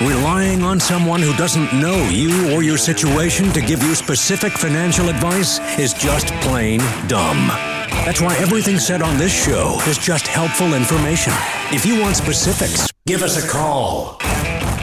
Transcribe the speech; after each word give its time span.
Relying 0.00 0.62
on 0.62 0.78
someone 0.78 1.20
who 1.20 1.32
doesn't 1.34 1.72
know 1.72 1.96
you 2.08 2.54
or 2.54 2.62
your 2.62 2.78
situation 2.78 3.52
to 3.52 3.60
give 3.60 3.82
you 3.82 3.96
specific 3.96 4.52
financial 4.52 5.08
advice 5.08 5.58
is 5.76 5.92
just 5.92 6.28
plain 6.40 6.78
dumb. 7.08 7.48
That's 8.06 8.20
why 8.20 8.36
everything 8.36 8.78
said 8.78 9.02
on 9.02 9.18
this 9.18 9.32
show 9.32 9.80
is 9.88 9.98
just 9.98 10.28
helpful 10.28 10.74
information. 10.74 11.32
If 11.72 11.84
you 11.84 12.00
want 12.00 12.14
specifics, 12.14 12.92
give 13.06 13.22
us 13.22 13.44
a 13.44 13.48
call. 13.48 14.20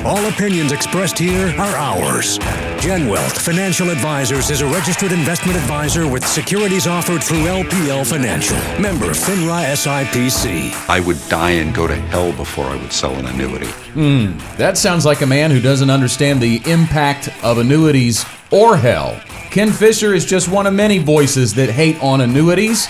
All 0.05 0.23
opinions 0.27 0.71
expressed 0.71 1.17
here 1.17 1.47
are 1.57 1.75
ours. 1.75 2.37
Gen 2.79 3.07
Wealth 3.07 3.41
Financial 3.41 3.89
Advisors 3.89 4.51
is 4.51 4.61
a 4.61 4.67
registered 4.67 5.11
investment 5.11 5.57
advisor 5.57 6.07
with 6.07 6.23
securities 6.23 6.85
offered 6.85 7.23
through 7.23 7.45
LPL 7.45 8.07
Financial. 8.07 8.55
Member 8.79 9.07
FINRA 9.07 9.73
SIPC. 9.73 10.87
I 10.87 10.99
would 10.99 11.17
die 11.27 11.53
and 11.53 11.73
go 11.73 11.87
to 11.87 11.95
hell 11.95 12.31
before 12.33 12.65
I 12.65 12.75
would 12.75 12.93
sell 12.93 13.15
an 13.15 13.25
annuity. 13.25 13.65
Hmm, 13.65 14.37
that 14.57 14.77
sounds 14.77 15.07
like 15.07 15.23
a 15.23 15.25
man 15.25 15.49
who 15.49 15.59
doesn't 15.59 15.89
understand 15.89 16.39
the 16.39 16.61
impact 16.69 17.29
of 17.43 17.57
annuities 17.57 18.27
or 18.51 18.77
hell. 18.77 19.19
Ken 19.49 19.71
Fisher 19.71 20.13
is 20.13 20.23
just 20.23 20.49
one 20.49 20.67
of 20.67 20.75
many 20.75 20.99
voices 20.99 21.55
that 21.55 21.71
hate 21.71 21.99
on 22.03 22.21
annuities. 22.21 22.85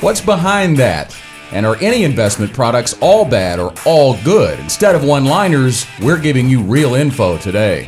What's 0.00 0.20
behind 0.20 0.78
that? 0.78 1.16
And 1.52 1.64
are 1.64 1.76
any 1.76 2.02
investment 2.02 2.52
products 2.52 2.94
all 3.00 3.24
bad 3.24 3.60
or 3.60 3.72
all 3.84 4.16
good? 4.24 4.58
Instead 4.58 4.96
of 4.96 5.04
one 5.04 5.24
liners, 5.24 5.86
we're 6.02 6.20
giving 6.20 6.48
you 6.48 6.60
real 6.60 6.94
info 6.94 7.38
today. 7.38 7.86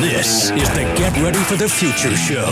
This 0.00 0.50
is 0.50 0.68
the 0.70 0.82
Get 0.96 1.14
Ready 1.22 1.38
for 1.40 1.56
the 1.56 1.68
Future 1.68 2.16
show. 2.16 2.46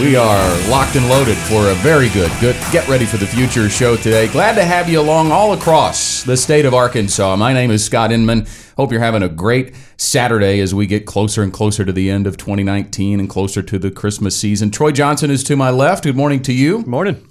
We 0.00 0.14
are 0.14 0.70
locked 0.70 0.94
and 0.94 1.08
loaded 1.08 1.36
for 1.36 1.68
a 1.68 1.74
very 1.76 2.08
good, 2.10 2.30
good 2.40 2.56
Get 2.70 2.86
Ready 2.86 3.04
for 3.04 3.16
the 3.16 3.26
Future 3.26 3.68
show 3.68 3.96
today. 3.96 4.28
Glad 4.28 4.54
to 4.54 4.64
have 4.64 4.88
you 4.88 5.00
along 5.00 5.32
all 5.32 5.52
across 5.52 6.22
the 6.22 6.36
state 6.36 6.64
of 6.64 6.74
Arkansas. 6.74 7.34
My 7.36 7.52
name 7.52 7.72
is 7.72 7.84
Scott 7.84 8.12
Inman. 8.12 8.46
Hope 8.76 8.92
you're 8.92 9.00
having 9.00 9.22
a 9.22 9.28
great 9.28 9.74
Saturday 9.96 10.60
as 10.60 10.74
we 10.74 10.86
get 10.86 11.06
closer 11.06 11.42
and 11.42 11.52
closer 11.52 11.84
to 11.84 11.92
the 11.92 12.08
end 12.08 12.28
of 12.28 12.36
2019 12.36 13.18
and 13.18 13.28
closer 13.28 13.62
to 13.62 13.78
the 13.80 13.90
Christmas 13.90 14.36
season. 14.36 14.70
Troy 14.70 14.92
Johnson 14.92 15.30
is 15.30 15.42
to 15.44 15.56
my 15.56 15.70
left. 15.70 16.04
Good 16.04 16.16
morning 16.16 16.40
to 16.42 16.52
you. 16.52 16.78
Good 16.78 16.86
Morning. 16.86 17.28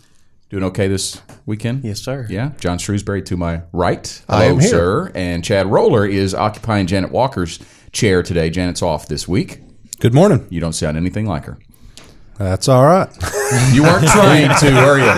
Doing 0.52 0.66
okay 0.66 0.90
this 0.90 1.22
weekend? 1.46 1.86
Yes, 1.86 2.02
sir. 2.02 2.28
Yeah. 2.30 2.52
John 2.60 2.78
Shrewsbury 2.78 3.22
to 3.22 3.38
my 3.38 3.62
right. 3.72 4.22
I 4.28 4.44
am 4.48 4.60
here. 4.60 4.70
sir. 4.70 5.12
And 5.16 5.46
Chad 5.46 5.68
Roller 5.68 6.06
is 6.06 6.36
occupying 6.36 6.88
Janet 6.88 7.10
Walker's 7.10 7.58
chair 7.94 8.22
today. 8.22 8.50
Janet's 8.50 8.82
off 8.82 9.08
this 9.08 9.30
week. 9.30 9.62
Good 10.02 10.14
morning. 10.14 10.46
You 10.50 10.60
don't 10.60 10.74
sound 10.74 10.98
anything 10.98 11.26
like 11.26 11.46
her. 11.46 11.58
That's 12.38 12.68
all 12.68 12.86
right. 12.86 13.08
You 13.74 13.84
weren't 13.84 14.08
trying 14.08 14.48
to, 14.60 14.72
were 14.72 14.98
you? 14.98 15.04
Yeah, 15.06 15.18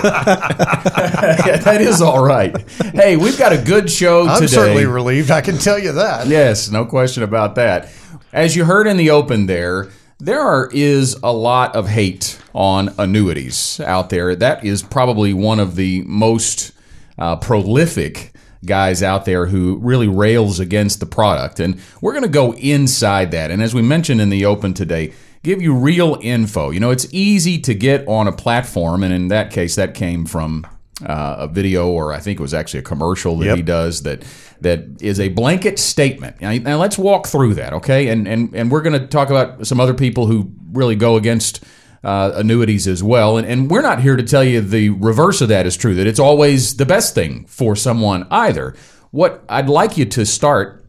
that 1.64 1.78
is 1.80 2.02
all 2.02 2.24
right. 2.24 2.52
Hey, 2.92 3.16
we've 3.16 3.38
got 3.38 3.52
a 3.52 3.58
good 3.58 3.88
show 3.88 4.22
today. 4.24 4.34
I'm 4.34 4.48
certainly 4.48 4.86
relieved. 4.86 5.30
I 5.30 5.40
can 5.40 5.56
tell 5.56 5.78
you 5.78 5.92
that. 5.92 6.26
Yes, 6.26 6.68
no 6.68 6.84
question 6.84 7.22
about 7.22 7.54
that. 7.54 7.92
As 8.32 8.56
you 8.56 8.64
heard 8.64 8.88
in 8.88 8.96
the 8.96 9.10
open 9.10 9.46
there, 9.46 9.88
there 10.18 10.40
are, 10.40 10.70
is 10.72 11.16
a 11.22 11.32
lot 11.32 11.74
of 11.74 11.88
hate 11.88 12.40
on 12.54 12.94
annuities 12.98 13.80
out 13.80 14.10
there. 14.10 14.34
That 14.34 14.64
is 14.64 14.82
probably 14.82 15.34
one 15.34 15.60
of 15.60 15.76
the 15.76 16.02
most 16.02 16.72
uh, 17.18 17.36
prolific 17.36 18.32
guys 18.64 19.02
out 19.02 19.24
there 19.24 19.46
who 19.46 19.76
really 19.76 20.08
rails 20.08 20.58
against 20.60 21.00
the 21.00 21.06
product. 21.06 21.60
And 21.60 21.80
we're 22.00 22.12
going 22.12 22.22
to 22.22 22.28
go 22.28 22.54
inside 22.54 23.30
that. 23.32 23.50
And 23.50 23.62
as 23.62 23.74
we 23.74 23.82
mentioned 23.82 24.20
in 24.20 24.30
the 24.30 24.46
open 24.46 24.72
today, 24.72 25.12
give 25.42 25.60
you 25.60 25.74
real 25.74 26.18
info. 26.22 26.70
You 26.70 26.80
know, 26.80 26.90
it's 26.90 27.06
easy 27.12 27.60
to 27.60 27.74
get 27.74 28.06
on 28.08 28.26
a 28.26 28.32
platform, 28.32 29.02
and 29.02 29.12
in 29.12 29.28
that 29.28 29.50
case, 29.50 29.74
that 29.76 29.94
came 29.94 30.24
from 30.24 30.66
uh, 31.04 31.36
a 31.40 31.48
video, 31.48 31.88
or 31.88 32.12
I 32.12 32.20
think 32.20 32.38
it 32.38 32.42
was 32.42 32.54
actually 32.54 32.80
a 32.80 32.84
commercial 32.84 33.36
that 33.38 33.46
Yep. 33.46 33.56
he 33.56 33.62
does 33.62 34.02
that 34.02 34.22
that 34.60 34.84
is 35.02 35.18
a 35.20 35.28
blanket 35.28 35.78
statement. 35.78 36.40
Now, 36.40 36.52
now 36.52 36.78
let's 36.78 36.96
walk 36.96 37.26
through 37.26 37.54
that, 37.54 37.72
okay? 37.72 38.08
And 38.08 38.28
and 38.28 38.54
and 38.54 38.70
we're 38.70 38.82
going 38.82 38.98
to 39.00 39.06
talk 39.06 39.30
about 39.30 39.66
some 39.66 39.80
other 39.80 39.94
people 39.94 40.26
who 40.26 40.52
really 40.72 40.94
go 40.96 41.16
against 41.16 41.64
uh, 42.04 42.32
annuities 42.36 42.86
as 42.86 43.02
well. 43.02 43.36
And 43.36 43.46
and 43.46 43.70
we're 43.70 43.82
not 43.82 44.00
here 44.02 44.16
to 44.16 44.22
tell 44.22 44.44
you 44.44 44.60
the 44.60 44.90
reverse 44.90 45.40
of 45.40 45.48
that 45.48 45.66
is 45.66 45.76
true. 45.76 45.94
That 45.94 46.06
it's 46.06 46.20
always 46.20 46.76
the 46.76 46.86
best 46.86 47.14
thing 47.14 47.44
for 47.46 47.74
someone 47.74 48.26
either. 48.30 48.74
What 49.10 49.44
I'd 49.48 49.68
like 49.68 49.96
you 49.98 50.04
to 50.06 50.24
start 50.24 50.84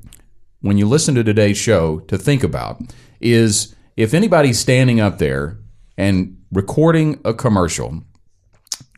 when 0.62 0.78
you 0.78 0.88
listen 0.88 1.16
to 1.16 1.24
today's 1.24 1.58
show 1.58 2.00
to 2.02 2.18
think 2.18 2.44
about 2.44 2.82
is 3.20 3.76
if 3.98 4.14
anybody's 4.14 4.60
standing 4.60 5.00
up 5.00 5.18
there 5.20 5.58
and 5.98 6.38
recording 6.52 7.20
a 7.24 7.34
commercial, 7.34 8.04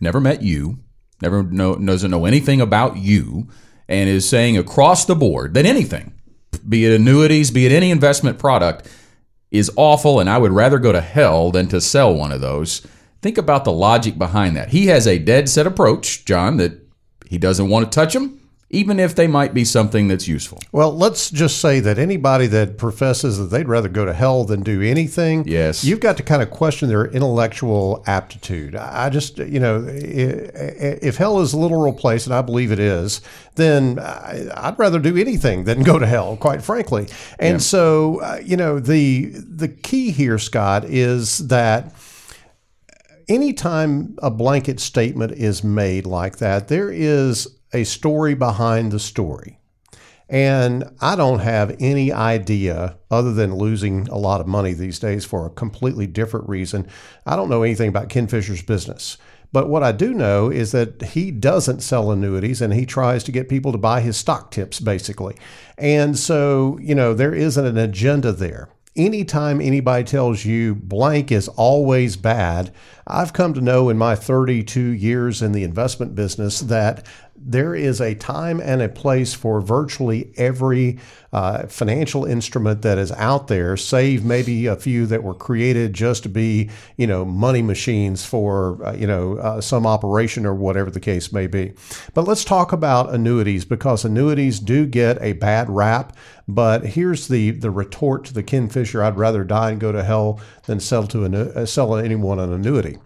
never 0.02 0.20
met 0.20 0.42
you, 0.42 0.80
never 1.22 1.44
know, 1.44 1.76
doesn't 1.76 2.12
know 2.12 2.26
anything 2.26 2.62
about 2.62 2.98
you, 2.98 3.48
and 3.88 4.10
is 4.10 4.28
saying 4.28 4.58
across 4.58 5.06
the 5.06 5.16
board 5.16 5.54
that 5.54 5.66
anything, 5.66 6.14
be 6.68 6.86
it 6.86 6.94
annuities, 6.94 7.52
be 7.52 7.66
it 7.66 7.72
any 7.72 7.92
investment 7.92 8.38
product, 8.38 8.88
is 9.52 9.72
awful, 9.76 10.20
and 10.20 10.30
I 10.30 10.38
would 10.38 10.52
rather 10.52 10.80
go 10.80 10.92
to 10.92 11.02
hell 11.02 11.52
than 11.52 11.68
to 11.70 11.80
sell 11.80 12.14
one 12.14 12.32
of 12.32 12.42
those. 12.42 12.86
Think 13.22 13.38
about 13.38 13.64
the 13.64 13.72
logic 13.72 14.18
behind 14.18 14.56
that. 14.58 14.70
He 14.70 14.88
has 14.88 15.08
a 15.08 15.20
dead 15.20 15.50
set 15.50 15.66
approach, 15.66 16.26
John, 16.26 16.58
that 16.58 16.74
he 17.26 17.38
doesn't 17.38 17.70
want 17.70 17.86
to 17.86 17.96
touch 17.96 18.14
them, 18.14 18.37
even 18.70 19.00
if 19.00 19.16
they 19.16 19.28
might 19.28 19.54
be 19.54 19.64
something 19.64 20.10
that's 20.10 20.28
useful. 20.28 20.60
Well, 20.74 20.94
let's 20.94 21.32
just 21.32 21.60
say 21.60 21.80
that 21.80 21.98
anybody 21.98 22.48
that 22.48 22.78
professes 22.78 23.38
that 23.38 23.46
they'd 23.46 23.68
rather 23.68 23.88
go 23.88 24.04
to 24.04 24.14
hell 24.14 24.44
than 24.44 24.62
do 24.62 24.82
anything, 24.82 25.46
Yes. 25.48 25.86
you've 25.86 26.02
got 26.02 26.18
to 26.18 26.24
kind 26.24 26.42
of 26.42 26.50
question 26.52 26.90
their 26.90 27.06
intellectual 27.06 28.04
aptitude. 28.08 28.76
I 28.76 29.10
just, 29.10 29.38
you 29.38 29.62
know, 29.62 29.86
if 29.90 31.16
hell 31.16 31.40
is 31.40 31.54
a 31.54 31.58
literal 31.58 31.94
place, 31.94 32.26
and 32.26 32.36
I 32.36 32.42
believe 32.42 32.74
it 32.74 32.80
is, 32.80 33.22
then 33.56 34.00
I'd 34.00 34.76
rather 34.78 35.00
do 35.00 35.16
anything 35.16 35.64
than 35.64 35.84
go 35.84 35.98
to 35.98 36.06
hell, 36.06 36.36
quite 36.36 36.62
frankly. 36.62 37.08
And 37.40 37.64
so, 37.64 38.20
uh, 38.22 38.42
you 38.44 38.58
know, 38.58 38.80
the 38.80 39.28
the 39.34 39.70
key 39.70 40.12
here, 40.12 40.38
Scott, 40.38 40.84
is 40.84 41.48
that 41.48 41.94
anytime 43.30 44.16
a 44.22 44.30
blanket 44.30 44.80
statement 44.80 45.32
is 45.34 45.64
made 45.64 46.06
like 46.06 46.38
that, 46.38 46.68
there 46.68 46.92
is 46.92 47.48
a 47.78 47.86
story 47.86 48.34
behind 48.34 48.92
the 48.92 49.00
story. 49.00 49.60
And 50.30 50.84
I 51.00 51.16
don't 51.16 51.40
have 51.40 51.78
any 51.80 52.12
idea, 52.12 52.98
other 53.10 53.34
than 53.34 53.56
losing 53.56 54.10
a 54.10 54.18
lot 54.18 54.42
of 54.42 54.48
money 54.48 54.74
these 54.74 55.00
days 55.00 55.24
for 55.24 55.46
a 55.46 55.52
completely 55.52 56.06
different 56.06 56.50
reason. 56.50 56.88
I 57.26 57.38
don't 57.38 57.50
know 57.50 57.64
anything 57.64 57.88
about 57.88 58.10
Ken 58.10 58.28
Fisher's 58.28 58.62
business. 58.62 59.18
But 59.54 59.70
what 59.70 59.84
I 59.84 59.94
do 59.94 60.14
know 60.14 60.52
is 60.52 60.74
that 60.74 61.02
he 61.02 61.32
doesn't 61.32 61.80
sell 61.80 62.12
annuities 62.12 62.62
and 62.62 62.74
he 62.74 62.86
tries 62.86 63.24
to 63.24 63.32
get 63.32 63.48
people 63.48 63.72
to 63.72 63.78
buy 63.78 64.02
his 64.02 64.18
stock 64.18 64.52
tips, 64.52 64.82
basically. 64.82 65.38
And 65.78 66.20
so, 66.20 66.78
you 66.82 66.94
know, 66.94 67.14
there 67.14 67.34
isn't 67.34 67.66
an 67.66 67.78
agenda 67.78 68.34
there 68.34 68.70
anytime 68.98 69.62
anybody 69.62 70.04
tells 70.04 70.44
you 70.44 70.76
blank 70.76 71.32
is 71.32 71.48
always 71.50 72.18
bad, 72.18 72.74
I've 73.06 73.32
come 73.32 73.54
to 73.54 73.62
know 73.62 73.90
in 73.90 73.98
my 73.98 74.16
32 74.16 74.82
years 74.82 75.42
in 75.42 75.52
the 75.52 75.64
investment 75.64 76.16
business 76.16 76.60
that 76.62 77.06
there 77.48 77.74
is 77.74 78.02
a 78.02 78.14
time 78.14 78.60
and 78.60 78.82
a 78.82 78.90
place 78.90 79.34
for 79.34 79.62
virtually 79.62 80.34
every 80.36 81.00
uh, 81.32 81.66
financial 81.68 82.26
instrument 82.26 82.82
that 82.82 82.98
is 82.98 83.12
out 83.14 83.48
there, 83.48 83.78
save 83.78 84.26
maybe 84.26 84.66
a 84.66 84.76
few 84.76 85.06
that 85.06 85.24
were 85.24 85.34
created 85.34 85.94
just 85.94 86.24
to 86.24 86.30
be, 86.30 86.70
you 86.98 87.08
know, 87.08 87.24
money 87.24 87.62
machines 87.62 88.26
for, 88.26 88.86
uh, 88.86 88.94
you 88.94 89.08
know, 89.08 89.38
uh, 89.38 89.62
some 89.62 89.88
operation 89.88 90.46
or 90.46 90.54
whatever 90.54 90.92
the 90.92 91.00
case 91.00 91.32
may 91.32 91.48
be. 91.48 91.72
But 92.14 92.28
let's 92.28 92.44
talk 92.44 92.74
about 92.74 93.14
annuities 93.14 93.64
because 93.64 94.04
annuities 94.04 94.60
do 94.60 94.86
get 94.86 95.22
a 95.22 95.34
bad 95.34 95.70
rap. 95.70 96.18
But 96.50 96.86
here's 96.86 97.28
the 97.28 97.52
the 97.52 97.72
retort 97.72 98.24
to 98.26 98.34
the 98.34 98.44
Ken 98.44 98.70
Fisher: 98.70 99.04
I'd 99.04 99.18
rather 99.18 99.44
die 99.44 99.72
and 99.72 99.80
go 99.80 99.92
to 99.92 100.04
hell 100.04 100.40
than 100.66 100.80
sell 100.80 101.06
to 101.08 101.26
an, 101.26 101.36
uh, 101.36 101.66
sell 101.66 101.96
anyone 101.96 102.40
an 102.40 102.54
annuity. 102.54 102.98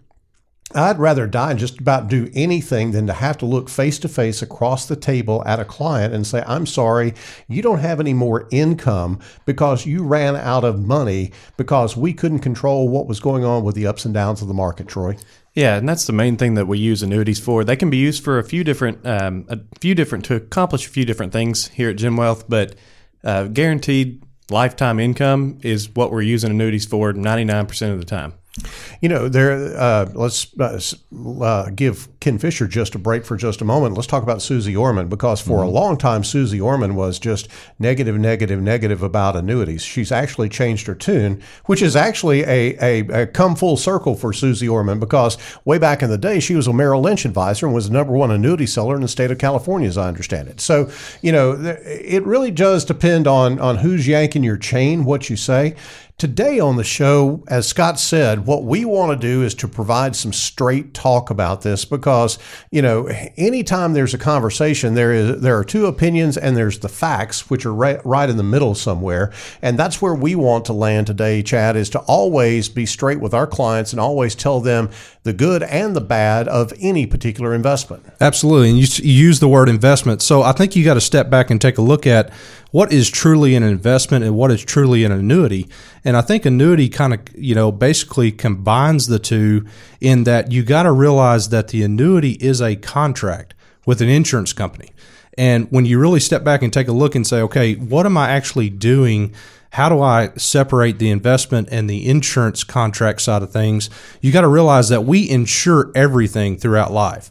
I'd 0.74 0.98
rather 0.98 1.26
die 1.26 1.50
and 1.50 1.60
just 1.60 1.80
about 1.80 2.08
do 2.08 2.30
anything 2.34 2.92
than 2.92 3.06
to 3.06 3.12
have 3.12 3.38
to 3.38 3.46
look 3.46 3.68
face 3.68 3.98
to 4.00 4.08
face 4.08 4.42
across 4.42 4.86
the 4.86 4.96
table 4.96 5.42
at 5.46 5.60
a 5.60 5.64
client 5.64 6.14
and 6.14 6.26
say, 6.26 6.42
I'm 6.46 6.66
sorry, 6.66 7.14
you 7.48 7.62
don't 7.62 7.78
have 7.78 8.00
any 8.00 8.14
more 8.14 8.48
income 8.50 9.20
because 9.44 9.86
you 9.86 10.04
ran 10.04 10.36
out 10.36 10.64
of 10.64 10.80
money 10.80 11.32
because 11.56 11.96
we 11.96 12.12
couldn't 12.12 12.40
control 12.40 12.88
what 12.88 13.06
was 13.06 13.20
going 13.20 13.44
on 13.44 13.64
with 13.64 13.74
the 13.74 13.86
ups 13.86 14.04
and 14.04 14.14
downs 14.14 14.42
of 14.42 14.48
the 14.48 14.54
market, 14.54 14.88
Troy. 14.88 15.16
Yeah, 15.54 15.76
and 15.76 15.88
that's 15.88 16.06
the 16.06 16.14
main 16.14 16.36
thing 16.36 16.54
that 16.54 16.66
we 16.66 16.78
use 16.78 17.02
annuities 17.02 17.38
for. 17.38 17.62
They 17.62 17.76
can 17.76 17.90
be 17.90 17.98
used 17.98 18.24
for 18.24 18.38
a 18.38 18.44
few 18.44 18.64
different, 18.64 19.06
um, 19.06 19.44
a 19.48 19.58
few 19.80 19.94
different 19.94 20.24
to 20.26 20.36
accomplish 20.36 20.86
a 20.86 20.90
few 20.90 21.04
different 21.04 21.32
things 21.32 21.68
here 21.68 21.90
at 21.90 21.96
Gen 21.96 22.16
Wealth, 22.16 22.48
but 22.48 22.74
uh, 23.22 23.44
guaranteed 23.44 24.22
lifetime 24.50 24.98
income 24.98 25.58
is 25.62 25.90
what 25.90 26.10
we're 26.10 26.22
using 26.22 26.50
annuities 26.50 26.86
for 26.86 27.12
99% 27.12 27.92
of 27.92 27.98
the 27.98 28.04
time. 28.04 28.32
You 29.00 29.08
know, 29.08 29.28
there. 29.28 29.76
Uh, 29.76 30.10
let's 30.14 30.46
uh, 30.58 30.80
uh, 31.40 31.70
give 31.70 32.08
Ken 32.22 32.38
Fisher 32.38 32.68
just 32.68 32.94
a 32.94 32.98
break 32.98 33.24
for 33.24 33.36
just 33.36 33.60
a 33.60 33.64
moment. 33.64 33.96
Let's 33.96 34.06
talk 34.06 34.22
about 34.22 34.40
Suze 34.40 34.74
Orman 34.76 35.08
because 35.08 35.40
for 35.40 35.58
a 35.58 35.66
mm-hmm. 35.66 35.74
long 35.74 35.98
time, 35.98 36.22
Suze 36.22 36.58
Orman 36.58 36.94
was 36.94 37.18
just 37.18 37.48
negative, 37.80 38.16
negative, 38.16 38.62
negative 38.62 39.02
about 39.02 39.34
annuities. 39.34 39.82
She's 39.82 40.12
actually 40.12 40.48
changed 40.48 40.86
her 40.86 40.94
tune, 40.94 41.42
which 41.66 41.82
is 41.82 41.96
actually 41.96 42.42
a, 42.42 42.76
a, 42.80 43.22
a 43.22 43.26
come 43.26 43.56
full 43.56 43.76
circle 43.76 44.14
for 44.14 44.32
Suze 44.32 44.62
Orman 44.62 45.00
because 45.00 45.36
way 45.64 45.78
back 45.78 46.00
in 46.00 46.10
the 46.10 46.16
day, 46.16 46.38
she 46.38 46.54
was 46.54 46.68
a 46.68 46.72
Merrill 46.72 47.00
Lynch 47.00 47.24
advisor 47.24 47.66
and 47.66 47.74
was 47.74 47.88
the 47.88 47.92
number 47.92 48.12
one 48.12 48.30
annuity 48.30 48.66
seller 48.66 48.94
in 48.94 49.02
the 49.02 49.08
state 49.08 49.32
of 49.32 49.38
California, 49.38 49.88
as 49.88 49.98
I 49.98 50.06
understand 50.06 50.46
it. 50.46 50.60
So, 50.60 50.90
you 51.22 51.32
know, 51.32 51.54
it 51.84 52.24
really 52.24 52.52
does 52.52 52.84
depend 52.84 53.26
on, 53.26 53.58
on 53.58 53.78
who's 53.78 54.06
yanking 54.06 54.44
your 54.44 54.58
chain, 54.58 55.04
what 55.04 55.28
you 55.28 55.34
say. 55.34 55.74
Today 56.18 56.60
on 56.60 56.76
the 56.76 56.84
show, 56.84 57.42
as 57.48 57.66
Scott 57.66 57.98
said, 57.98 58.46
what 58.46 58.62
we 58.62 58.84
want 58.84 59.10
to 59.10 59.26
do 59.26 59.42
is 59.42 59.56
to 59.56 59.66
provide 59.66 60.14
some 60.14 60.32
straight 60.32 60.94
talk 60.94 61.30
about 61.30 61.62
this 61.62 61.84
because, 61.84 62.11
you 62.70 62.82
know, 62.82 63.08
anytime 63.36 63.92
there's 63.92 64.14
a 64.14 64.18
conversation, 64.18 64.94
there 64.94 65.12
is 65.12 65.40
there 65.40 65.58
are 65.58 65.64
two 65.64 65.86
opinions 65.86 66.36
and 66.36 66.56
there's 66.56 66.78
the 66.78 66.88
facts, 66.88 67.50
which 67.50 67.66
are 67.66 67.74
right, 67.74 68.04
right 68.04 68.28
in 68.28 68.36
the 68.36 68.42
middle 68.42 68.74
somewhere. 68.74 69.32
And 69.60 69.78
that's 69.78 70.00
where 70.00 70.14
we 70.14 70.34
want 70.34 70.64
to 70.66 70.72
land 70.72 71.06
today, 71.06 71.42
Chad, 71.42 71.76
is 71.76 71.90
to 71.90 71.98
always 72.00 72.68
be 72.68 72.86
straight 72.86 73.20
with 73.20 73.34
our 73.34 73.46
clients 73.46 73.92
and 73.92 74.00
always 74.00 74.34
tell 74.34 74.60
them 74.60 74.90
the 75.24 75.32
good 75.32 75.62
and 75.62 75.94
the 75.94 76.00
bad 76.00 76.48
of 76.48 76.72
any 76.80 77.06
particular 77.06 77.54
investment. 77.54 78.04
Absolutely. 78.20 78.70
And 78.70 78.78
you, 78.78 78.86
you 79.04 79.12
use 79.12 79.38
the 79.38 79.48
word 79.48 79.68
investment. 79.68 80.20
So 80.20 80.42
I 80.42 80.52
think 80.52 80.74
you 80.74 80.84
got 80.84 80.94
to 80.94 81.00
step 81.00 81.30
back 81.30 81.50
and 81.50 81.60
take 81.60 81.78
a 81.78 81.82
look 81.82 82.06
at 82.06 82.30
what 82.72 82.92
is 82.92 83.08
truly 83.08 83.54
an 83.54 83.62
investment 83.62 84.24
and 84.24 84.34
what 84.34 84.50
is 84.50 84.64
truly 84.64 85.04
an 85.04 85.12
annuity. 85.12 85.68
And 86.04 86.16
I 86.16 86.22
think 86.22 86.44
annuity 86.44 86.88
kind 86.88 87.14
of, 87.14 87.20
you 87.36 87.54
know, 87.54 87.70
basically 87.70 88.32
combines 88.32 89.06
the 89.06 89.20
two 89.20 89.64
in 90.00 90.24
that 90.24 90.50
you 90.50 90.64
got 90.64 90.84
to 90.84 90.92
realize 90.92 91.50
that 91.50 91.68
the 91.68 91.84
annuity 91.84 92.32
is 92.32 92.60
a 92.60 92.74
contract 92.74 93.54
with 93.86 94.00
an 94.00 94.08
insurance 94.08 94.52
company. 94.52 94.90
And 95.38 95.70
when 95.70 95.86
you 95.86 95.98
really 95.98 96.20
step 96.20 96.44
back 96.44 96.62
and 96.62 96.72
take 96.72 96.88
a 96.88 96.92
look 96.92 97.14
and 97.14 97.26
say, 97.26 97.40
okay, 97.42 97.74
what 97.74 98.06
am 98.06 98.18
I 98.18 98.30
actually 98.30 98.70
doing? 98.70 99.32
How 99.72 99.88
do 99.88 100.02
I 100.02 100.28
separate 100.36 100.98
the 100.98 101.08
investment 101.08 101.68
and 101.72 101.88
the 101.88 102.06
insurance 102.06 102.62
contract 102.62 103.22
side 103.22 103.42
of 103.42 103.50
things? 103.50 103.88
You 104.20 104.30
got 104.30 104.42
to 104.42 104.48
realize 104.48 104.90
that 104.90 105.04
we 105.06 105.28
insure 105.28 105.90
everything 105.94 106.58
throughout 106.58 106.92
life. 106.92 107.30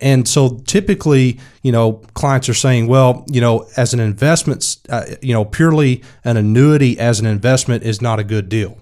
And 0.00 0.26
so 0.28 0.60
typically, 0.66 1.40
you 1.62 1.72
know, 1.72 1.94
clients 2.14 2.48
are 2.48 2.54
saying, 2.54 2.86
well, 2.86 3.24
you 3.28 3.40
know, 3.40 3.68
as 3.76 3.92
an 3.92 3.98
investment, 3.98 4.78
uh, 4.88 5.04
you 5.20 5.34
know, 5.34 5.44
purely 5.44 6.04
an 6.22 6.36
annuity 6.36 6.96
as 6.96 7.18
an 7.18 7.26
investment 7.26 7.82
is 7.82 8.00
not 8.00 8.20
a 8.20 8.24
good 8.24 8.48
deal. 8.48 8.78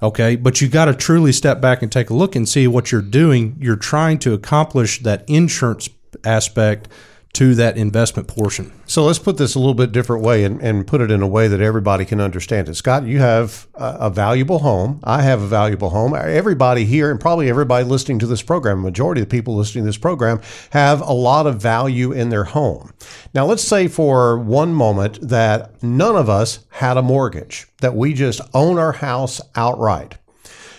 Okay. 0.00 0.36
But 0.36 0.60
you 0.60 0.68
got 0.68 0.84
to 0.84 0.94
truly 0.94 1.32
step 1.32 1.60
back 1.60 1.82
and 1.82 1.90
take 1.90 2.10
a 2.10 2.14
look 2.14 2.36
and 2.36 2.48
see 2.48 2.68
what 2.68 2.92
you're 2.92 3.02
doing. 3.02 3.56
You're 3.60 3.74
trying 3.74 4.20
to 4.20 4.34
accomplish 4.34 5.02
that 5.02 5.24
insurance 5.28 5.88
aspect 6.24 6.86
to 7.34 7.54
that 7.54 7.78
investment 7.78 8.28
portion. 8.28 8.70
So 8.84 9.04
let's 9.04 9.18
put 9.18 9.38
this 9.38 9.54
a 9.54 9.58
little 9.58 9.74
bit 9.74 9.90
different 9.90 10.22
way 10.22 10.44
and, 10.44 10.60
and 10.60 10.86
put 10.86 11.00
it 11.00 11.10
in 11.10 11.22
a 11.22 11.26
way 11.26 11.48
that 11.48 11.62
everybody 11.62 12.04
can 12.04 12.20
understand 12.20 12.68
it. 12.68 12.74
Scott, 12.74 13.04
you 13.04 13.20
have 13.20 13.66
a, 13.74 13.96
a, 14.00 14.10
valuable 14.10 14.58
home. 14.58 15.00
I 15.02 15.22
have 15.22 15.40
a 15.40 15.46
valuable 15.46 15.88
home. 15.88 16.14
Everybody 16.14 16.84
here, 16.84 17.10
and 17.10 17.18
probably 17.18 17.48
everybody 17.48 17.86
listening 17.86 18.18
to 18.18 18.26
this 18.26 18.42
program, 18.42 18.82
majority 18.82 19.22
of 19.22 19.30
the 19.30 19.34
people 19.34 19.56
listening 19.56 19.84
to 19.84 19.88
this 19.88 19.96
program, 19.96 20.42
have 20.70 21.00
a 21.00 21.12
lot 21.14 21.46
of 21.46 21.60
value 21.60 22.12
in 22.12 22.28
their 22.28 22.44
home. 22.44 22.92
Now, 23.32 23.46
let's 23.46 23.62
say 23.62 23.88
for 23.88 24.38
one 24.38 24.74
moment 24.74 25.18
that 25.26 25.82
none 25.82 26.16
of 26.16 26.28
us 26.28 26.66
had 26.68 26.98
a 26.98 27.02
mortgage, 27.02 27.66
that 27.80 27.94
we 27.94 28.12
just 28.12 28.42
own 28.52 28.78
our 28.78 28.92
house 28.92 29.40
outright. 29.56 30.18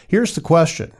Here's 0.07 0.35
the 0.35 0.41
question 0.41 0.93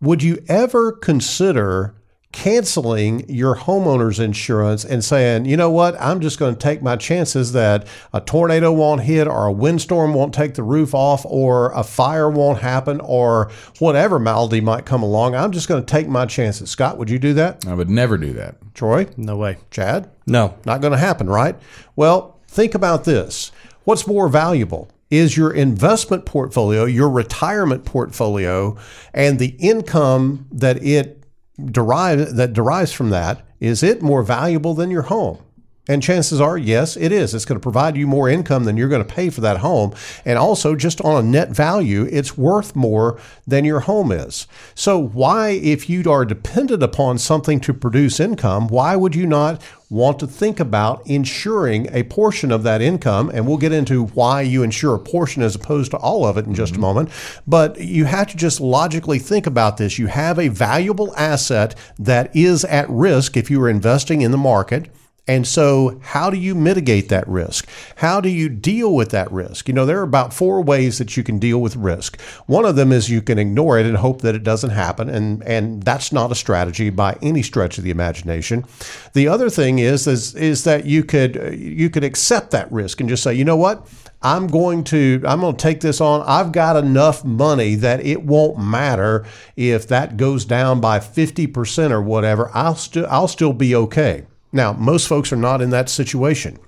Would 0.00 0.22
you 0.22 0.42
ever 0.48 0.92
consider 0.92 1.94
canceling 2.34 3.24
your 3.28 3.54
homeowner's 3.54 4.18
insurance 4.18 4.84
and 4.84 5.04
saying, 5.04 5.44
you 5.44 5.56
know 5.56 5.70
what, 5.70 5.94
I'm 6.00 6.20
just 6.20 6.36
going 6.36 6.52
to 6.52 6.60
take 6.60 6.82
my 6.82 6.96
chances 6.96 7.52
that 7.52 7.86
a 8.12 8.20
tornado 8.20 8.72
won't 8.72 9.02
hit 9.02 9.28
or 9.28 9.46
a 9.46 9.52
windstorm 9.52 10.12
won't 10.14 10.34
take 10.34 10.54
the 10.54 10.64
roof 10.64 10.96
off 10.96 11.24
or 11.26 11.70
a 11.72 11.84
fire 11.84 12.28
won't 12.28 12.58
happen 12.58 13.00
or 13.00 13.52
whatever 13.78 14.18
malady 14.18 14.60
might 14.60 14.84
come 14.84 15.02
along. 15.02 15.36
I'm 15.36 15.52
just 15.52 15.68
going 15.68 15.80
to 15.80 15.90
take 15.90 16.08
my 16.08 16.26
chances. 16.26 16.68
Scott, 16.70 16.98
would 16.98 17.08
you 17.08 17.20
do 17.20 17.34
that? 17.34 17.64
I 17.68 17.74
would 17.74 17.88
never 17.88 18.18
do 18.18 18.32
that. 18.32 18.56
Troy? 18.74 19.06
No 19.16 19.36
way. 19.36 19.58
Chad? 19.70 20.10
No. 20.26 20.58
Not 20.66 20.80
going 20.80 20.92
to 20.92 20.98
happen, 20.98 21.28
right? 21.28 21.54
Well, 21.94 22.40
think 22.48 22.74
about 22.74 23.04
this. 23.04 23.52
What's 23.84 24.08
more 24.08 24.28
valuable? 24.28 24.90
Is 25.08 25.36
your 25.36 25.52
investment 25.52 26.26
portfolio, 26.26 26.84
your 26.84 27.08
retirement 27.08 27.84
portfolio, 27.84 28.76
and 29.12 29.38
the 29.38 29.54
income 29.60 30.48
that 30.50 30.82
it 30.82 31.23
derive 31.64 32.34
that 32.36 32.52
derives 32.52 32.92
from 32.92 33.10
that 33.10 33.46
is 33.60 33.82
it 33.82 34.02
more 34.02 34.22
valuable 34.22 34.74
than 34.74 34.90
your 34.90 35.02
home 35.02 35.38
and 35.88 36.02
chances 36.02 36.40
are 36.40 36.56
yes 36.56 36.96
it 36.96 37.12
is 37.12 37.34
it's 37.34 37.44
going 37.44 37.58
to 37.58 37.62
provide 37.62 37.96
you 37.96 38.06
more 38.06 38.28
income 38.28 38.64
than 38.64 38.76
you're 38.76 38.88
going 38.88 39.04
to 39.04 39.14
pay 39.14 39.30
for 39.30 39.40
that 39.40 39.58
home 39.58 39.94
and 40.24 40.38
also 40.38 40.74
just 40.74 41.00
on 41.02 41.24
a 41.24 41.26
net 41.26 41.50
value 41.50 42.08
it's 42.10 42.36
worth 42.36 42.74
more 42.74 43.18
than 43.46 43.64
your 43.64 43.80
home 43.80 44.10
is 44.10 44.46
so 44.74 44.98
why 44.98 45.50
if 45.50 45.88
you 45.88 46.10
are 46.10 46.24
dependent 46.24 46.82
upon 46.82 47.18
something 47.18 47.60
to 47.60 47.74
produce 47.74 48.20
income 48.20 48.68
why 48.68 48.96
would 48.96 49.14
you 49.14 49.26
not 49.26 49.62
want 49.94 50.18
to 50.18 50.26
think 50.26 50.58
about 50.58 51.06
insuring 51.06 51.88
a 51.92 52.02
portion 52.04 52.50
of 52.50 52.64
that 52.64 52.82
income. 52.82 53.30
And 53.32 53.46
we'll 53.46 53.58
get 53.58 53.72
into 53.72 54.06
why 54.06 54.42
you 54.42 54.62
insure 54.62 54.94
a 54.94 54.98
portion 54.98 55.42
as 55.42 55.54
opposed 55.54 55.92
to 55.92 55.96
all 55.98 56.26
of 56.26 56.36
it 56.36 56.46
in 56.46 56.54
just 56.54 56.72
mm-hmm. 56.72 56.82
a 56.82 56.86
moment. 56.86 57.10
But 57.46 57.80
you 57.80 58.04
have 58.06 58.26
to 58.28 58.36
just 58.36 58.60
logically 58.60 59.20
think 59.20 59.46
about 59.46 59.76
this. 59.76 59.98
You 59.98 60.08
have 60.08 60.38
a 60.38 60.48
valuable 60.48 61.14
asset 61.16 61.76
that 61.98 62.34
is 62.34 62.64
at 62.64 62.90
risk 62.90 63.36
if 63.36 63.50
you 63.50 63.62
are 63.62 63.68
investing 63.68 64.22
in 64.22 64.32
the 64.32 64.36
market. 64.36 64.90
And 65.26 65.46
so, 65.46 65.98
how 66.02 66.28
do 66.28 66.36
you 66.36 66.54
mitigate 66.54 67.08
that 67.08 67.26
risk? 67.26 67.66
How 67.96 68.20
do 68.20 68.28
you 68.28 68.50
deal 68.50 68.94
with 68.94 69.10
that 69.12 69.32
risk? 69.32 69.68
You 69.68 69.74
know, 69.74 69.86
there 69.86 69.98
are 70.00 70.02
about 70.02 70.34
four 70.34 70.62
ways 70.62 70.98
that 70.98 71.16
you 71.16 71.22
can 71.22 71.38
deal 71.38 71.62
with 71.62 71.76
risk. 71.76 72.20
One 72.46 72.66
of 72.66 72.76
them 72.76 72.92
is 72.92 73.08
you 73.08 73.22
can 73.22 73.38
ignore 73.38 73.78
it 73.78 73.86
and 73.86 73.96
hope 73.96 74.20
that 74.20 74.34
it 74.34 74.42
doesn't 74.42 74.70
happen, 74.70 75.08
and 75.08 75.42
and 75.44 75.82
that's 75.82 76.12
not 76.12 76.30
a 76.30 76.34
strategy 76.34 76.90
by 76.90 77.16
any 77.22 77.42
stretch 77.42 77.78
of 77.78 77.84
the 77.84 77.90
imagination. 77.90 78.66
The 79.14 79.28
other 79.28 79.48
thing 79.48 79.78
is 79.78 80.06
is 80.06 80.34
is 80.34 80.64
that 80.64 80.84
you 80.84 81.02
could 81.02 81.36
you 81.58 81.88
could 81.88 82.04
accept 82.04 82.50
that 82.50 82.70
risk 82.70 83.00
and 83.00 83.08
just 83.08 83.22
say, 83.22 83.32
you 83.32 83.46
know 83.46 83.56
what, 83.56 83.88
I'm 84.20 84.46
going 84.46 84.84
to 84.84 85.22
I'm 85.26 85.40
going 85.40 85.56
to 85.56 85.62
take 85.62 85.80
this 85.80 86.02
on. 86.02 86.22
I've 86.26 86.52
got 86.52 86.76
enough 86.76 87.24
money 87.24 87.76
that 87.76 88.04
it 88.04 88.24
won't 88.24 88.58
matter 88.58 89.24
if 89.56 89.88
that 89.88 90.18
goes 90.18 90.44
down 90.44 90.82
by 90.82 90.98
50% 90.98 91.90
or 91.90 92.02
whatever. 92.02 92.50
I'll 92.52 92.74
still 92.74 93.06
I'll 93.08 93.28
still 93.28 93.54
be 93.54 93.74
okay. 93.74 94.26
Now, 94.54 94.72
most 94.72 95.08
folks 95.08 95.32
are 95.32 95.36
not 95.36 95.60
in 95.60 95.70
that 95.70 95.90
situation. 95.90 96.58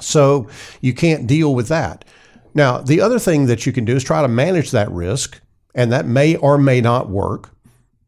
So 0.00 0.48
you 0.80 0.92
can't 0.92 1.28
deal 1.28 1.54
with 1.54 1.68
that. 1.68 2.04
Now, 2.54 2.78
the 2.78 3.00
other 3.00 3.20
thing 3.20 3.46
that 3.46 3.64
you 3.64 3.72
can 3.72 3.84
do 3.84 3.94
is 3.94 4.02
try 4.02 4.20
to 4.20 4.28
manage 4.28 4.72
that 4.72 4.90
risk, 4.90 5.40
and 5.72 5.92
that 5.92 6.06
may 6.06 6.34
or 6.34 6.58
may 6.58 6.80
not 6.80 7.08
work. 7.08 7.50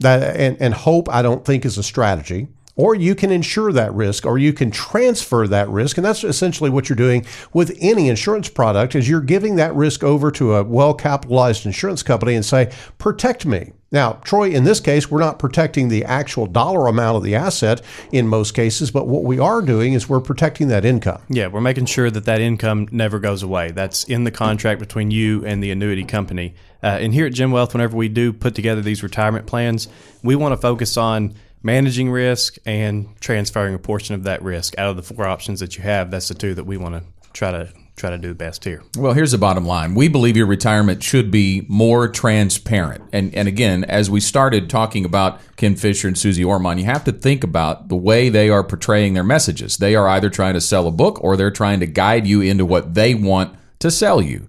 That 0.01 0.37
and, 0.37 0.61
and 0.61 0.75
hope 0.75 1.09
I 1.09 1.23
don't 1.23 1.45
think 1.45 1.65
is 1.65 1.79
a 1.79 1.83
strategy. 1.85 2.49
Or 2.75 2.97
you 2.97 3.15
can 3.15 3.31
insure 3.31 3.71
that 3.73 3.95
risk, 3.95 4.27
or 4.27 4.39
you 4.39 4.53
can 4.53 4.73
transfer 4.73 5.47
that 5.47 5.69
risk, 5.69 5.99
and 5.99 6.05
that's 6.05 6.25
essentially 6.25 6.71
what 6.71 6.89
you're 6.89 6.97
doing 6.97 7.25
with 7.53 7.77
any 7.81 8.09
insurance 8.09 8.49
product. 8.49 8.97
Is 8.97 9.09
you're 9.09 9.21
giving 9.21 9.55
that 9.57 9.75
risk 9.77 10.03
over 10.03 10.33
to 10.33 10.55
a 10.55 10.65
well-capitalized 10.65 11.65
insurance 11.67 12.03
company 12.03 12.35
and 12.35 12.45
say, 12.45 12.73
"Protect 12.99 13.47
me." 13.47 13.73
Now, 13.93 14.15
Troy, 14.25 14.51
in 14.51 14.65
this 14.65 14.81
case, 14.81 15.11
we're 15.11 15.21
not 15.21 15.39
protecting 15.39 15.89
the 15.89 16.05
actual 16.05 16.47
dollar 16.47 16.87
amount 16.87 17.19
of 17.19 17.23
the 17.23 17.35
asset 17.35 17.83
in 18.11 18.27
most 18.27 18.55
cases, 18.55 18.91
but 18.91 19.07
what 19.07 19.23
we 19.23 19.39
are 19.39 19.61
doing 19.61 19.93
is 19.93 20.09
we're 20.09 20.21
protecting 20.21 20.69
that 20.69 20.87
income. 20.87 21.21
Yeah, 21.29 21.49
we're 21.49 21.61
making 21.61 21.87
sure 21.87 22.11
that 22.11 22.25
that 22.25 22.41
income 22.41 22.89
never 22.91 23.19
goes 23.19 23.43
away. 23.43 23.71
That's 23.71 24.05
in 24.05 24.25
the 24.25 24.31
contract 24.31 24.81
between 24.81 25.11
you 25.11 25.45
and 25.45 25.63
the 25.63 25.71
annuity 25.71 26.05
company. 26.05 26.55
Uh, 26.83 26.99
and 27.01 27.13
here 27.13 27.27
at 27.27 27.35
Gen 27.35 27.51
Wealth, 27.51 27.75
whenever 27.75 27.95
we 27.95 28.09
do 28.09 28.33
put 28.33 28.55
together 28.55 28.81
these 28.81 29.03
retirement 29.03 29.47
plans, 29.47 29.89
we 30.23 30.37
want 30.37 30.55
to 30.55 30.57
focus 30.57 30.97
on 30.97 31.35
managing 31.63 32.11
risk 32.11 32.57
and 32.65 33.09
transferring 33.21 33.75
a 33.75 33.79
portion 33.79 34.15
of 34.15 34.25
that 34.25 34.43
risk 34.43 34.77
out 34.79 34.89
of 34.89 34.97
the 34.97 35.03
four 35.03 35.27
options 35.27 35.61
that 35.61 35.77
you 35.77 35.83
have. 35.83 36.11
That's 36.11 36.29
the 36.29 36.35
two 36.35 36.55
that 36.55 36.65
we 36.65 36.79
want 36.79 36.95
to 36.95 37.31
try 37.33 37.53
to 37.53 37.69
try 38.03 38.11
to 38.11 38.19
do 38.19 38.29
the 38.29 38.35
best 38.35 38.65
here. 38.65 38.83
Well, 38.99 39.13
here's 39.13 39.31
the 39.31 39.39
bottom 39.39 39.65
line. 39.65 39.95
We 39.95 40.09
believe 40.09 40.37
your 40.37 40.47
retirement 40.47 41.05
should 41.05 41.31
be 41.31 41.65
more 41.69 42.09
transparent. 42.09 43.05
And 43.13 43.33
and 43.33 43.47
again, 43.47 43.85
as 43.85 44.11
we 44.11 44.19
started 44.19 44.69
talking 44.69 45.05
about 45.05 45.41
Ken 45.57 45.77
Fisher 45.77 46.09
and 46.09 46.19
Suze 46.19 46.43
Orman, 46.43 46.79
you 46.79 46.85
have 46.85 47.05
to 47.05 47.13
think 47.13 47.45
about 47.45 47.89
the 47.89 47.97
way 47.97 48.29
they 48.29 48.51
are 48.51 48.65
portraying 48.65 49.15
their 49.15 49.23
messages. 49.23 49.77
They 49.77 49.95
are 49.95 50.09
either 50.09 50.31
trying 50.31 50.55
to 50.55 50.61
sell 50.61 50.89
a 50.89 50.91
book 50.91 51.23
or 51.23 51.37
they're 51.37 51.53
trying 51.53 51.79
to 51.79 51.87
guide 51.87 52.27
you 52.27 52.41
into 52.41 52.67
what 52.67 52.95
they 52.95 53.15
want 53.15 53.57
to 53.79 53.91
sell 53.91 54.21
you. 54.21 54.49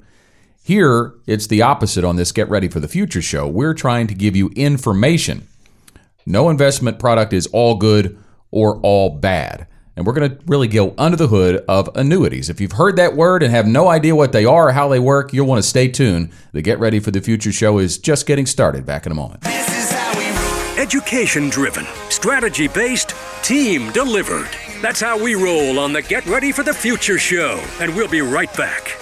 Here, 0.63 1.13
it's 1.27 1.45
the 1.45 1.62
opposite 1.62 2.03
on 2.03 2.15
this 2.15 2.31
Get 2.31 2.50
Ready 2.50 2.69
for 2.69 2.79
the 2.79 2.88
Future 2.88 3.22
show. 3.22 3.48
We're 3.48 3.75
trying 3.75 4.07
to 4.07 4.15
give 4.15 4.36
you 4.36 4.50
information. 4.55 5.48
No 6.25 6.50
investment 6.50 6.98
product 6.98 7.33
is 7.33 7.45
all 7.48 7.75
good 7.75 8.17
or 8.50 8.79
all 8.79 9.12
bad 9.12 9.67
and 9.95 10.05
we're 10.05 10.13
going 10.13 10.29
to 10.29 10.38
really 10.45 10.67
go 10.67 10.93
under 10.97 11.17
the 11.17 11.27
hood 11.27 11.63
of 11.67 11.89
annuities. 11.95 12.50
If 12.50 12.59
you've 12.59 12.73
heard 12.73 12.95
that 12.95 13.15
word 13.15 13.43
and 13.43 13.51
have 13.51 13.67
no 13.67 13.89
idea 13.89 14.15
what 14.15 14.31
they 14.31 14.45
are 14.45 14.69
or 14.69 14.71
how 14.71 14.88
they 14.88 15.00
work, 15.00 15.33
you'll 15.33 15.47
want 15.47 15.62
to 15.62 15.67
stay 15.67 15.88
tuned. 15.88 16.31
The 16.51 16.62
Get 16.62 16.79
Ready 16.79 17.00
for 17.00 17.12
the 17.12 17.21
Future 17.21 17.51
show 17.51 17.77
is 17.77 17.97
just 17.97 18.25
getting 18.25 18.45
started. 18.45 18.85
Back 18.85 19.05
in 19.05 19.12
a 19.12 19.15
moment. 19.15 19.45
Education 20.77 21.50
driven, 21.50 21.85
strategy 22.09 22.67
based, 22.67 23.13
team 23.43 23.91
delivered. 23.91 24.50
That's 24.81 25.00
how 25.00 25.21
we 25.21 25.35
roll 25.35 25.79
on 25.79 25.93
the 25.93 26.01
Get 26.01 26.25
Ready 26.25 26.51
for 26.51 26.63
the 26.63 26.73
Future 26.73 27.17
show. 27.17 27.63
And 27.79 27.95
we'll 27.95 28.09
be 28.09 28.21
right 28.21 28.53
back. 28.57 29.00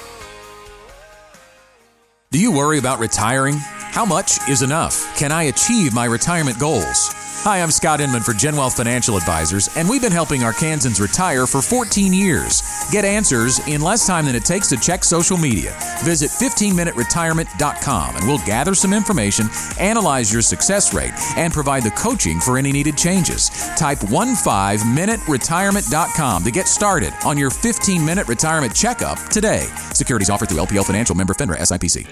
Do 2.32 2.40
you 2.40 2.52
worry 2.52 2.78
about 2.78 3.00
retiring? 3.00 3.56
How 3.58 4.06
much 4.06 4.48
is 4.48 4.62
enough? 4.62 5.18
Can 5.18 5.32
I 5.32 5.44
achieve 5.44 5.94
my 5.94 6.06
retirement 6.06 6.60
goals? 6.60 7.14
Hi, 7.44 7.64
I'm 7.64 7.72
Scott 7.72 8.02
Inman 8.02 8.22
for 8.22 8.34
Gen 8.34 8.56
Wealth 8.56 8.78
Financial 8.78 9.18
Advisors, 9.18 9.68
and 9.76 9.90
we've 9.90 10.04
been 10.04 10.12
helping 10.12 10.42
Arkansans 10.42 11.02
retire 11.02 11.48
for 11.48 11.60
14 11.60 12.14
years. 12.14 12.62
Get 12.92 13.04
answers 13.04 13.58
in 13.68 13.82
less 13.82 14.06
time 14.06 14.28
than 14.28 14.36
it 14.36 14.46
takes 14.46 14.70
to 14.70 14.78
check 14.78 15.04
social 15.04 15.38
media. 15.38 15.76
Visit 16.04 16.30
15minuteretirement.com 16.30 18.16
and 18.16 18.28
we'll 18.28 18.38
gather 18.46 18.76
some 18.76 18.94
information, 18.94 19.48
analyze 19.80 20.32
your 20.32 20.44
success 20.44 20.94
rate, 20.94 21.14
and 21.36 21.52
provide 21.52 21.82
the 21.82 21.90
coaching 21.90 22.40
for 22.40 22.60
any 22.60 22.72
needed 22.72 22.96
changes. 22.96 23.50
Type 23.76 23.98
15minuteretirement.com 23.98 26.44
to 26.44 26.52
get 26.52 26.68
started 26.68 27.12
on 27.26 27.40
your 27.40 27.50
15 27.50 28.06
minute 28.06 28.28
retirement 28.28 28.76
checkup 28.76 29.18
today. 29.30 29.66
Securities 29.96 30.30
offered 30.30 30.48
through 30.48 30.60
LPL 30.60 30.86
Financial 30.86 31.16
member 31.16 31.34
FINRA 31.34 31.58
SIPC. 31.58 32.08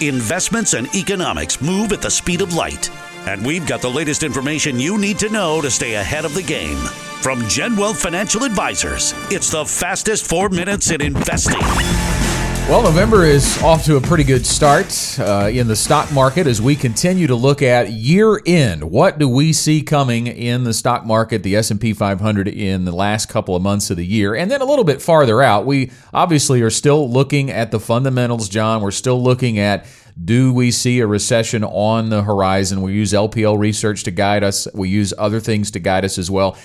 Investments 0.00 0.74
and 0.74 0.92
economics 0.96 1.62
move 1.62 1.92
at 1.92 2.02
the 2.02 2.10
speed 2.10 2.42
of 2.42 2.52
light. 2.52 2.90
And 3.26 3.44
we've 3.44 3.66
got 3.66 3.80
the 3.80 3.90
latest 3.90 4.22
information 4.22 4.78
you 4.78 4.98
need 4.98 5.18
to 5.20 5.28
know 5.28 5.60
to 5.60 5.70
stay 5.70 5.94
ahead 5.94 6.24
of 6.24 6.34
the 6.34 6.42
game. 6.42 6.76
From 7.22 7.46
Gen 7.48 7.74
Wealth 7.74 8.00
Financial 8.00 8.44
Advisors, 8.44 9.14
it's 9.30 9.50
the 9.50 9.64
fastest 9.64 10.26
four 10.26 10.50
minutes 10.50 10.90
in 10.90 11.00
investing. 11.00 11.60
Well, 12.68 12.82
November 12.82 13.26
is 13.26 13.62
off 13.62 13.84
to 13.84 13.96
a 13.96 14.00
pretty 14.00 14.24
good 14.24 14.46
start 14.46 15.18
uh, 15.20 15.50
in 15.52 15.68
the 15.68 15.76
stock 15.76 16.10
market 16.12 16.46
as 16.46 16.62
we 16.62 16.74
continue 16.74 17.26
to 17.26 17.34
look 17.34 17.60
at 17.60 17.92
year 17.92 18.40
end. 18.46 18.84
What 18.84 19.18
do 19.18 19.28
we 19.28 19.52
see 19.52 19.82
coming 19.82 20.26
in 20.26 20.64
the 20.64 20.72
stock 20.72 21.04
market, 21.04 21.42
the 21.42 21.56
S&P 21.56 21.92
500 21.92 22.48
in 22.48 22.86
the 22.86 22.92
last 22.92 23.26
couple 23.28 23.54
of 23.54 23.62
months 23.62 23.90
of 23.90 23.98
the 23.98 24.06
year? 24.06 24.34
And 24.34 24.50
then 24.50 24.62
a 24.62 24.64
little 24.64 24.84
bit 24.84 25.02
farther 25.02 25.42
out, 25.42 25.66
we 25.66 25.90
obviously 26.14 26.62
are 26.62 26.70
still 26.70 27.10
looking 27.10 27.50
at 27.50 27.70
the 27.70 27.78
fundamentals, 27.78 28.48
John. 28.48 28.80
We're 28.80 28.92
still 28.92 29.22
looking 29.22 29.58
at 29.58 29.86
do 30.22 30.52
we 30.52 30.70
see 30.70 31.00
a 31.00 31.06
recession 31.06 31.64
on 31.64 32.10
the 32.10 32.22
horizon? 32.22 32.82
We 32.82 32.92
use 32.92 33.12
LPL 33.12 33.58
research 33.58 34.04
to 34.04 34.10
guide 34.10 34.44
us. 34.44 34.68
We 34.74 34.88
use 34.88 35.12
other 35.18 35.40
things 35.40 35.70
to 35.72 35.80
guide 35.80 36.04
us 36.04 36.18
as 36.18 36.30
well. 36.30 36.56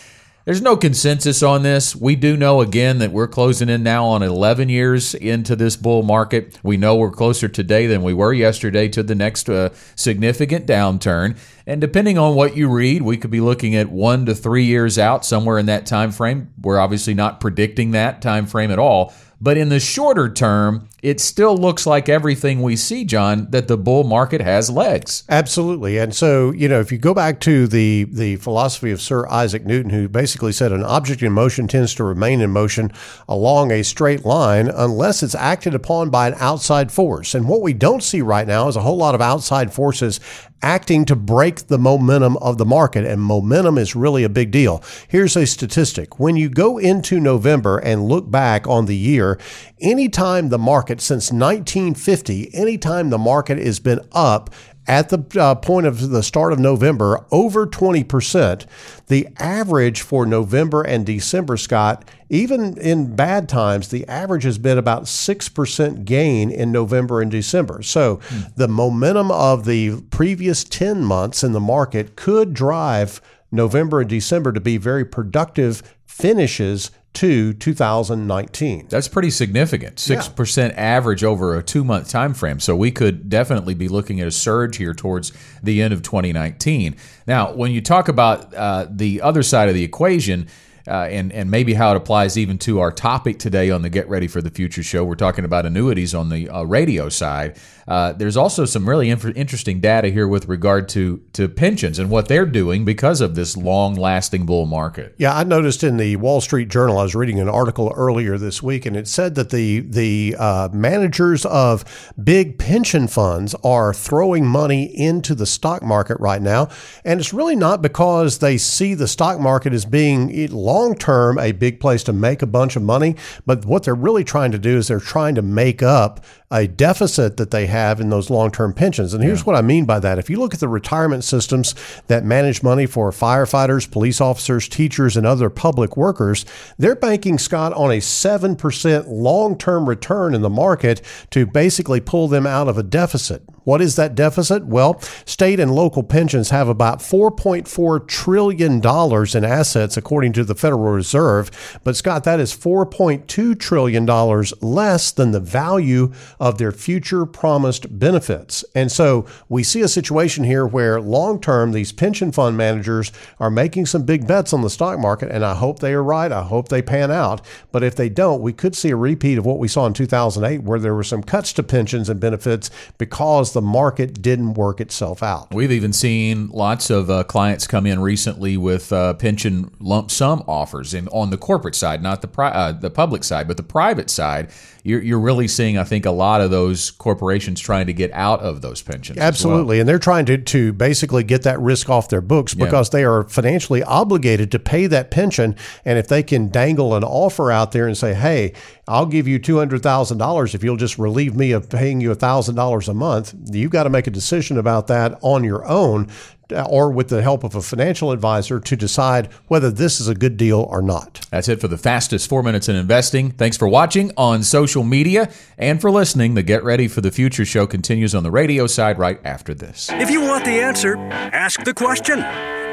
There's 0.45 0.61
no 0.61 0.77
consensus 0.77 1.43
on 1.43 1.63
this. 1.63 1.95
We 1.95 2.15
do 2.15 2.35
know 2.35 2.61
again 2.61 2.99
that 2.99 3.11
we're 3.11 3.27
closing 3.27 3.69
in 3.69 3.83
now 3.83 4.05
on 4.05 4.23
11 4.23 4.69
years 4.69 5.13
into 5.13 5.55
this 5.55 5.75
bull 5.75 6.01
market. 6.01 6.57
We 6.63 6.75
know 6.77 6.95
we're 6.95 7.11
closer 7.11 7.47
today 7.47 7.87
than 7.87 8.01
we 8.01 8.15
were 8.15 8.33
yesterday 8.33 8.87
to 8.89 9.03
the 9.03 9.13
next 9.15 9.49
uh, 9.49 9.69
significant 9.95 10.65
downturn. 10.65 11.37
And 11.67 11.79
depending 11.79 12.17
on 12.17 12.35
what 12.35 12.57
you 12.57 12.67
read, 12.67 13.03
we 13.03 13.17
could 13.17 13.29
be 13.29 13.41
looking 13.41 13.75
at 13.75 13.91
1 13.91 14.25
to 14.25 14.33
3 14.33 14.63
years 14.63 14.97
out 14.97 15.23
somewhere 15.23 15.59
in 15.59 15.67
that 15.67 15.85
time 15.85 16.11
frame. 16.11 16.51
We're 16.59 16.79
obviously 16.79 17.13
not 17.13 17.41
predicting 17.41 17.91
that 17.91 18.21
time 18.21 18.47
frame 18.47 18.71
at 18.71 18.79
all, 18.79 19.13
but 19.39 19.57
in 19.57 19.69
the 19.69 19.79
shorter 19.79 20.29
term, 20.29 20.89
it 21.01 21.19
still 21.19 21.57
looks 21.57 21.85
like 21.85 22.09
everything 22.09 22.61
we 22.61 22.75
see, 22.75 23.05
John, 23.05 23.47
that 23.51 23.67
the 23.67 23.77
bull 23.77 24.03
market 24.03 24.41
has 24.41 24.69
legs. 24.69 25.23
Absolutely. 25.29 25.97
And 25.97 26.13
so, 26.13 26.51
you 26.51 26.67
know, 26.67 26.79
if 26.79 26.91
you 26.91 26.97
go 26.97 27.13
back 27.13 27.39
to 27.41 27.67
the 27.67 28.05
the 28.05 28.35
philosophy 28.37 28.91
of 28.91 29.01
Sir 29.01 29.27
Isaac 29.27 29.65
Newton, 29.65 29.91
who 29.91 30.07
basically 30.07 30.51
said 30.51 30.71
an 30.71 30.83
object 30.83 31.21
in 31.21 31.31
motion 31.31 31.67
tends 31.67 31.93
to 31.95 32.03
remain 32.03 32.41
in 32.41 32.51
motion 32.51 32.91
along 33.27 33.71
a 33.71 33.83
straight 33.83 34.25
line 34.25 34.67
unless 34.67 35.23
it's 35.23 35.35
acted 35.35 35.73
upon 35.73 36.09
by 36.09 36.27
an 36.27 36.35
outside 36.39 36.91
force. 36.91 37.35
And 37.35 37.47
what 37.47 37.61
we 37.61 37.73
don't 37.73 38.03
see 38.03 38.21
right 38.21 38.47
now 38.47 38.67
is 38.67 38.75
a 38.75 38.81
whole 38.81 38.97
lot 38.97 39.15
of 39.15 39.21
outside 39.21 39.73
forces 39.73 40.19
acting 40.61 41.05
to 41.05 41.15
break 41.15 41.67
the 41.67 41.77
momentum 41.77 42.35
of 42.37 42.57
the 42.57 42.65
market. 42.65 43.05
And 43.05 43.21
momentum 43.21 43.77
is 43.77 43.95
really 43.95 44.23
a 44.23 44.29
big 44.29 44.51
deal. 44.51 44.83
Here's 45.07 45.35
a 45.35 45.45
statistic. 45.45 46.19
When 46.19 46.35
you 46.35 46.49
go 46.49 46.77
into 46.77 47.19
November 47.19 47.77
and 47.77 48.07
look 48.07 48.29
back 48.29 48.67
on 48.67 48.85
the 48.85 48.97
year, 48.97 49.39
anytime 49.79 50.49
the 50.49 50.57
market 50.57 50.88
since 50.98 51.31
1950, 51.31 52.53
anytime 52.53 53.10
the 53.10 53.17
market 53.17 53.60
has 53.60 53.79
been 53.79 54.01
up 54.12 54.50
at 54.89 55.10
the 55.10 55.24
uh, 55.39 55.53
point 55.53 55.86
of 55.86 56.10
the 56.10 56.24
start 56.24 56.51
of 56.51 56.58
November 56.58 57.24
over 57.29 57.67
20%. 57.67 58.65
The 59.05 59.27
average 59.38 60.01
for 60.01 60.25
November 60.25 60.81
and 60.81 61.05
December, 61.05 61.58
Scott, 61.58 62.10
even 62.27 62.75
in 62.79 63.15
bad 63.15 63.48
times, 63.48 63.89
the 63.89 64.08
average 64.08 64.43
has 64.43 64.58
been 64.58 64.79
about 64.79 65.03
6% 65.03 66.05
gain 66.05 66.50
in 66.50 66.72
November 66.72 67.22
and 67.22 67.29
December. 67.29 67.84
So 67.84 68.19
hmm. 68.24 68.41
the 68.55 68.67
momentum 68.67 69.29
of 69.29 69.65
the 69.65 70.01
previous 70.10 70.63
10 70.63 71.05
months 71.05 71.43
in 71.43 71.51
the 71.51 71.60
market 71.60 72.15
could 72.15 72.55
drive 72.55 73.22
November 73.51 74.01
and 74.01 74.10
December 74.10 74.51
to 74.51 74.60
be 74.60 74.77
very 74.77 75.05
productive 75.05 75.84
finishes 76.08 76.89
to 77.19 77.51
2019. 77.51 78.88
That's 78.88 79.09
pretty 79.09 79.29
significant. 79.29 79.97
6% 79.97 80.69
yeah. 80.69 80.73
average 80.77 81.21
over 81.21 81.57
a 81.57 81.61
2-month 81.61 82.07
time 82.07 82.33
frame. 82.33 82.61
So 82.61 82.77
we 82.77 82.91
could 82.91 83.27
definitely 83.27 83.73
be 83.73 83.89
looking 83.89 84.21
at 84.21 84.27
a 84.27 84.31
surge 84.31 84.77
here 84.77 84.93
towards 84.93 85.33
the 85.61 85.81
end 85.81 85.93
of 85.93 86.01
2019. 86.01 86.95
Now, 87.27 87.51
when 87.51 87.71
you 87.71 87.81
talk 87.81 88.07
about 88.07 88.53
uh, 88.53 88.88
the 88.89 89.21
other 89.21 89.43
side 89.43 89.67
of 89.67 89.75
the 89.75 89.83
equation, 89.83 90.47
uh, 90.88 91.07
and 91.09 91.31
and 91.31 91.51
maybe 91.51 91.74
how 91.74 91.91
it 91.91 91.98
applies 91.98 92.38
even 92.38 92.57
to 92.59 92.79
our 92.79 92.91
topic 92.91 93.39
today 93.39 93.69
on 93.69 93.81
the 93.81 93.89
Get 93.89 94.07
Ready 94.09 94.27
for 94.27 94.41
the 94.41 94.50
Future 94.50 94.83
show. 94.83 95.03
We're 95.03 95.15
talking 95.15 95.45
about 95.45 95.65
annuities 95.65 96.15
on 96.15 96.29
the 96.29 96.50
uh, 96.50 96.63
radio 96.63 97.09
side. 97.09 97.57
Uh, 97.88 98.13
there's 98.13 98.38
also 98.38 98.65
some 98.65 98.88
really 98.88 99.09
inf- 99.09 99.36
interesting 99.36 99.79
data 99.79 100.09
here 100.09 100.27
with 100.27 100.48
regard 100.48 100.88
to 100.89 101.21
to 101.33 101.50
pensions 101.50 101.98
and 101.98 102.09
what 102.09 102.27
they're 102.27 102.45
doing 102.45 102.86
because 102.86 103.19
of 103.19 103.33
this 103.33 103.57
long-lasting 103.57 104.45
bull 104.45 104.67
market. 104.67 105.15
Yeah, 105.17 105.36
I 105.36 105.43
noticed 105.43 105.83
in 105.83 105.98
the 105.98 106.15
Wall 106.17 106.39
Street 106.39 106.69
Journal. 106.69 107.00
I 107.00 107.03
was 107.03 107.15
reading 107.15 107.39
an 107.39 107.50
article 107.50 107.91
earlier 107.95 108.38
this 108.38 108.62
week, 108.62 108.86
and 108.86 108.95
it 108.95 109.07
said 109.07 109.36
that 109.36 109.50
the 109.50 109.79
the 109.79 110.36
uh, 110.38 110.69
managers 110.71 111.45
of 111.45 112.12
big 112.24 112.59
pension 112.59 113.07
funds 113.07 113.55
are 113.63 113.93
throwing 113.93 114.45
money 114.45 114.83
into 114.83 115.33
the 115.33 115.48
stock 115.48 115.81
market 115.81 116.19
right 116.19 116.41
now, 116.41 116.69
and 117.03 117.19
it's 117.19 117.33
really 117.33 117.55
not 117.55 117.81
because 117.81 118.38
they 118.38 118.57
see 118.57 118.93
the 118.93 119.07
stock 119.07 119.39
market 119.39 119.74
as 119.74 119.86
being 119.86 120.29
long 120.51 120.78
term 120.95 121.38
a 121.38 121.51
big 121.51 121.79
place 121.79 122.03
to 122.03 122.13
make 122.13 122.41
a 122.41 122.48
bunch 122.48 122.75
of 122.75 122.81
money, 122.81 123.15
but 123.45 123.65
what 123.65 123.83
they're 123.83 123.95
really 123.95 124.24
trying 124.24 124.51
to 124.51 124.59
do 124.59 124.77
is 124.77 124.88
they're 124.88 125.00
trying 125.00 125.36
to 125.36 125.41
make 125.41 125.83
up 125.83 126.24
a 126.51 126.67
deficit 126.67 127.38
that 127.38 127.51
they 127.51 127.67
have 127.67 128.00
in 128.00 128.09
those 128.09 128.29
long 128.29 128.51
term 128.51 128.74
pensions. 128.74 129.13
And 129.13 129.24
here's 129.24 129.41
yeah. 129.41 129.45
what 129.45 129.55
I 129.55 129.62
mean 129.62 129.86
by 129.86 130.00
that. 130.00 130.17
If 130.17 130.29
you 130.29 130.38
look 130.39 130.53
at 130.53 130.59
the 130.59 130.67
retirement 130.67 131.24
systems 131.24 131.75
that 132.07 132.24
manage 132.24 132.63
money 132.63 132.86
for 132.86 133.12
firefighters, 133.12 133.89
police 133.89 134.19
officers, 134.19 134.67
teachers, 134.67 135.15
and 135.15 135.27
other 135.27 135.50
public 135.50 135.95
workers, 135.95 136.45
they're 136.77 136.95
banking, 136.95 137.38
Scott, 137.38 137.74
on 137.74 137.91
a 137.91 138.00
7% 138.00 139.05
long 139.07 139.57
term 139.57 139.88
return 139.88 140.33
in 140.33 140.41
the 140.41 140.50
market 140.50 141.01
to 141.31 141.45
basically 141.45 142.00
pull 142.00 142.27
them 142.27 142.48
out 142.48 142.67
of 142.67 142.77
a 142.77 142.83
deficit. 142.83 143.43
What 143.69 143.81
is 143.81 143.97
that 143.97 144.15
deficit? 144.15 144.65
Well, 144.65 144.99
state 145.25 145.59
and 145.59 145.71
local 145.71 146.01
pensions 146.01 146.49
have 146.49 146.67
about 146.67 147.01
$4.4 147.01 148.07
trillion 148.07 148.81
in 148.83 149.45
assets, 149.45 149.95
according 149.95 150.33
to 150.33 150.43
the 150.43 150.55
Federal 150.55 150.91
Reserve. 150.91 151.79
But, 151.83 151.95
Scott, 151.95 152.23
that 152.23 152.39
is 152.39 152.51
$4.2 152.51 153.59
trillion 153.59 154.07
less 154.07 155.11
than 155.11 155.29
the 155.29 155.39
value 155.39 156.11
of 156.39 156.57
their 156.57 156.71
future 156.71 157.27
promised 157.27 157.99
benefits. 157.99 158.65
And 158.73 158.91
so 158.91 159.27
we 159.49 159.61
see 159.61 159.81
a 159.81 159.88
situation 159.88 160.45
here 160.45 160.65
where 160.65 160.99
long 160.99 161.39
term, 161.39 161.71
these 161.71 161.91
pension 161.91 162.31
fund 162.31 162.57
managers 162.57 163.11
are 163.39 163.51
making 163.51 163.85
some 163.85 164.01
big 164.01 164.25
bets 164.25 164.51
on 164.51 164.63
the 164.63 164.71
stock 164.71 164.97
market. 164.97 165.29
And 165.29 165.45
I 165.45 165.53
hope 165.53 165.77
they 165.77 165.93
are 165.93 166.03
right. 166.03 166.31
I 166.31 166.41
hope 166.41 166.69
they 166.69 166.81
pan 166.81 167.11
out. 167.11 167.45
But 167.71 167.83
if 167.83 167.95
they 167.95 168.09
don't, 168.09 168.41
we 168.41 168.51
could 168.51 168.75
see 168.75 168.89
a 168.89 168.95
repeat 168.95 169.38
of 169.38 169.45
what 169.45 169.59
we 169.59 169.67
saw 169.67 169.85
in 169.85 169.93
2008, 169.93 170.63
where 170.63 170.79
there 170.79 170.95
were 170.95 171.03
some 171.03 171.21
cuts 171.21 171.53
to 171.53 171.61
pensions 171.61 172.09
and 172.09 172.19
benefits 172.19 172.71
because 172.97 173.53
the 173.53 173.58
the 173.59 173.65
market 173.65 174.21
didn't 174.21 174.53
work 174.53 174.79
itself 174.79 175.21
out. 175.21 175.53
We've 175.53 175.73
even 175.73 175.91
seen 175.91 176.47
lots 176.47 176.89
of 176.89 177.09
uh, 177.09 177.25
clients 177.25 177.67
come 177.67 177.85
in 177.85 177.99
recently 177.99 178.55
with 178.55 178.93
uh, 178.93 179.15
pension 179.15 179.69
lump 179.81 180.11
sum 180.11 180.45
offers, 180.47 180.93
and 180.93 181.09
on 181.09 181.29
the 181.29 181.37
corporate 181.37 181.75
side, 181.75 182.01
not 182.01 182.21
the 182.21 182.29
pri- 182.29 182.51
uh, 182.51 182.71
the 182.71 182.89
public 182.89 183.25
side, 183.25 183.49
but 183.49 183.57
the 183.57 183.63
private 183.63 184.09
side 184.09 184.49
you're, 184.83 185.01
you're 185.01 185.19
really 185.19 185.48
seeing, 185.48 185.77
I 185.77 185.83
think, 185.83 186.05
a 186.05 186.12
lot 186.12 186.41
of 186.41 186.51
those 186.51 186.91
corporations 186.91 187.59
trying 187.59 187.88
to 187.88 187.93
get 187.93 188.12
out 188.13 188.39
of 188.41 188.62
those 188.62 188.81
pensions. 188.81 189.19
Absolutely. 189.19 189.77
Well. 189.77 189.81
And 189.81 189.89
they're 189.89 190.00
trying 190.00 190.25
to, 190.25 190.38
to 190.38 190.74
basically 190.74 191.24
get 191.24 191.43
that 191.43 191.59
risk 191.59 191.89
off 191.89 192.09
their 192.09 192.21
books 192.21 192.53
because 192.53 192.89
yeah. 192.89 193.00
they 193.00 193.03
are 193.03 193.24
financially 193.24 193.83
obligated 193.83 194.51
to 194.51 194.59
pay 194.59 194.88
that 194.88 195.12
pension. 195.12 195.55
And 195.86 196.00
if 196.00 196.07
they 196.07 196.24
can 196.24 196.50
dangle 196.50 196.95
an 196.95 197.03
offer 197.03 197.51
out 197.51 197.71
there 197.71 197.88
and 197.88 197.98
say, 197.98 198.13
hey, 198.13 198.53
I'll 198.88 199.05
give 199.05 199.27
you 199.27 199.39
$200,000 199.39 200.55
if 200.55 200.63
you'll 200.63 200.77
just 200.77 200.98
relieve 200.98 201.36
me 201.36 201.51
of 201.51 201.69
paying 201.69 202.01
you 202.01 202.09
$1,000 202.12 202.88
a 202.88 202.93
month, 202.93 203.36
you've 203.51 203.71
got 203.71 203.83
to 203.83 203.89
make 203.89 204.07
a 204.07 204.12
decision 204.12 204.57
about 204.57 204.88
that 204.88 205.19
on 205.21 205.43
your 205.43 205.65
own 205.65 206.07
or 206.51 206.91
with 206.91 207.09
the 207.09 207.21
help 207.21 207.43
of 207.43 207.55
a 207.55 207.61
financial 207.61 208.11
advisor 208.11 208.59
to 208.59 208.75
decide 208.75 209.27
whether 209.47 209.69
this 209.71 209.99
is 209.99 210.07
a 210.07 210.15
good 210.15 210.37
deal 210.37 210.61
or 210.61 210.81
not. 210.81 211.25
That's 211.31 211.47
it 211.47 211.61
for 211.61 211.67
the 211.67 211.77
fastest 211.77 212.29
four 212.29 212.43
minutes 212.43 212.69
in 212.69 212.75
investing. 212.75 213.31
Thanks 213.31 213.57
for 213.57 213.67
watching 213.67 214.11
on 214.17 214.43
social 214.43 214.83
media 214.83 215.31
and 215.57 215.79
for 215.79 215.91
listening. 215.91 216.33
The 216.33 216.43
Get 216.43 216.63
Ready 216.63 216.87
for 216.87 217.01
the 217.01 217.11
Future 217.11 217.45
show 217.45 217.67
continues 217.67 218.15
on 218.15 218.23
the 218.23 218.31
radio 218.31 218.67
side 218.67 218.97
right 218.97 219.19
after 219.23 219.53
this. 219.53 219.89
If 219.93 220.09
you 220.09 220.21
want 220.21 220.45
the 220.45 220.59
answer, 220.61 220.97
ask 220.97 221.63
the 221.63 221.73
question. 221.73 222.19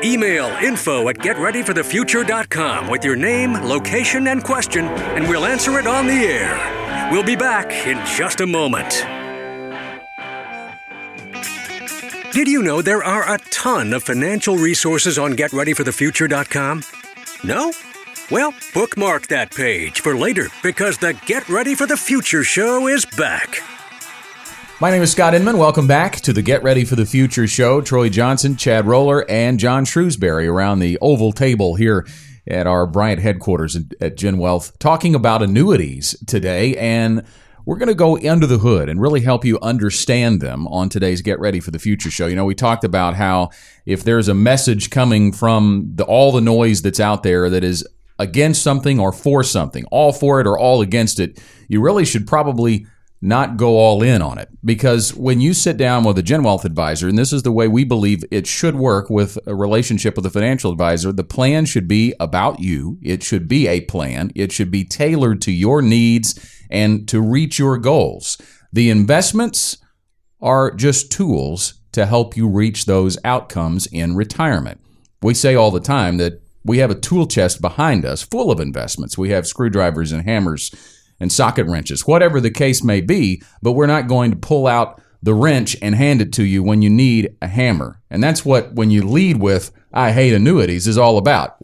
Email 0.04 0.47
info 0.62 1.09
at 1.09 1.16
getreadyforthefuture.com 1.16 2.90
with 2.90 3.04
your 3.04 3.16
name, 3.16 3.54
location, 3.54 4.28
and 4.28 4.45
question, 4.45 4.85
and 4.85 5.26
we'll 5.28 5.47
answer 5.47 5.78
it 5.78 5.87
on 5.87 6.06
the 6.06 6.12
air. 6.12 7.11
We'll 7.11 7.25
be 7.25 7.37
back 7.37 7.73
in 7.87 8.04
just 8.04 8.40
a 8.40 8.47
moment. 8.47 9.16
Did 12.37 12.49
you 12.49 12.62
know 12.62 12.83
there 12.83 13.02
are 13.02 13.33
a 13.35 13.38
ton 13.50 13.95
of 13.95 14.02
financial 14.02 14.59
resources 14.59 15.19
on 15.19 15.37
getreadyforthefuture.com? 15.37 16.83
No? 17.43 17.73
Well, 18.31 18.52
bookmark 18.75 19.28
that 19.28 19.52
page 19.52 20.02
for 20.02 20.14
later 20.14 20.49
because 20.62 20.99
the 20.99 21.19
Get 21.25 21.49
Ready 21.49 21.75
for 21.75 21.87
the 21.87 21.97
Future 21.97 22.45
show 22.45 22.88
is 22.88 23.07
back. 23.16 23.61
My 24.83 24.90
name 24.90 25.00
is 25.00 25.12
Scott 25.12 25.33
Inman. 25.33 25.57
Welcome 25.57 25.87
back 25.87 26.16
to 26.16 26.35
the 26.35 26.43
Get 26.43 26.62
Ready 26.62 26.85
for 26.85 26.95
the 26.95 27.07
Future 27.07 27.47
show. 27.47 27.81
Troy 27.81 28.11
Johnson, 28.11 28.55
Chad 28.57 28.87
Roller, 28.87 29.25
and 29.31 29.59
John 29.59 29.87
Shrewsbury 29.87 30.47
around 30.47 30.81
the 30.81 30.99
oval 31.00 31.33
table 31.33 31.76
here 31.76 32.07
at 32.47 32.66
our 32.66 32.87
Bryant 32.87 33.23
headquarters 33.23 33.78
at 33.99 34.19
Gen 34.19 34.37
Wealth 34.37 34.78
talking 34.78 35.14
about 35.14 35.43
annuities 35.43 36.14
today. 36.26 36.76
And 36.76 37.25
we're 37.67 37.77
going 37.77 37.89
to 37.89 37.95
go 37.95 38.17
under 38.17 38.47
the 38.47 38.59
hood 38.59 38.89
and 38.89 39.01
really 39.01 39.21
help 39.21 39.45
you 39.45 39.59
understand 39.61 40.41
them 40.41 40.69
on 40.69 40.89
today's 40.89 41.21
Get 41.21 41.41
Ready 41.41 41.59
for 41.59 41.73
the 41.73 41.81
Future 41.81 42.13
show. 42.13 42.29
You 42.29 42.37
know, 42.37 42.45
we 42.45 42.55
talked 42.55 42.85
about 42.85 43.17
how 43.17 43.51
if 43.85 44.05
there's 44.05 44.29
a 44.29 44.35
message 44.35 44.89
coming 44.89 45.33
from 45.33 45.91
the, 45.97 46.05
all 46.05 46.31
the 46.31 46.41
noise 46.41 46.81
that's 46.81 47.01
out 47.01 47.25
there 47.25 47.51
that 47.51 47.65
is 47.65 47.87
against 48.21 48.63
something 48.63 49.01
or 49.01 49.11
for 49.13 49.43
something, 49.43 49.85
all 49.91 50.13
for 50.13 50.41
it 50.41 50.47
or 50.47 50.57
all 50.57 50.81
against 50.81 51.19
it, 51.19 51.43
you 51.69 51.83
really 51.83 52.05
should 52.05 52.25
probably 52.25 52.87
not 53.21 53.57
go 53.57 53.77
all 53.77 54.03
in 54.03 54.23
on 54.23 54.39
it. 54.39 54.49
Because 54.65 55.15
when 55.15 55.41
you 55.41 55.55
sit 55.55 55.77
down 55.77 56.05
with 56.05 56.19
a 56.19 56.23
Gen 56.23 56.43
Wealth 56.43 56.65
advisor, 56.65 57.09
and 57.09 57.19
this 57.19 57.33
is 57.33 57.43
the 57.43 57.53
way 57.53 57.67
we 57.67 57.85
believe 57.85 58.25
it 58.31 58.47
should 58.47 58.77
work 58.77 59.09
with 59.09 59.39
a 59.47 59.55
relationship 59.55 60.17
with 60.17 60.27
a 60.27 60.31
financial 60.31 60.71
advisor, 60.71 61.13
the 61.13 61.25
plan 61.25 61.65
should 61.65 61.89
be 61.89 62.15
about 62.21 62.61
you. 62.61 62.99
It 63.03 63.23
should 63.23 63.49
be 63.49 63.67
a 63.67 63.81
plan. 63.83 64.31
It 64.35 64.53
should 64.53 64.71
be 64.71 64.85
tailored 64.85 65.41
to 65.43 65.53
your 65.53 65.83
needs 65.83 66.39
and 66.71 67.09
to 67.09 67.21
reach 67.21 67.59
your 67.59 67.79
goals. 67.79 68.39
The 68.73 68.91
investments 68.91 69.79
are 70.41 70.71
just 70.71 71.11
tools 71.11 71.81
to 71.93 72.05
help 72.05 72.37
you 72.37 72.47
reach 72.47 72.85
those 72.85 73.17
outcomes 73.25 73.87
in 73.87 74.17
retirement. 74.17 74.81
We 75.23 75.33
say 75.33 75.55
all 75.55 75.71
the 75.71 75.81
time 75.81 76.19
that 76.19 76.43
we 76.63 76.79
have 76.79 76.91
a 76.91 76.95
tool 76.95 77.27
chest 77.27 77.61
behind 77.61 78.05
us 78.05 78.23
full 78.23 78.51
of 78.51 78.61
investments. 78.61 79.17
We 79.17 79.31
have 79.31 79.47
screwdrivers 79.47 80.13
and 80.13 80.25
hammers 80.25 80.71
and 81.21 81.33
socket 81.33 81.67
wrenches, 81.67 82.07
whatever 82.07 82.41
the 82.41 82.51
case 82.51 82.83
may 82.83 83.01
be, 83.01 83.43
but 83.63 83.73
we're 83.73 83.87
not 83.87 84.09
going 84.09 84.31
to 84.31 84.37
pull 84.37 84.67
out 84.67 85.01
the 85.23 85.35
wrench 85.35 85.77
and 85.83 85.95
hand 85.95 86.21
it 86.21 86.33
to 86.35 86.45
you 86.45 86.63
when 86.63 86.83
you 86.83 86.91
need 86.91 87.37
a 87.43 87.49
hammer. 87.49 88.01
And 88.11 88.23
that's 88.23 88.45
what, 88.45 88.75
when 88.75 88.91
you 88.91 89.03
lead 89.03 89.39
with, 89.41 89.73
I 89.93 90.13
hate 90.13 90.35
annuities, 90.35 90.87
is 90.87 90.99
all 90.99 91.19
about. 91.19 91.57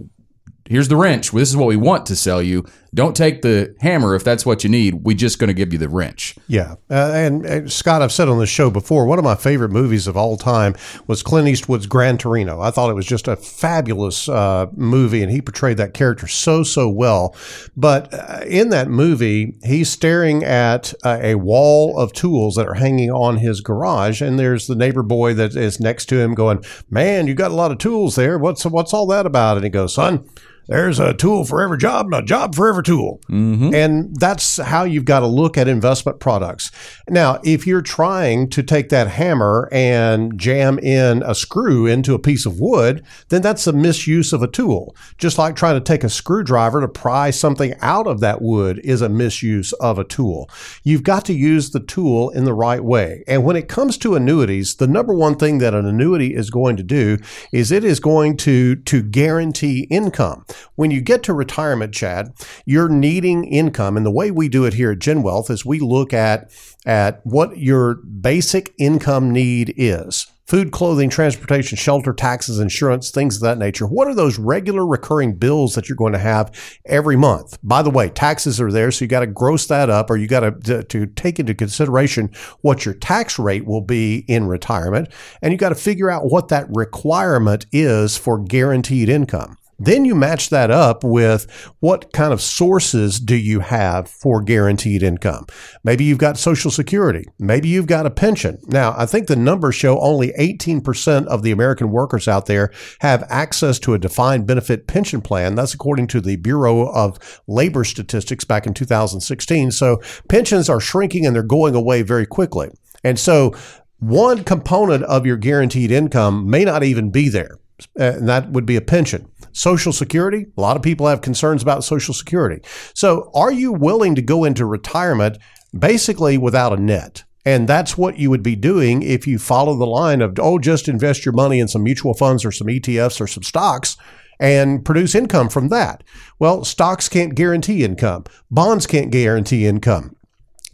Here's 0.69 0.89
the 0.89 0.97
wrench. 0.97 1.33
This 1.33 1.51
is 1.51 1.57
what 1.57 1.69
we 1.69 1.77
want 1.77 2.07
to 2.07 2.17
sell 2.17 2.43
you. 2.43 2.65
Don't 2.95 3.17
take 3.17 3.41
the 3.41 3.75
hammer 3.81 4.15
if 4.15 4.23
that's 4.23 4.45
what 4.45 4.65
you 4.65 4.69
need. 4.69 4.95
We're 4.95 5.17
just 5.17 5.39
going 5.39 5.49
to 5.49 5.55
give 5.55 5.73
you 5.73 5.79
the 5.79 5.89
wrench. 5.89 6.37
Yeah. 6.47 6.75
Uh, 6.91 7.13
and, 7.15 7.47
and, 7.47 7.73
Scott, 7.73 8.03
I've 8.03 8.13
said 8.13 8.29
on 8.29 8.39
the 8.39 8.45
show 8.45 8.71
before, 8.71 9.07
one 9.07 9.19
of 9.19 9.25
my 9.25 9.35
favorite 9.35 9.71
movies 9.71 10.07
of 10.07 10.15
all 10.15 10.37
time 10.37 10.75
was 11.07 11.23
Clint 11.23 11.49
Eastwood's 11.49 11.87
Gran 11.87 12.19
Torino. 12.19 12.61
I 12.61 12.71
thought 12.71 12.91
it 12.91 12.95
was 12.95 13.07
just 13.07 13.29
a 13.29 13.37
fabulous 13.37 14.29
uh, 14.29 14.67
movie, 14.75 15.23
and 15.23 15.33
he 15.33 15.41
portrayed 15.41 15.79
that 15.79 15.95
character 15.95 16.27
so, 16.27 16.63
so 16.63 16.87
well. 16.87 17.35
But 17.75 18.13
uh, 18.13 18.45
in 18.47 18.69
that 18.69 18.89
movie, 18.89 19.57
he's 19.65 19.89
staring 19.89 20.45
at 20.45 20.93
uh, 21.03 21.19
a 21.23 21.37
wall 21.37 21.99
of 21.99 22.13
tools 22.13 22.57
that 22.57 22.69
are 22.69 22.75
hanging 22.75 23.11
on 23.11 23.39
his 23.39 23.63
garage, 23.63 24.21
and 24.21 24.39
there's 24.39 24.67
the 24.67 24.75
neighbor 24.75 25.03
boy 25.03 25.33
that 25.33 25.57
is 25.57 25.81
next 25.81 26.07
to 26.11 26.21
him 26.21 26.35
going, 26.35 26.63
Man, 26.91 27.27
you 27.27 27.33
got 27.33 27.53
a 27.53 27.55
lot 27.55 27.73
of 27.73 27.79
tools 27.79 28.17
there. 28.17 28.39
What's, 28.39 28.67
what's 28.67 28.93
all 28.93 29.07
that 29.07 29.25
about? 29.25 29.57
And 29.57 29.65
he 29.65 29.71
goes, 29.71 29.95
Son, 29.95 30.29
there's 30.69 30.99
a 30.99 31.14
tool 31.14 31.45
for 31.45 31.61
every 31.62 31.78
job 31.78 32.07
and 32.07 32.14
a 32.14 32.23
job 32.23 32.54
for 32.54 32.69
every 32.69 32.83
tool. 32.83 33.21
Mm-hmm. 33.28 33.75
And 33.75 34.16
that's 34.16 34.59
how 34.59 34.85
you've 34.85 35.04
got 35.04 35.21
to 35.21 35.26
look 35.26 35.59
at 35.59 35.69
investment 35.69 36.21
products. 36.21 36.71
Now, 37.09 37.40
if 37.45 37.66
you're 37.66 37.83
trying 37.83 38.49
to 38.50 38.62
take 38.62 38.88
that 38.90 39.09
hammer 39.09 39.69
and 39.73 40.38
jam 40.38 40.78
in 40.78 41.23
a 41.25 41.35
screw 41.35 41.87
into 41.87 42.14
a 42.14 42.19
piece 42.19 42.47
of 42.47 42.61
wood, 42.61 43.04
then 43.28 43.42
that's 43.42 43.66
a 43.66 43.73
misuse 43.73 44.33
of 44.33 44.42
a 44.42 44.49
tool. 44.49 44.95
Just 45.19 45.38
like 45.38 45.57
trying 45.57 45.75
to 45.75 45.81
take 45.81 46.04
a 46.04 46.09
screwdriver 46.09 46.81
to 46.81 46.88
pry 46.88 47.31
something 47.31 47.75
out 47.81 48.07
of 48.07 48.21
that 48.21 48.40
wood 48.40 48.81
is 48.85 49.03
a 49.03 49.09
misuse 49.09 49.72
of 49.75 49.98
a 49.98 50.05
tool. 50.05 50.48
You've 50.85 51.03
got 51.03 51.25
to 51.27 51.35
use 51.35 51.70
the 51.70 51.81
tool 51.81 52.31
in 52.31 52.44
the 52.44 52.55
right 52.55 52.83
way. 52.83 53.25
And 53.27 53.44
when 53.44 53.57
it 53.57 53.68
comes 53.68 53.98
to 53.98 54.14
annuities, 54.14 54.77
the 54.77 54.87
number 54.87 55.14
one 55.14 55.37
thing 55.37 55.59
that 55.59 55.75
an 55.75 55.87
annuity 55.87 56.35
is 56.35 56.51
going 56.51 56.77
to 56.77 56.83
do 56.83 57.18
is 57.53 57.72
it 57.72 57.85
is 57.85 58.01
going 58.01 58.37
to, 58.38 58.77
to 58.77 59.03
guarantee 59.03 59.87
income. 59.90 60.44
When 60.75 60.91
you 60.91 61.01
get 61.01 61.23
to 61.25 61.35
retirement, 61.35 61.95
Chad, 61.95 62.33
you're 62.67 62.88
needing 62.88 63.45
income. 63.45 63.97
And 63.97 64.07
the 64.07 64.11
way 64.11 64.31
we 64.31 64.49
do 64.49 64.65
it 64.65 64.75
here 64.75 64.93
at 64.93 64.99
Gen 64.99 65.23
Wealth 65.23 65.51
is 65.51 65.65
we 65.65 65.81
look 65.81 66.12
at, 66.12 66.51
at 66.87 67.21
what 67.25 67.59
your 67.59 67.97
basic 67.97 68.75
income 68.79 69.31
need 69.31 69.75
is 69.77 70.27
food, 70.53 70.71
clothing, 70.71 71.09
transportation, 71.09 71.79
shelter, 71.79 72.12
taxes, 72.12 72.59
insurance, 72.59 73.11
things 73.11 73.37
of 73.37 73.43
that 73.43 73.57
nature. 73.57 73.87
What 73.87 74.07
are 74.07 74.15
those 74.15 74.38
regular 74.38 74.87
recurring 74.87 75.37
bills 75.37 75.75
that 75.75 75.88
you're 75.88 75.97
going 75.97 76.12
to 76.12 76.19
have 76.19 76.53
every 76.85 77.17
month? 77.17 77.59
By 77.62 77.81
the 77.81 77.88
way, 77.88 78.11
taxes 78.11 78.61
are 78.61 78.71
there, 78.71 78.91
so 78.91 79.03
you 79.03 79.09
got 79.09 79.21
to 79.21 79.27
gross 79.27 79.67
that 79.69 79.88
up 79.88 80.11
or 80.11 80.19
you 80.19 80.27
got 80.27 80.65
to, 80.65 80.83
to 80.85 81.07
take 81.07 81.38
into 81.38 81.55
consideration 81.55 82.31
what 82.61 82.85
your 82.85 82.93
tax 82.95 83.38
rate 83.38 83.65
will 83.65 83.81
be 83.81 84.27
in 84.29 84.47
retirement. 84.47 85.09
And 85.41 85.53
you 85.53 85.59
got 85.59 85.71
to 85.71 85.75
figure 85.75 86.11
out 86.11 86.31
what 86.31 86.49
that 86.49 86.67
requirement 86.69 87.65
is 87.73 88.19
for 88.19 88.38
guaranteed 88.38 89.09
income. 89.09 89.57
Then 89.85 90.05
you 90.05 90.14
match 90.14 90.51
that 90.51 90.71
up 90.71 91.03
with 91.03 91.51
what 91.81 92.12
kind 92.12 92.33
of 92.33 92.40
sources 92.40 93.18
do 93.18 93.35
you 93.35 93.59
have 93.59 94.09
for 94.09 94.40
guaranteed 94.40 95.03
income? 95.03 95.47
Maybe 95.83 96.05
you've 96.05 96.18
got 96.18 96.38
Social 96.38 96.71
Security. 96.71 97.25
Maybe 97.40 97.68
you've 97.68 97.88
got 97.88 98.07
a 98.07 98.11
pension. 98.11 98.61
Now, 98.68 98.95
I 98.97 99.07
think 99.07 99.27
the 99.27 99.35
numbers 99.35 99.75
show 99.75 99.99
only 99.99 100.33
18% 100.38 101.27
of 101.27 101.42
the 101.42 101.51
American 101.51 101.90
workers 101.90 102.29
out 102.29 102.47
there 102.47 102.71
have 103.01 103.25
access 103.29 103.81
to 103.81 103.95
a 103.95 103.99
defined 103.99 104.47
benefit 104.47 104.87
pension 104.87 105.21
plan. 105.21 105.57
That's 105.57 105.75
according 105.75 106.07
to 106.09 106.21
the 106.21 106.37
Bureau 106.37 106.88
of 106.88 107.42
Labor 107.49 107.83
Statistics 107.83 108.45
back 108.45 108.68
in 108.68 108.75
2016. 108.75 109.73
So 109.73 110.01
pensions 110.29 110.68
are 110.68 110.81
shrinking 110.81 111.27
and 111.27 111.35
they're 111.35 111.42
going 111.42 111.75
away 111.75 112.03
very 112.03 112.27
quickly. 112.27 112.71
And 113.03 113.18
so 113.18 113.53
one 113.99 114.45
component 114.45 115.03
of 115.05 115.27
your 115.27 115.37
guaranteed 115.37 115.90
income 115.90 116.49
may 116.49 116.64
not 116.64 116.85
even 116.85 117.11
be 117.11 117.29
there. 117.29 117.59
Uh, 117.99 118.12
and 118.14 118.29
that 118.29 118.51
would 118.51 118.64
be 118.64 118.77
a 118.77 118.81
pension. 118.81 119.29
Social 119.53 119.93
Security, 119.93 120.47
a 120.57 120.61
lot 120.61 120.77
of 120.77 120.83
people 120.83 121.07
have 121.07 121.21
concerns 121.21 121.62
about 121.62 121.85
Social 121.85 122.15
Security. 122.15 122.61
So, 122.95 123.31
are 123.35 123.53
you 123.53 123.73
willing 123.73 124.15
to 124.15 124.23
go 124.23 124.45
into 124.45 124.67
retirement 124.67 125.38
basically 125.79 126.38
without 126.38 126.73
a 126.73 126.81
net? 126.81 127.25
And 127.45 127.69
that's 127.69 127.99
what 127.99 128.19
you 128.19 128.31
would 128.31 128.43
be 128.43 128.55
doing 128.55 129.03
if 129.03 129.27
you 129.27 129.38
follow 129.38 129.77
the 129.77 129.87
line 129.87 130.21
of, 130.21 130.38
oh, 130.38 130.59
just 130.59 130.88
invest 130.88 131.25
your 131.25 131.33
money 131.33 131.59
in 131.59 131.69
some 131.69 131.83
mutual 131.83 132.15
funds 132.15 132.45
or 132.45 132.53
some 132.53 132.69
ETFs 132.69 133.21
or 133.21 133.27
some 133.27 133.43
stocks 133.43 133.97
and 134.38 134.85
produce 134.85 135.15
income 135.15 135.49
from 135.49 135.69
that. 135.69 136.03
Well, 136.38 136.65
stocks 136.65 137.09
can't 137.09 137.35
guarantee 137.35 137.85
income, 137.85 138.25
bonds 138.51 138.87
can't 138.87 139.11
guarantee 139.11 139.67
income, 139.67 140.17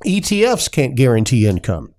ETFs 0.04 0.70
can't 0.70 0.94
guarantee 0.94 1.46
income. 1.46 1.94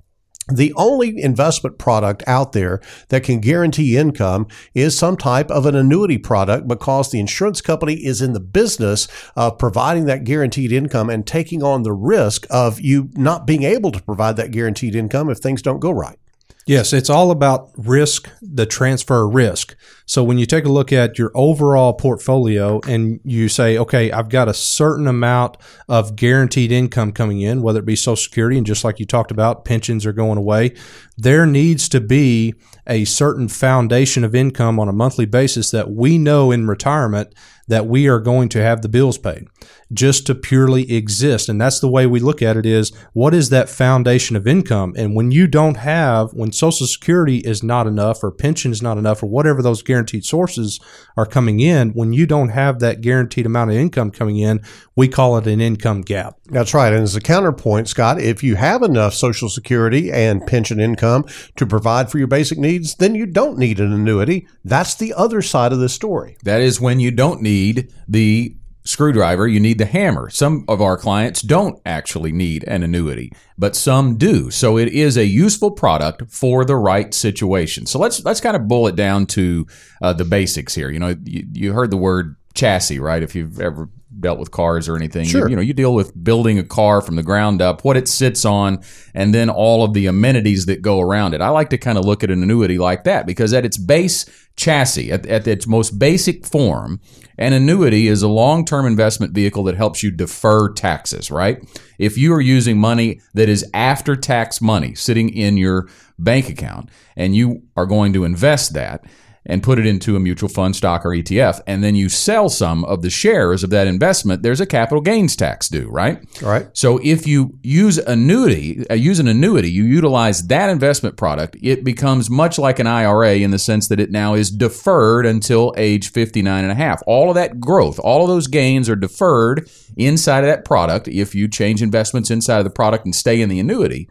The 0.52 0.74
only 0.76 1.22
investment 1.22 1.78
product 1.78 2.24
out 2.28 2.54
there 2.54 2.82
that 3.10 3.24
can 3.24 3.40
guarantee 3.40 3.98
income 3.98 4.48
is 4.74 4.98
some 4.98 5.18
type 5.18 5.50
of 5.52 5.66
an 5.66 5.76
annuity 5.76 6.18
product 6.18 6.68
because 6.68 7.12
the 7.12 7.20
insurance 7.20 7.62
company 7.62 7.96
is 7.96 8.22
in 8.22 8.34
the 8.34 8.40
business 8.40 9.08
of 9.36 9.58
providing 9.58 10.06
that 10.06 10.24
guaranteed 10.24 10.72
income 10.72 11.10
and 11.10 11.26
taking 11.26 11.64
on 11.64 11.84
the 11.84 11.94
risk 11.94 12.46
of 12.50 12.80
you 12.80 13.10
not 13.14 13.46
being 13.46 13.64
able 13.64 13.92
to 13.92 14.02
provide 14.02 14.36
that 14.38 14.52
guaranteed 14.52 14.96
income 14.96 15.30
if 15.30 15.38
things 15.38 15.62
don't 15.62 15.80
go 15.80 15.92
right. 15.92 16.20
Yes, 16.70 16.94
it's 16.94 17.10
all 17.10 17.32
about 17.32 17.72
risk, 17.78 18.30
the 18.44 18.68
transfer 18.68 19.28
risk. 19.28 19.76
So 20.06 20.24
when 20.24 20.38
you 20.38 20.46
take 20.46 20.66
a 20.66 20.72
look 20.72 20.94
at 20.94 21.18
your 21.18 21.32
overall 21.34 21.94
portfolio 21.94 22.80
and 22.88 23.20
you 23.24 23.50
say, 23.50 23.76
okay, 23.80 24.12
I've 24.12 24.30
got 24.30 24.48
a 24.48 24.54
certain 24.54 25.08
amount 25.08 25.58
of 25.88 26.16
guaranteed 26.16 26.72
income 26.72 27.12
coming 27.12 27.42
in, 27.42 27.64
whether 27.64 27.80
it 27.80 27.88
be 27.88 27.96
Social 27.96 28.18
Security 28.18 28.56
and 28.56 28.68
just 28.68 28.84
like 28.84 29.00
you 29.00 29.08
talked 29.08 29.32
about, 29.32 29.66
pensions 29.66 30.06
are 30.06 30.14
going 30.14 30.38
away, 30.38 30.76
there 31.18 31.48
needs 31.48 31.90
to 31.90 32.00
be 32.00 32.54
a 32.86 33.04
certain 33.04 33.48
foundation 33.48 34.24
of 34.24 34.36
income 34.36 34.80
on 34.80 34.88
a 34.88 34.94
monthly 34.94 35.26
basis 35.26 35.72
that 35.72 35.90
we 35.90 36.20
know 36.20 36.52
in 36.52 36.68
retirement 36.68 37.34
that 37.68 37.88
we 37.88 38.08
are 38.08 38.20
going 38.20 38.48
to 38.50 38.62
have 38.62 38.84
the 38.84 38.90
bills 38.90 39.18
paid 39.18 39.48
just 39.92 40.28
to 40.28 40.36
purely 40.36 40.92
exist. 40.92 41.50
And 41.50 41.60
that's 41.60 41.80
the 41.80 41.90
way 41.90 42.06
we 42.06 42.20
look 42.20 42.42
at 42.42 42.58
it 42.58 42.66
is 42.66 42.92
what 43.14 43.34
is 43.34 43.50
that 43.50 43.70
foundation 43.70 44.36
of 44.36 44.48
income? 44.48 44.94
And 44.96 45.16
when 45.16 45.32
you 45.32 45.48
don't 45.48 45.78
have, 45.78 46.34
when 46.34 46.52
social 46.52 46.86
security 46.86 47.38
is 47.38 47.64
not 47.64 47.88
enough 47.88 48.24
or 48.24 48.32
pension 48.32 48.72
is 48.72 48.82
not 48.82 48.98
enough 48.98 49.24
or 49.24 49.28
whatever 49.28 49.62
those 49.62 49.82
guaranteed 49.82 50.26
sources 50.26 50.80
are 51.18 51.26
coming 51.26 51.60
in, 51.60 51.92
when 51.92 52.14
you 52.14 52.26
don't 52.26 52.50
have 52.50 52.80
that 52.80 53.02
guaranteed 53.02 53.46
amount 53.46 53.72
of 53.72 53.78
income 53.78 54.12
coming 54.12 54.38
in, 54.38 54.62
we 54.96 55.08
call 55.08 55.38
it 55.38 55.48
an 55.48 55.62
income 55.62 56.02
gap. 56.02 56.36
That's 56.46 56.74
right. 56.74 56.94
And 56.94 57.04
as 57.04 57.16
a 57.16 57.22
counterpoint, 57.22 57.88
Scott, 57.88 58.20
if 58.20 58.44
you 58.44 58.56
have 58.56 58.84
enough 58.84 59.14
social 59.14 59.50
security 59.50 60.12
and 60.12 60.46
pension 60.46 60.80
income 60.80 61.26
to 61.56 61.66
provide 61.66 62.12
for 62.12 62.18
your 62.18 62.28
basic 62.28 62.58
needs, 62.58 62.96
then 62.96 63.16
you 63.16 63.26
don't 63.26 63.58
need 63.58 63.80
an 63.80 63.94
annuity. 63.94 64.48
That's 64.64 64.96
the 64.96 65.14
other 65.14 65.42
side 65.42 65.72
of 65.72 65.80
the 65.80 65.90
story. 65.90 66.38
That 66.44 66.62
is 66.62 66.82
when 66.82 67.00
you 67.00 67.12
don't 67.12 67.42
need 67.42 67.94
the 68.08 68.56
screwdriver, 68.90 69.48
you 69.48 69.60
need 69.60 69.78
the 69.78 69.86
hammer. 69.86 70.30
Some 70.30 70.66
of 70.68 70.82
our 70.82 70.98
clients 70.98 71.42
don't 71.42 71.80
actually 71.86 72.32
need 72.32 72.64
an 72.68 72.82
annuity, 72.82 73.32
but 73.58 73.76
some 73.76 74.18
do. 74.18 74.50
So 74.50 74.78
it 74.78 74.88
is 74.90 75.16
a 75.16 75.26
useful 75.26 75.72
product 75.72 76.32
for 76.32 76.66
the 76.66 76.76
right 76.76 77.14
situation. 77.14 77.86
So 77.86 78.00
let's 78.00 78.24
let's 78.26 78.42
kind 78.42 78.56
of 78.56 78.68
boil 78.68 78.88
it 78.88 78.96
down 78.96 79.28
to 79.28 79.68
uh, 80.02 80.14
the 80.14 80.26
basics 80.26 80.74
here. 80.74 80.90
You 80.90 81.00
know, 81.00 81.16
you, 81.24 81.46
you 81.54 81.74
heard 81.74 81.92
the 81.92 81.98
word 81.98 82.36
chassis, 82.60 83.00
right? 83.00 83.24
If 83.24 83.36
you've 83.36 83.60
ever 83.60 83.90
dealt 84.20 84.40
with 84.40 84.52
cars 84.52 84.90
or 84.90 84.96
anything. 84.96 85.26
Sure. 85.26 85.44
You, 85.44 85.52
you 85.52 85.56
know, 85.56 85.62
you 85.62 85.74
deal 85.74 85.94
with 85.94 86.12
building 86.24 86.58
a 86.58 86.64
car 86.64 87.02
from 87.02 87.16
the 87.16 87.24
ground 87.24 87.62
up, 87.62 87.84
what 87.84 87.98
it 87.98 88.08
sits 88.08 88.44
on, 88.44 88.84
and 89.14 89.34
then 89.34 89.50
all 89.50 89.84
of 89.84 89.94
the 89.94 90.08
amenities 90.08 90.66
that 90.66 90.82
go 90.82 91.00
around 91.00 91.34
it. 91.34 91.42
I 91.42 91.50
like 91.50 91.70
to 91.70 91.78
kind 91.78 91.98
of 91.98 92.06
look 92.06 92.24
at 92.24 92.32
an 92.32 92.42
annuity 92.42 92.78
like 92.78 93.04
that 93.04 93.26
because 93.26 93.54
at 93.54 93.66
its 93.66 93.78
base 93.78 94.26
chassis, 94.56 95.12
at, 95.12 95.26
at 95.28 95.48
its 95.48 95.68
most 95.68 96.00
basic 96.00 96.46
form, 96.46 97.00
an 97.38 97.54
annuity 97.54 98.08
is 98.08 98.22
a 98.22 98.28
long 98.28 98.66
term 98.66 98.86
investment 98.86 99.34
vehicle 99.34 99.64
that 99.66 99.76
helps 99.76 100.04
you 100.04 100.12
defer 100.12 100.74
taxes, 100.74 101.32
right? 101.32 101.64
If 101.98 102.18
you 102.18 102.34
are 102.34 102.42
using 102.42 102.78
money 102.78 103.22
that 103.34 103.48
is 103.48 103.66
after 103.74 104.16
tax 104.16 104.60
money 104.60 104.96
sitting 104.96 105.30
in 105.30 105.58
your 105.58 105.88
bank 106.18 106.50
account 106.50 106.90
and 107.16 107.36
you 107.36 107.64
are 107.78 107.86
going 107.86 108.12
to 108.14 108.26
invest 108.26 108.74
that, 108.74 109.06
and 109.50 109.64
put 109.64 109.80
it 109.80 109.86
into 109.86 110.16
a 110.16 110.20
mutual 110.20 110.48
fund, 110.48 110.76
stock, 110.76 111.04
or 111.04 111.10
ETF, 111.10 111.60
and 111.66 111.84
then 111.84 111.96
you 111.96 112.08
sell 112.08 112.48
some 112.50 112.86
of 112.86 113.02
the 113.02 113.10
shares 113.10 113.64
of 113.64 113.72
that 113.72 113.88
investment, 113.88 114.44
there's 114.44 114.62
a 114.62 114.66
capital 114.66 115.02
gains 115.02 115.36
tax 115.36 115.68
due, 115.68 115.90
right? 115.90 116.24
All 116.44 116.50
right. 116.50 116.68
So 116.74 117.00
if 117.04 117.26
you 117.26 117.58
use 117.64 117.98
annuity, 117.98 118.88
uh, 118.90 118.94
use 118.94 119.20
an 119.20 119.28
annuity, 119.28 119.72
you 119.72 119.84
utilize 119.84 120.48
that 120.48 120.70
investment 120.70 121.18
product, 121.18 121.58
it 121.62 121.84
becomes 121.84 122.30
much 122.30 122.60
like 122.60 122.78
an 122.78 122.88
IRA 122.88 123.38
in 123.38 123.50
the 123.50 123.60
sense 123.60 123.88
that 123.88 124.00
it 124.00 124.12
now 124.12 124.36
is 124.36 124.52
deferred 124.52 125.26
until 125.26 125.74
age 125.76 126.12
59 126.12 126.64
and 126.64 126.72
a 126.72 126.76
half. 126.76 127.02
All 127.08 127.30
of 127.30 127.36
that 127.36 127.60
growth, 127.60 128.00
all 128.00 128.22
of 128.22 128.30
those 128.30 128.48
gains 128.48 128.88
are 128.88 128.96
deferred 128.96 129.68
inside 129.98 130.44
of 130.44 130.46
that 130.46 130.64
product 130.64 131.08
if 131.08 131.34
you 131.34 131.48
change 131.48 131.82
investments 131.82 132.30
inside 132.30 132.60
of 132.60 132.66
the 132.66 132.70
product 132.70 133.04
and 133.06 133.16
stay 133.16 133.42
in 133.42 133.50
the 133.50 133.60
annuity 133.60 134.08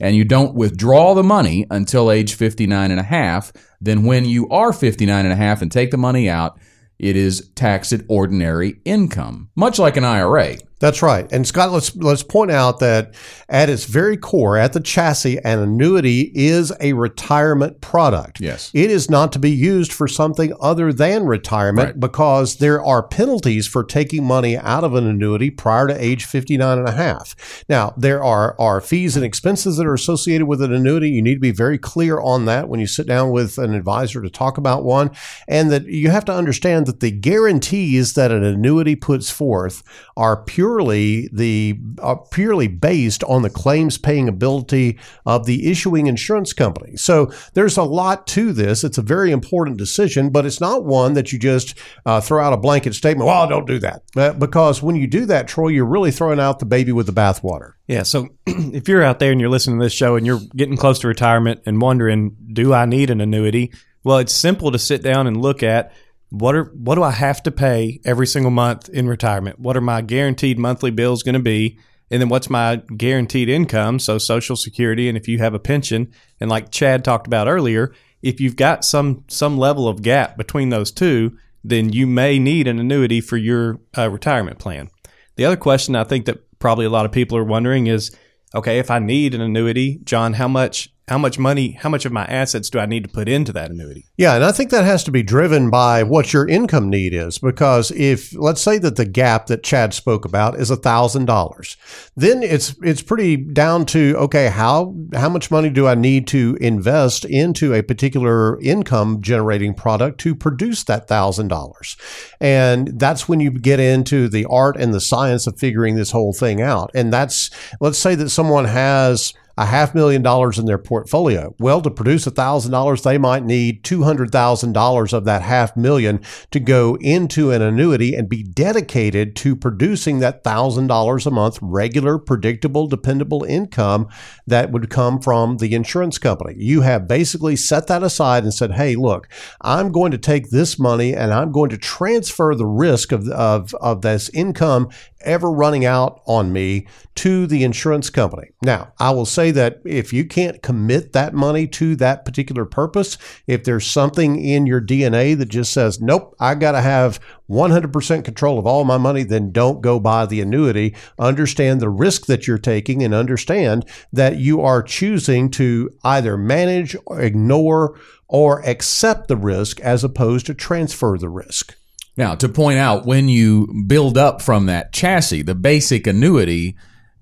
and 0.00 0.16
you 0.16 0.24
don't 0.24 0.54
withdraw 0.54 1.14
the 1.14 1.22
money 1.22 1.66
until 1.70 2.10
age 2.10 2.34
59 2.34 2.90
and 2.90 3.00
a 3.00 3.04
half, 3.04 3.52
then 3.80 4.04
when 4.04 4.24
you 4.24 4.48
are 4.48 4.72
59 4.72 5.24
and 5.24 5.32
a 5.32 5.36
half 5.36 5.62
and 5.62 5.72
take 5.72 5.90
the 5.90 5.96
money 5.96 6.28
out, 6.28 6.58
it 6.98 7.16
is 7.16 7.50
taxed 7.54 7.92
at 7.92 8.02
ordinary 8.08 8.80
income, 8.84 9.50
much 9.54 9.78
like 9.78 9.96
an 9.96 10.04
IRA. 10.04 10.56
That's 10.78 11.00
right. 11.00 11.26
And 11.32 11.46
Scott, 11.46 11.70
let's 11.72 11.96
let's 11.96 12.22
point 12.22 12.50
out 12.50 12.80
that 12.80 13.14
at 13.48 13.70
its 13.70 13.84
very 13.84 14.18
core, 14.18 14.58
at 14.58 14.74
the 14.74 14.80
chassis, 14.80 15.38
an 15.38 15.58
annuity 15.58 16.30
is 16.34 16.70
a 16.80 16.92
retirement 16.92 17.80
product. 17.80 18.40
Yes. 18.40 18.70
It 18.74 18.90
is 18.90 19.08
not 19.08 19.32
to 19.32 19.38
be 19.38 19.50
used 19.50 19.90
for 19.90 20.06
something 20.06 20.52
other 20.60 20.92
than 20.92 21.24
retirement 21.24 21.86
Right. 21.86 22.00
because 22.00 22.56
there 22.56 22.84
are 22.84 23.02
penalties 23.02 23.66
for 23.66 23.84
taking 23.84 24.24
money 24.24 24.56
out 24.56 24.84
of 24.84 24.94
an 24.94 25.06
annuity 25.06 25.48
prior 25.50 25.86
to 25.86 25.94
age 26.04 26.26
59 26.26 26.78
and 26.78 26.88
a 26.88 26.92
half. 26.92 27.64
Now, 27.70 27.94
there 27.96 28.22
are, 28.22 28.54
are 28.58 28.80
fees 28.82 29.16
and 29.16 29.24
expenses 29.24 29.78
that 29.78 29.86
are 29.86 29.94
associated 29.94 30.46
with 30.46 30.60
an 30.60 30.74
annuity. 30.74 31.08
You 31.08 31.22
need 31.22 31.34
to 31.34 31.40
be 31.40 31.52
very 31.52 31.78
clear 31.78 32.20
on 32.20 32.44
that 32.46 32.68
when 32.68 32.80
you 32.80 32.86
sit 32.86 33.06
down 33.06 33.30
with 33.30 33.56
an 33.56 33.72
advisor 33.74 34.20
to 34.20 34.28
talk 34.28 34.58
about 34.58 34.84
one. 34.84 35.10
And 35.48 35.70
that 35.72 35.86
you 35.86 36.10
have 36.10 36.24
to 36.26 36.34
understand 36.34 36.84
that 36.86 37.00
the 37.00 37.10
guarantees 37.10 38.12
that 38.14 38.30
an 38.30 38.44
annuity 38.44 38.94
puts 38.96 39.30
forth 39.30 39.82
are 40.16 40.36
purely 40.66 41.28
the 41.32 41.78
are 42.02 42.16
purely 42.32 42.66
based 42.66 43.22
on 43.24 43.42
the 43.42 43.50
claims 43.50 43.98
paying 43.98 44.28
ability 44.28 44.98
of 45.24 45.46
the 45.46 45.70
issuing 45.70 46.08
insurance 46.08 46.52
company. 46.52 46.96
So 46.96 47.30
there's 47.54 47.76
a 47.76 47.84
lot 47.84 48.26
to 48.28 48.52
this. 48.52 48.82
It's 48.82 48.98
a 48.98 49.02
very 49.02 49.30
important 49.30 49.76
decision, 49.76 50.30
but 50.30 50.44
it's 50.44 50.60
not 50.60 50.84
one 50.84 51.14
that 51.14 51.32
you 51.32 51.38
just 51.38 51.78
uh, 52.04 52.20
throw 52.20 52.44
out 52.44 52.52
a 52.52 52.56
blanket 52.56 52.94
statement. 52.94 53.28
Well, 53.28 53.48
don't 53.48 53.66
do 53.66 53.78
that 53.78 54.02
Uh, 54.16 54.32
because 54.32 54.82
when 54.82 54.96
you 54.96 55.06
do 55.06 55.26
that, 55.26 55.46
Troy, 55.46 55.68
you're 55.68 55.86
really 55.86 56.10
throwing 56.10 56.40
out 56.40 56.58
the 56.58 56.66
baby 56.66 56.90
with 56.90 57.06
the 57.06 57.12
bathwater. 57.12 57.74
Yeah. 57.86 58.02
So 58.02 58.28
if 58.46 58.88
you're 58.88 59.04
out 59.04 59.20
there 59.20 59.30
and 59.30 59.40
you're 59.40 59.50
listening 59.50 59.78
to 59.78 59.84
this 59.84 59.92
show 59.92 60.16
and 60.16 60.26
you're 60.26 60.40
getting 60.56 60.76
close 60.76 60.98
to 61.00 61.08
retirement 61.08 61.60
and 61.64 61.80
wondering, 61.80 62.36
do 62.52 62.74
I 62.74 62.86
need 62.86 63.10
an 63.10 63.20
annuity? 63.20 63.72
Well, 64.02 64.18
it's 64.18 64.32
simple 64.32 64.72
to 64.72 64.78
sit 64.78 65.02
down 65.02 65.26
and 65.26 65.36
look 65.40 65.62
at 65.62 65.92
what 66.30 66.54
are 66.54 66.64
what 66.74 66.96
do 66.96 67.02
I 67.02 67.12
have 67.12 67.42
to 67.44 67.50
pay 67.50 68.00
every 68.04 68.26
single 68.26 68.50
month 68.50 68.88
in 68.88 69.08
retirement? 69.08 69.60
What 69.60 69.76
are 69.76 69.82
my 69.82 70.00
guaranteed 70.00 70.58
monthly 70.58 70.90
bills 70.90 71.22
going 71.22 71.34
to 71.34 71.40
be? 71.40 71.78
And 72.10 72.20
then 72.20 72.28
what's 72.28 72.50
my 72.50 72.82
guaranteed 72.96 73.48
income? 73.48 73.98
So 73.98 74.18
social 74.18 74.56
security 74.56 75.08
and 75.08 75.16
if 75.16 75.28
you 75.28 75.38
have 75.38 75.54
a 75.54 75.58
pension 75.58 76.12
and 76.40 76.50
like 76.50 76.70
Chad 76.70 77.04
talked 77.04 77.26
about 77.26 77.48
earlier, 77.48 77.92
if 78.22 78.40
you've 78.40 78.56
got 78.56 78.84
some 78.84 79.24
some 79.28 79.58
level 79.58 79.88
of 79.88 80.02
gap 80.02 80.36
between 80.36 80.70
those 80.70 80.90
two, 80.90 81.36
then 81.62 81.92
you 81.92 82.06
may 82.06 82.38
need 82.38 82.68
an 82.68 82.78
annuity 82.78 83.20
for 83.20 83.36
your 83.36 83.80
uh, 83.96 84.08
retirement 84.10 84.58
plan. 84.58 84.90
The 85.36 85.44
other 85.44 85.56
question 85.56 85.96
I 85.96 86.04
think 86.04 86.26
that 86.26 86.58
probably 86.58 86.86
a 86.86 86.90
lot 86.90 87.06
of 87.06 87.12
people 87.12 87.38
are 87.38 87.44
wondering 87.44 87.86
is, 87.86 88.16
okay, 88.54 88.78
if 88.78 88.90
I 88.90 88.98
need 88.98 89.34
an 89.34 89.40
annuity, 89.40 90.00
John, 90.04 90.32
how 90.32 90.48
much 90.48 90.92
how 91.08 91.18
much 91.18 91.38
money, 91.38 91.72
how 91.72 91.88
much 91.88 92.04
of 92.04 92.12
my 92.12 92.24
assets 92.24 92.68
do 92.68 92.80
I 92.80 92.86
need 92.86 93.04
to 93.04 93.08
put 93.08 93.28
into 93.28 93.52
that 93.52 93.70
annuity? 93.70 94.06
Yeah, 94.16 94.34
and 94.34 94.44
I 94.44 94.50
think 94.50 94.70
that 94.70 94.84
has 94.84 95.04
to 95.04 95.12
be 95.12 95.22
driven 95.22 95.70
by 95.70 96.02
what 96.02 96.32
your 96.32 96.48
income 96.48 96.90
need 96.90 97.14
is. 97.14 97.38
Because 97.38 97.92
if 97.92 98.34
let's 98.36 98.60
say 98.60 98.78
that 98.78 98.96
the 98.96 99.04
gap 99.04 99.46
that 99.46 99.62
Chad 99.62 99.94
spoke 99.94 100.24
about 100.24 100.58
is 100.58 100.70
thousand 100.76 101.26
dollars, 101.26 101.76
then 102.16 102.42
it's 102.42 102.74
it's 102.82 103.02
pretty 103.02 103.36
down 103.36 103.86
to 103.86 104.16
okay, 104.18 104.48
how 104.48 104.96
how 105.14 105.28
much 105.28 105.50
money 105.50 105.70
do 105.70 105.86
I 105.86 105.94
need 105.94 106.26
to 106.28 106.58
invest 106.60 107.24
into 107.24 107.72
a 107.72 107.82
particular 107.82 108.60
income 108.60 109.22
generating 109.22 109.74
product 109.74 110.20
to 110.20 110.34
produce 110.34 110.84
that 110.84 111.08
thousand 111.08 111.48
dollars? 111.48 111.96
And 112.40 112.98
that's 112.98 113.28
when 113.28 113.40
you 113.40 113.50
get 113.50 113.80
into 113.80 114.28
the 114.28 114.44
art 114.46 114.76
and 114.76 114.92
the 114.92 115.00
science 115.00 115.46
of 115.46 115.58
figuring 115.58 115.94
this 115.94 116.10
whole 116.10 116.32
thing 116.32 116.60
out. 116.60 116.90
And 116.94 117.12
that's 117.12 117.50
let's 117.80 117.98
say 117.98 118.16
that 118.16 118.30
someone 118.30 118.64
has 118.64 119.32
a 119.56 119.66
half 119.66 119.94
million 119.94 120.22
dollars 120.22 120.58
in 120.58 120.66
their 120.66 120.78
portfolio. 120.78 121.54
Well, 121.58 121.80
to 121.82 121.90
produce 121.90 122.26
a 122.26 122.30
thousand 122.30 122.72
dollars, 122.72 123.02
they 123.02 123.18
might 123.18 123.44
need 123.44 123.84
two 123.84 124.02
hundred 124.02 124.30
thousand 124.30 124.72
dollars 124.72 125.12
of 125.12 125.24
that 125.24 125.42
half 125.42 125.76
million 125.76 126.20
to 126.50 126.60
go 126.60 126.96
into 127.00 127.50
an 127.50 127.62
annuity 127.62 128.14
and 128.14 128.28
be 128.28 128.42
dedicated 128.42 129.34
to 129.36 129.56
producing 129.56 130.18
that 130.18 130.44
thousand 130.44 130.88
dollars 130.88 131.26
a 131.26 131.30
month, 131.30 131.58
regular, 131.62 132.18
predictable, 132.18 132.86
dependable 132.86 133.44
income 133.44 134.08
that 134.46 134.70
would 134.72 134.90
come 134.90 135.20
from 135.20 135.56
the 135.56 135.74
insurance 135.74 136.18
company. 136.18 136.54
You 136.58 136.82
have 136.82 137.08
basically 137.08 137.56
set 137.56 137.86
that 137.86 138.02
aside 138.02 138.42
and 138.42 138.52
said, 138.52 138.72
"Hey, 138.72 138.94
look, 138.94 139.28
I'm 139.62 139.90
going 139.90 140.12
to 140.12 140.18
take 140.18 140.50
this 140.50 140.78
money 140.78 141.14
and 141.14 141.32
I'm 141.32 141.52
going 141.52 141.70
to 141.70 141.78
transfer 141.78 142.54
the 142.54 142.66
risk 142.66 143.12
of 143.12 143.26
of 143.28 143.74
of 143.76 144.02
this 144.02 144.28
income 144.30 144.90
ever 145.26 145.50
running 145.50 145.84
out 145.84 146.22
on 146.26 146.52
me 146.52 146.86
to 147.16 147.46
the 147.46 147.64
insurance 147.64 148.08
company. 148.08 148.48
Now, 148.62 148.92
I 148.98 149.10
will 149.10 149.26
say 149.26 149.45
that 149.52 149.80
if 149.84 150.12
you 150.12 150.24
can't 150.24 150.62
commit 150.62 151.12
that 151.12 151.34
money 151.34 151.66
to 151.68 151.96
that 151.96 152.24
particular 152.24 152.64
purpose, 152.64 153.18
if 153.46 153.64
there's 153.64 153.86
something 153.86 154.42
in 154.42 154.66
your 154.66 154.80
DNA 154.80 155.36
that 155.36 155.48
just 155.48 155.72
says, 155.72 156.00
nope, 156.00 156.34
I 156.38 156.54
got 156.54 156.72
to 156.72 156.80
have 156.80 157.20
100% 157.48 158.24
control 158.24 158.58
of 158.58 158.66
all 158.66 158.84
my 158.84 158.98
money, 158.98 159.22
then 159.22 159.52
don't 159.52 159.80
go 159.80 160.00
buy 160.00 160.26
the 160.26 160.40
annuity. 160.40 160.94
Understand 161.18 161.80
the 161.80 161.90
risk 161.90 162.26
that 162.26 162.46
you're 162.46 162.58
taking 162.58 163.02
and 163.02 163.14
understand 163.14 163.86
that 164.12 164.38
you 164.38 164.60
are 164.60 164.82
choosing 164.82 165.50
to 165.52 165.90
either 166.04 166.36
manage, 166.36 166.96
or 167.06 167.20
ignore, 167.20 167.98
or 168.28 168.60
accept 168.66 169.28
the 169.28 169.36
risk 169.36 169.80
as 169.80 170.02
opposed 170.02 170.46
to 170.46 170.54
transfer 170.54 171.16
the 171.18 171.28
risk. 171.28 171.76
Now, 172.16 172.34
to 172.36 172.48
point 172.48 172.78
out, 172.78 173.04
when 173.04 173.28
you 173.28 173.84
build 173.86 174.16
up 174.16 174.40
from 174.40 174.66
that 174.66 174.92
chassis, 174.92 175.42
the 175.42 175.54
basic 175.54 176.06
annuity 176.06 176.76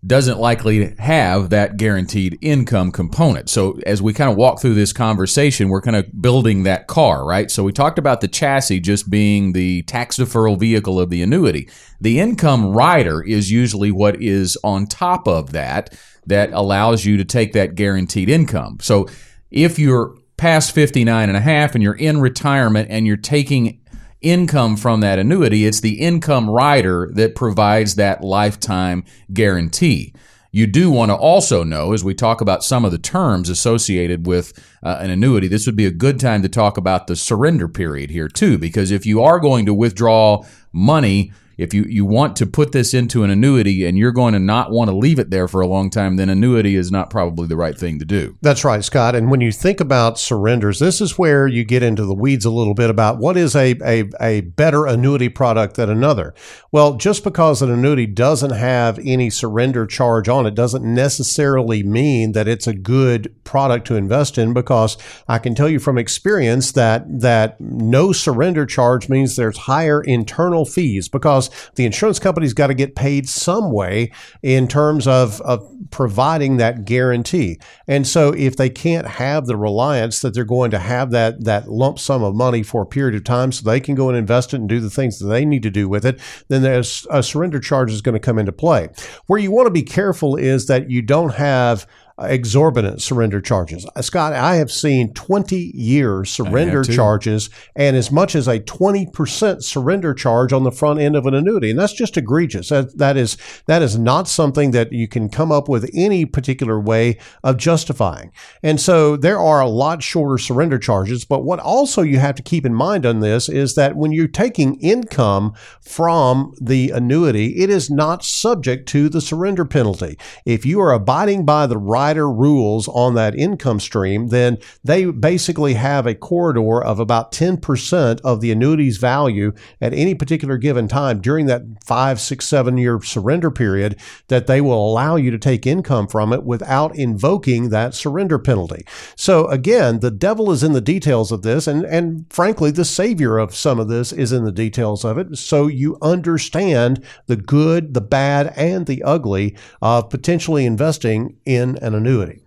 doesn't 0.06 0.38
likely 0.38 0.94
have 0.98 1.50
that 1.50 1.76
guaranteed 1.76 2.38
income 2.40 2.92
component. 2.92 3.48
So 3.48 3.78
as 3.86 4.02
we 4.02 4.12
kind 4.12 4.30
of 4.30 4.36
walk 4.36 4.60
through 4.60 4.74
this 4.74 4.92
conversation, 4.92 5.68
we're 5.68 5.80
kind 5.80 5.96
of 5.96 6.20
building 6.20 6.64
that 6.64 6.86
car, 6.86 7.24
right? 7.24 7.50
So 7.50 7.62
we 7.64 7.72
talked 7.72 7.98
about 7.98 8.20
the 8.20 8.28
chassis 8.28 8.80
just 8.80 9.08
being 9.08 9.52
the 9.52 9.82
tax 9.82 10.18
deferral 10.18 10.58
vehicle 10.58 11.00
of 11.00 11.10
the 11.10 11.22
annuity. 11.22 11.68
The 12.00 12.20
income 12.20 12.72
rider 12.72 13.22
is 13.22 13.50
usually 13.50 13.90
what 13.90 14.20
is 14.20 14.58
on 14.62 14.86
top 14.86 15.26
of 15.26 15.52
that 15.52 15.96
that 16.26 16.52
allows 16.52 17.04
you 17.04 17.16
to 17.16 17.24
take 17.24 17.52
that 17.52 17.74
guaranteed 17.74 18.28
income. 18.28 18.78
So 18.80 19.08
if 19.50 19.78
you're 19.78 20.16
past 20.36 20.72
59 20.72 21.28
and 21.28 21.36
a 21.36 21.40
half 21.40 21.74
and 21.74 21.82
you're 21.82 21.94
in 21.94 22.20
retirement 22.20 22.88
and 22.90 23.06
you're 23.06 23.16
taking 23.16 23.80
income 24.24 24.76
from 24.76 25.00
that 25.00 25.18
annuity, 25.18 25.66
it's 25.66 25.80
the 25.80 26.00
income 26.00 26.48
rider 26.50 27.10
that 27.12 27.34
provides 27.34 27.94
that 27.94 28.22
lifetime 28.22 29.04
guarantee. 29.32 30.12
You 30.50 30.68
do 30.68 30.90
want 30.90 31.10
to 31.10 31.16
also 31.16 31.64
know, 31.64 31.92
as 31.92 32.04
we 32.04 32.14
talk 32.14 32.40
about 32.40 32.62
some 32.62 32.84
of 32.84 32.92
the 32.92 32.98
terms 32.98 33.48
associated 33.48 34.26
with 34.26 34.52
uh, 34.84 34.98
an 35.00 35.10
annuity, 35.10 35.48
this 35.48 35.66
would 35.66 35.74
be 35.74 35.87
a 35.87 35.90
good 35.90 36.20
time 36.20 36.42
to 36.42 36.48
talk 36.48 36.76
about 36.76 37.08
the 37.08 37.16
surrender 37.16 37.66
period 37.66 38.10
here, 38.10 38.28
too, 38.28 38.56
because 38.56 38.92
if 38.92 39.04
you 39.04 39.20
are 39.20 39.40
going 39.40 39.66
to 39.66 39.74
withdraw 39.74 40.44
money 40.72 41.32
if 41.56 41.74
you, 41.74 41.84
you 41.88 42.04
want 42.04 42.36
to 42.36 42.46
put 42.46 42.72
this 42.72 42.94
into 42.94 43.22
an 43.22 43.30
annuity 43.30 43.84
and 43.84 43.98
you're 43.98 44.12
going 44.12 44.34
to 44.34 44.38
not 44.38 44.70
want 44.70 44.90
to 44.90 44.96
leave 44.96 45.18
it 45.18 45.30
there 45.30 45.48
for 45.48 45.60
a 45.60 45.66
long 45.66 45.90
time, 45.90 46.16
then 46.16 46.28
annuity 46.28 46.76
is 46.76 46.90
not 46.90 47.10
probably 47.10 47.46
the 47.46 47.56
right 47.56 47.76
thing 47.76 47.98
to 47.98 48.04
do. 48.04 48.36
That's 48.42 48.64
right, 48.64 48.84
Scott. 48.84 49.14
And 49.14 49.30
when 49.30 49.40
you 49.40 49.52
think 49.52 49.80
about 49.80 50.18
surrenders, 50.18 50.78
this 50.78 51.00
is 51.00 51.18
where 51.18 51.46
you 51.46 51.64
get 51.64 51.82
into 51.82 52.04
the 52.04 52.14
weeds 52.14 52.44
a 52.44 52.50
little 52.50 52.74
bit 52.74 52.90
about 52.90 53.18
what 53.18 53.36
is 53.36 53.54
a, 53.54 53.74
a, 53.84 54.10
a 54.20 54.40
better 54.42 54.86
annuity 54.86 55.28
product 55.28 55.76
than 55.76 55.90
another. 55.90 56.34
Well, 56.72 56.94
just 56.96 57.24
because 57.24 57.62
an 57.62 57.70
annuity 57.70 58.06
doesn't 58.06 58.50
have 58.50 58.98
any 59.04 59.30
surrender 59.30 59.86
charge 59.86 60.28
on 60.28 60.46
it 60.46 60.54
doesn't 60.54 60.84
necessarily 60.84 61.82
mean 61.82 62.32
that 62.32 62.48
it's 62.48 62.66
a 62.66 62.74
good 62.74 63.34
product 63.44 63.86
to 63.86 63.96
invest 63.96 64.38
in 64.38 64.52
because 64.52 64.96
I 65.28 65.38
can 65.38 65.54
tell 65.54 65.68
you 65.68 65.78
from 65.78 65.98
experience 65.98 66.72
that 66.72 67.04
that 67.20 67.60
no 67.60 68.12
surrender 68.12 68.66
charge 68.66 69.08
means 69.08 69.36
there's 69.36 69.56
higher 69.56 70.02
internal 70.02 70.64
fees 70.64 71.08
because 71.08 71.43
the 71.74 71.85
insurance 71.85 72.18
company's 72.18 72.54
got 72.54 72.68
to 72.68 72.74
get 72.74 72.94
paid 72.94 73.28
some 73.28 73.72
way 73.72 74.12
in 74.42 74.68
terms 74.68 75.07
of, 75.07 75.40
of 75.42 75.66
providing 75.90 76.57
that 76.57 76.85
guarantee. 76.85 77.59
And 77.87 78.07
so 78.07 78.33
if 78.35 78.57
they 78.57 78.70
can't 78.70 79.07
have 79.07 79.46
the 79.46 79.57
reliance 79.57 80.20
that 80.20 80.35
they're 80.35 80.44
going 80.44 80.70
to 80.70 80.78
have 80.78 81.11
that 81.11 81.44
that 81.44 81.68
lump 81.68 81.98
sum 81.98 82.22
of 82.22 82.35
money 82.35 82.62
for 82.62 82.83
a 82.83 82.87
period 82.87 83.14
of 83.14 83.24
time 83.24 83.52
so 83.52 83.68
they 83.68 83.80
can 83.80 83.94
go 83.94 84.09
and 84.09 84.16
invest 84.16 84.54
it 84.54 84.61
and 84.61 84.68
do 84.68 84.80
the 84.80 84.90
things 84.90 85.18
that 85.18 85.26
they 85.26 85.44
need 85.44 85.62
to 85.62 85.70
do 85.70 85.88
with 85.88 86.04
it, 86.04 86.20
then 86.48 86.62
there's 86.62 87.07
a 87.11 87.22
surrender 87.22 87.61
charge 87.61 87.90
is 87.90 88.02
going 88.02 88.14
to 88.14 88.20
come 88.20 88.38
into 88.38 88.52
play. 88.52 88.88
Where 89.26 89.38
you 89.38 89.50
want 89.50 89.66
to 89.66 89.72
be 89.72 89.83
careful 89.83 90.37
is 90.37 90.66
that 90.66 90.90
you 90.90 91.02
don't 91.02 91.35
have 91.35 91.87
exorbitant 92.18 93.03
surrender 93.03 93.40
charges. 93.40 93.87
Uh, 93.96 94.03
Scott, 94.03 94.33
I 94.33 94.57
have 94.57 94.70
seen 94.70 95.12
20 95.14 95.72
year 95.74 96.24
surrender 96.24 96.85
charges 96.85 97.50
and 97.74 97.96
as 97.96 98.12
much 98.12 98.37
as 98.37 98.46
a 98.46 98.61
20% 98.61 99.62
surrender 99.62 100.14
charge 100.14 100.53
on 100.53 100.62
the 100.62 100.70
front 100.70 101.00
end 101.00 101.16
of 101.16 101.27
an 101.27 101.35
annuity. 101.35 101.70
And 101.70 101.79
that's 101.79 101.92
just 101.92 102.16
egregious. 102.16 102.68
That, 102.68 102.96
that 102.98 103.16
is, 103.16 103.37
that 103.66 103.83
is 103.83 103.98
not 103.98 104.29
something 104.29 104.70
that 104.70 104.92
you 104.92 105.09
can 105.09 105.29
come 105.29 105.50
up 105.50 105.68
with 105.68 105.90
any 105.92 106.24
particular 106.24 106.79
way 106.79 107.18
of 107.42 107.57
justifying. 107.57 108.31
And 108.62 108.81
so 108.81 109.16
there 109.16 109.40
are 109.40 109.61
a 109.61 109.68
lot 109.68 110.03
shorter 110.03 110.38
surrender 110.38 110.79
charges. 110.79 111.24
But 111.24 111.44
what 111.44 111.59
also 111.59 112.03
you 112.03 112.18
have 112.18 112.37
to 112.37 112.42
keep 112.42 112.64
in 112.64 112.74
mind 112.74 113.05
on 113.05 113.20
this 113.20 113.48
is 113.48 113.74
that 113.74 113.96
when 113.96 114.12
you're 114.12 114.29
taking 114.29 114.77
income 114.81 115.55
from 115.81 116.55
the 116.61 116.90
annuity, 116.90 117.57
it 117.61 117.70
is 117.70 117.90
not 117.90 118.24
subject 118.24 118.88
to 118.90 119.09
the 119.09 119.20
surrender 119.20 119.64
penalty. 119.64 120.16
If 120.44 120.64
you 120.64 120.81
are 120.81 120.92
abiding 120.92 121.44
by 121.44 121.66
the 121.66 121.79
right 121.79 122.03
rules 122.12 122.88
on 122.88 123.14
that 123.14 123.34
income 123.34 123.80
stream, 123.80 124.28
then 124.28 124.58
they 124.82 125.06
basically 125.06 125.74
have 125.74 126.06
a 126.06 126.14
corridor 126.14 126.82
of 126.82 127.00
about 127.00 127.32
10% 127.32 128.20
of 128.22 128.40
the 128.40 128.50
annuity's 128.50 128.98
value 128.98 129.52
at 129.80 129.94
any 129.94 130.14
particular 130.14 130.56
given 130.56 130.88
time 130.88 131.20
during 131.20 131.46
that 131.46 131.62
five, 131.84 132.20
six, 132.20 132.46
seven 132.46 132.78
year 132.78 133.00
surrender 133.02 133.50
period 133.50 133.96
that 134.28 134.46
they 134.46 134.60
will 134.60 134.90
allow 134.90 135.16
you 135.16 135.30
to 135.30 135.38
take 135.38 135.66
income 135.66 136.06
from 136.06 136.32
it 136.32 136.44
without 136.44 136.94
invoking 136.96 137.70
that 137.70 137.94
surrender 137.94 138.38
penalty. 138.38 138.84
So 139.16 139.46
again, 139.48 140.00
the 140.00 140.10
devil 140.10 140.50
is 140.50 140.62
in 140.62 140.72
the 140.72 140.80
details 140.80 141.32
of 141.32 141.42
this. 141.42 141.66
And, 141.66 141.84
and 141.84 142.26
frankly, 142.30 142.70
the 142.70 142.84
savior 142.84 143.38
of 143.38 143.54
some 143.54 143.78
of 143.78 143.88
this 143.88 144.12
is 144.12 144.32
in 144.32 144.44
the 144.44 144.52
details 144.52 145.04
of 145.04 145.18
it. 145.18 145.36
So 145.38 145.66
you 145.66 145.96
understand 146.02 147.04
the 147.26 147.36
good, 147.36 147.94
the 147.94 148.00
bad, 148.00 148.52
and 148.56 148.86
the 148.86 149.02
ugly 149.02 149.56
of 149.80 150.10
potentially 150.10 150.66
investing 150.66 151.36
in 151.44 151.76
an 151.94 152.07
annuity. 152.07 152.40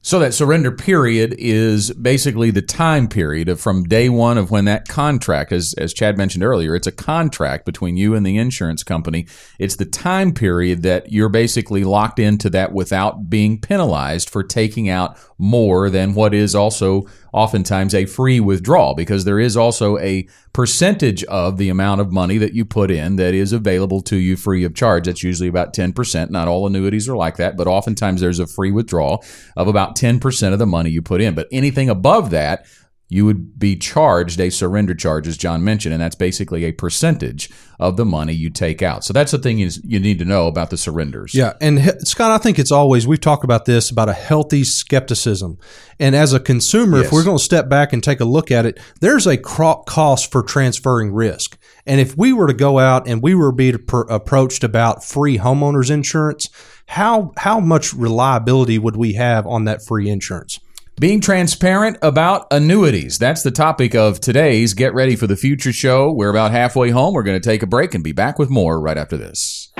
So 0.00 0.20
that 0.20 0.32
surrender 0.32 0.70
period 0.70 1.34
is 1.36 1.92
basically 1.92 2.50
the 2.50 2.62
time 2.62 3.08
period 3.08 3.48
of 3.48 3.60
from 3.60 3.84
day 3.84 4.08
one 4.08 4.38
of 4.38 4.50
when 4.50 4.64
that 4.64 4.88
contract, 4.88 5.52
as, 5.52 5.74
as 5.76 5.92
Chad 5.92 6.16
mentioned 6.16 6.44
earlier, 6.44 6.74
it's 6.74 6.86
a 6.86 6.92
contract 6.92 7.66
between 7.66 7.96
you 7.96 8.14
and 8.14 8.24
the 8.24 8.38
insurance 8.38 8.82
company. 8.82 9.26
It's 9.58 9.76
the 9.76 9.84
time 9.84 10.32
period 10.32 10.82
that 10.84 11.12
you're 11.12 11.28
basically 11.28 11.84
locked 11.84 12.18
into 12.18 12.48
that 12.50 12.72
without 12.72 13.28
being 13.28 13.60
penalized 13.60 14.30
for 14.30 14.42
taking 14.42 14.88
out 14.88 15.18
more 15.36 15.90
than 15.90 16.14
what 16.14 16.32
is 16.32 16.54
also 16.54 17.04
oftentimes 17.32 17.94
a 17.94 18.06
free 18.06 18.40
withdrawal 18.40 18.94
because 18.94 19.24
there 19.24 19.38
is 19.38 19.56
also 19.56 19.98
a 19.98 20.26
percentage 20.52 21.24
of 21.24 21.56
the 21.56 21.68
amount 21.68 22.00
of 22.00 22.12
money 22.12 22.38
that 22.38 22.54
you 22.54 22.64
put 22.64 22.90
in 22.90 23.16
that 23.16 23.34
is 23.34 23.52
available 23.52 24.00
to 24.02 24.16
you 24.16 24.36
free 24.36 24.64
of 24.64 24.74
charge. 24.74 25.06
That's 25.06 25.22
usually 25.22 25.48
about 25.48 25.74
10%. 25.74 26.30
Not 26.30 26.48
all 26.48 26.66
annuities 26.66 27.08
are 27.08 27.16
like 27.16 27.36
that, 27.36 27.56
but 27.56 27.66
oftentimes 27.66 28.20
there's 28.20 28.38
a 28.40 28.46
free 28.46 28.70
withdrawal 28.70 29.24
of 29.56 29.68
about 29.68 29.96
10% 29.96 30.52
of 30.52 30.58
the 30.58 30.66
money 30.66 30.90
you 30.90 31.02
put 31.02 31.20
in. 31.20 31.34
But 31.34 31.48
anything 31.52 31.88
above 31.88 32.30
that, 32.30 32.66
you 33.10 33.24
would 33.24 33.58
be 33.58 33.74
charged 33.74 34.38
a 34.38 34.50
surrender 34.50 34.94
charge, 34.94 35.26
as 35.26 35.38
John 35.38 35.64
mentioned, 35.64 35.94
and 35.94 36.02
that's 36.02 36.14
basically 36.14 36.64
a 36.64 36.72
percentage 36.72 37.48
of 37.80 37.96
the 37.96 38.04
money 38.04 38.34
you 38.34 38.50
take 38.50 38.82
out. 38.82 39.02
So 39.02 39.14
that's 39.14 39.32
the 39.32 39.38
thing 39.38 39.60
is 39.60 39.80
you 39.82 39.98
need 39.98 40.18
to 40.18 40.26
know 40.26 40.46
about 40.46 40.68
the 40.68 40.76
surrenders. 40.76 41.34
Yeah, 41.34 41.54
and 41.60 41.80
Scott, 42.06 42.30
I 42.30 42.38
think 42.38 42.58
it's 42.58 42.72
always 42.72 43.06
we've 43.06 43.20
talked 43.20 43.44
about 43.44 43.64
this 43.64 43.90
about 43.90 44.10
a 44.10 44.12
healthy 44.12 44.62
skepticism, 44.62 45.58
and 45.98 46.14
as 46.14 46.34
a 46.34 46.40
consumer, 46.40 46.98
yes. 46.98 47.06
if 47.06 47.12
we're 47.12 47.24
going 47.24 47.38
to 47.38 47.42
step 47.44 47.68
back 47.68 47.94
and 47.94 48.04
take 48.04 48.20
a 48.20 48.26
look 48.26 48.50
at 48.50 48.66
it, 48.66 48.78
there's 49.00 49.26
a 49.26 49.38
cost 49.38 50.30
for 50.30 50.42
transferring 50.42 51.12
risk, 51.14 51.56
and 51.86 52.00
if 52.02 52.16
we 52.16 52.34
were 52.34 52.46
to 52.46 52.54
go 52.54 52.78
out 52.78 53.08
and 53.08 53.22
we 53.22 53.34
were 53.34 53.52
being 53.52 53.78
approached 54.10 54.62
about 54.62 55.02
free 55.02 55.38
homeowners 55.38 55.90
insurance, 55.90 56.50
how 56.88 57.32
how 57.38 57.58
much 57.58 57.94
reliability 57.94 58.78
would 58.78 58.96
we 58.96 59.14
have 59.14 59.46
on 59.46 59.64
that 59.64 59.82
free 59.82 60.10
insurance? 60.10 60.60
Being 60.98 61.20
transparent 61.20 61.96
about 62.02 62.48
annuities. 62.50 63.18
That's 63.18 63.44
the 63.44 63.52
topic 63.52 63.94
of 63.94 64.18
today's 64.18 64.74
Get 64.74 64.94
Ready 64.94 65.14
for 65.14 65.28
the 65.28 65.36
Future 65.36 65.72
show. 65.72 66.10
We're 66.12 66.30
about 66.30 66.50
halfway 66.50 66.90
home. 66.90 67.14
We're 67.14 67.22
going 67.22 67.40
to 67.40 67.48
take 67.48 67.62
a 67.62 67.68
break 67.68 67.94
and 67.94 68.02
be 68.02 68.10
back 68.10 68.36
with 68.36 68.50
more 68.50 68.80
right 68.80 68.98
after 68.98 69.16
this. 69.16 69.72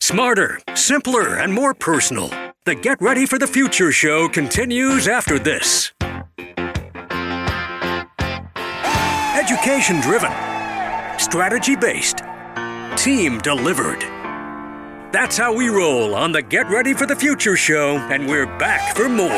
Smarter, 0.00 0.58
simpler, 0.74 1.36
and 1.36 1.54
more 1.54 1.72
personal. 1.72 2.30
The 2.64 2.74
Get 2.74 3.00
Ready 3.00 3.26
for 3.26 3.38
the 3.38 3.46
Future 3.46 3.92
show 3.92 4.28
continues 4.28 5.06
after 5.06 5.38
this. 5.38 5.92
Education 9.38 10.00
driven, 10.00 10.32
strategy 11.20 11.76
based, 11.76 12.22
team 12.96 13.38
delivered. 13.38 14.17
That's 15.10 15.38
how 15.38 15.54
we 15.54 15.70
roll 15.70 16.14
on 16.14 16.32
the 16.32 16.42
Get 16.42 16.68
Ready 16.68 16.92
for 16.92 17.06
the 17.06 17.16
Future 17.16 17.56
show, 17.56 17.96
and 17.96 18.28
we're 18.28 18.44
back 18.44 18.94
for 18.94 19.08
more. 19.08 19.30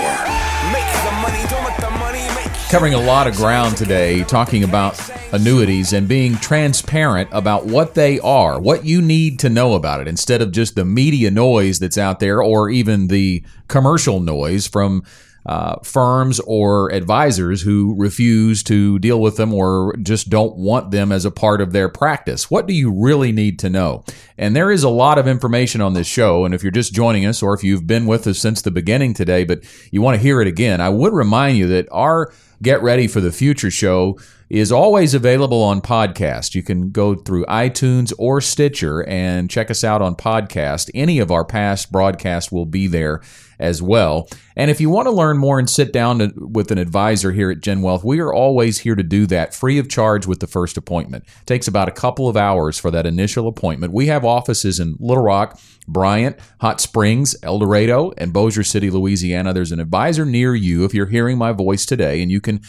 Covering 2.71 2.95
a 2.95 3.01
lot 3.01 3.29
of 3.29 3.37
ground 3.37 3.77
today, 3.77 4.25
talking 4.25 4.65
about 4.65 4.99
annuities 5.33 5.93
and 5.93 6.09
being 6.09 6.35
transparent 6.35 7.29
about 7.31 7.67
what 7.67 7.95
they 7.95 8.19
are, 8.19 8.59
what 8.59 8.85
you 8.85 9.01
need 9.01 9.39
to 9.39 9.49
know 9.49 9.75
about 9.75 10.01
it, 10.01 10.09
instead 10.09 10.43
of 10.43 10.51
just 10.51 10.75
the 10.75 10.85
media 10.85 11.31
noise 11.31 11.79
that's 11.79 11.99
out 11.99 12.19
there 12.19 12.43
or 12.43 12.69
even 12.69 13.07
the 13.07 13.45
commercial 13.69 14.19
noise 14.19 14.67
from 14.67 15.05
uh, 15.47 15.77
firms 15.83 16.41
or 16.41 16.93
advisors 16.93 17.63
who 17.63 17.95
refuse 17.97 18.63
to 18.65 18.99
deal 18.99 19.21
with 19.21 19.37
them 19.37 19.55
or 19.55 19.95
just 20.03 20.29
don't 20.29 20.57
want 20.57 20.91
them 20.91 21.13
as 21.13 21.25
a 21.25 21.31
part 21.31 21.61
of 21.61 21.73
their 21.73 21.89
practice. 21.89 22.51
What 22.51 22.67
do 22.67 22.75
you 22.75 22.93
really 22.93 23.33
need 23.33 23.59
to 23.61 23.71
know? 23.71 24.05
And 24.37 24.55
there 24.55 24.71
is 24.71 24.85
a 24.85 24.91
lot 24.91 25.19
of 25.19 25.27
information 25.27 25.81
on 25.81 25.95
this 25.95 26.07
show. 26.07 26.45
And 26.45 26.55
if 26.55 26.63
you're 26.63 26.71
just 26.71 26.93
joining 26.93 27.27
us 27.27 27.43
or 27.43 27.55
if 27.55 27.65
you've 27.65 27.87
been 27.87 28.07
with 28.07 28.27
us 28.27 28.39
since 28.39 28.63
the 28.63 28.71
beginning 28.71 29.15
today, 29.15 29.45
but 29.45 29.61
you 29.91 30.03
want 30.03 30.17
to 30.17 30.23
hear 30.23 30.41
it 30.41 30.49
again, 30.49 30.81
I 30.81 30.91
would 30.91 31.13
remind 31.13 31.57
you 31.57 31.67
that 31.69 31.89
our 31.91 32.33
Get 32.63 32.83
Ready 32.83 33.07
for 33.07 33.23
the 33.23 33.33
Future 33.33 33.71
show 33.71 34.19
is 34.51 34.71
always 34.71 35.15
available 35.15 35.63
on 35.63 35.81
podcast. 35.81 36.55
You 36.55 36.63
can 36.63 36.91
go 36.91 37.15
through 37.15 37.47
iTunes 37.47 38.13
or 38.19 38.43
Stitcher 38.43 39.03
and 39.09 39.49
check 39.49 39.71
us 39.71 39.83
out 39.83 40.03
on 40.03 40.15
podcast. 40.15 40.91
Any 40.93 41.21
of 41.21 41.31
our 41.31 41.45
past 41.45 41.91
broadcasts 41.91 42.53
will 42.53 42.67
be 42.67 42.87
there 42.87 43.23
as 43.61 43.81
well. 43.81 44.29
And 44.57 44.71
if 44.71 44.81
you 44.81 44.91
want 44.91 45.07
to 45.07 45.13
learn 45.13 45.39
more 45.39 45.59
and 45.59 45.71
sit 45.71 45.93
down 45.93 46.19
to, 46.19 46.33
with 46.37 46.71
an 46.73 46.79
advisor 46.79 47.31
here 47.31 47.51
at 47.51 47.61
Gen 47.61 47.83
Wealth, 47.83 48.03
we 48.03 48.19
are 48.19 48.33
always 48.33 48.79
here 48.81 48.95
to 48.97 49.03
do 49.03 49.27
that 49.27 49.55
free 49.55 49.79
of 49.79 49.89
charge 49.89 50.27
with 50.27 50.41
the 50.41 50.47
first 50.47 50.77
appointment. 50.77 51.25
It 51.25 51.47
takes 51.47 51.69
about 51.69 51.89
a 51.89 51.93
couple 51.93 52.29
of 52.29 52.37
hours 52.37 52.79
for 52.79 52.91
that 52.91 53.07
initial 53.07 53.47
appointment. 53.47 53.93
We 53.93 54.07
have 54.07 54.25
offices 54.25 54.81
in 54.81 54.97
Little 54.99 55.23
Rock, 55.23 55.61
Bryant, 55.87 56.37
Hot 56.61 56.81
Springs, 56.81 57.37
El 57.43 57.59
Dorado, 57.59 58.13
and 58.19 58.33
Bossier 58.33 58.65
City, 58.65 58.91
Louisiana. 58.91 59.53
There's 59.53 59.73
an 59.73 59.81
advisor 59.81 60.25
near 60.25 60.55
you 60.55 60.85
if 60.85 60.95
you're 60.95 61.07
hearing 61.07 61.39
my 61.39 61.53
voice 61.53 61.87
today, 61.87 62.23
and 62.23 62.31
you 62.31 62.41
can 62.41 62.61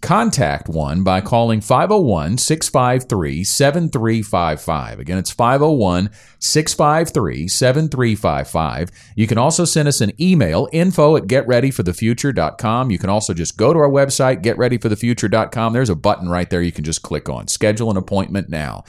contact 0.00 0.68
one 0.68 1.02
by 1.02 1.20
calling 1.20 1.60
501 1.60 2.38
653 2.38 3.44
7355. 3.44 5.00
Again, 5.00 5.18
it's 5.18 5.30
501 5.30 6.10
653 6.38 7.48
7355. 7.48 8.90
You 9.16 9.26
can 9.26 9.38
also 9.38 9.64
send 9.64 9.88
us 9.88 10.00
an 10.00 10.12
email, 10.20 10.68
info 10.72 11.16
at 11.16 11.24
getreadyforthefuture.com. 11.24 12.90
You 12.90 12.98
can 12.98 13.10
also 13.10 13.34
just 13.34 13.56
go 13.56 13.72
to 13.72 13.78
our 13.78 13.90
website, 13.90 14.42
getreadyforthefuture.com. 14.42 15.72
There's 15.72 15.90
a 15.90 15.96
button 15.96 16.28
right 16.28 16.48
there 16.48 16.62
you 16.62 16.72
can 16.72 16.84
just 16.84 17.02
click 17.02 17.28
on. 17.28 17.48
Schedule 17.48 17.90
an 17.90 17.96
appointment 17.96 18.48
now. 18.48 18.84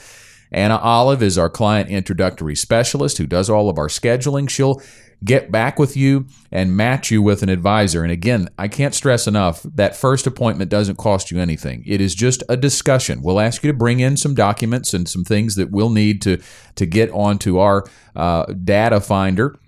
Anna 0.52 0.76
Olive 0.78 1.22
is 1.22 1.38
our 1.38 1.50
client 1.50 1.90
introductory 1.90 2.56
specialist 2.56 3.18
who 3.18 3.26
does 3.26 3.48
all 3.48 3.68
of 3.68 3.78
our 3.78 3.86
scheduling. 3.86 4.50
She'll 4.50 4.82
get 5.24 5.50
back 5.50 5.78
with 5.78 5.96
you 5.96 6.26
and 6.50 6.76
match 6.76 7.10
you 7.10 7.22
with 7.22 7.42
an 7.42 7.48
advisor. 7.48 8.02
And 8.02 8.12
again, 8.12 8.48
I 8.58 8.68
can't 8.68 8.94
stress 8.94 9.26
enough 9.26 9.62
that 9.62 9.96
first 9.96 10.26
appointment 10.26 10.70
doesn't 10.70 10.96
cost 10.96 11.30
you 11.30 11.38
anything. 11.38 11.82
It 11.86 12.00
is 12.00 12.14
just 12.14 12.42
a 12.48 12.56
discussion. 12.56 13.22
We'll 13.22 13.40
ask 13.40 13.62
you 13.62 13.70
to 13.70 13.76
bring 13.76 14.00
in 14.00 14.16
some 14.16 14.34
documents 14.34 14.94
and 14.94 15.08
some 15.08 15.24
things 15.24 15.56
that 15.56 15.70
we'll 15.70 15.90
need 15.90 16.22
to 16.22 16.38
to 16.76 16.86
get 16.86 17.10
onto 17.10 17.58
our 17.58 17.84
uh, 18.16 18.46
data 18.46 19.00
finder. 19.00 19.58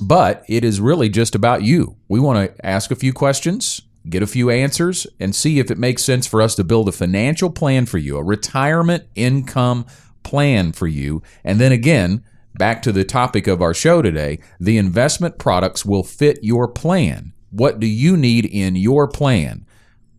But 0.00 0.44
it 0.48 0.64
is 0.64 0.80
really 0.80 1.08
just 1.08 1.34
about 1.34 1.62
you. 1.62 1.96
We 2.08 2.20
want 2.20 2.56
to 2.56 2.66
ask 2.66 2.90
a 2.90 2.96
few 2.96 3.12
questions, 3.12 3.82
get 4.08 4.22
a 4.22 4.28
few 4.28 4.50
answers, 4.50 5.06
and 5.18 5.34
see 5.34 5.58
if 5.58 5.70
it 5.70 5.78
makes 5.78 6.04
sense 6.04 6.26
for 6.26 6.40
us 6.40 6.54
to 6.56 6.64
build 6.64 6.88
a 6.88 6.92
financial 6.92 7.50
plan 7.50 7.86
for 7.86 7.98
you, 7.98 8.16
a 8.16 8.22
retirement 8.22 9.04
income 9.14 9.86
plan 10.22 10.72
for 10.72 10.86
you. 10.86 11.22
And 11.42 11.60
then 11.60 11.72
again, 11.72 12.22
back 12.54 12.82
to 12.82 12.92
the 12.92 13.04
topic 13.04 13.46
of 13.46 13.62
our 13.62 13.74
show 13.74 14.02
today, 14.02 14.38
the 14.58 14.78
investment 14.78 15.38
products 15.38 15.84
will 15.84 16.02
fit 16.02 16.38
your 16.42 16.68
plan. 16.68 17.32
What 17.50 17.80
do 17.80 17.86
you 17.86 18.16
need 18.16 18.44
in 18.44 18.76
your 18.76 19.08
plan? 19.08 19.66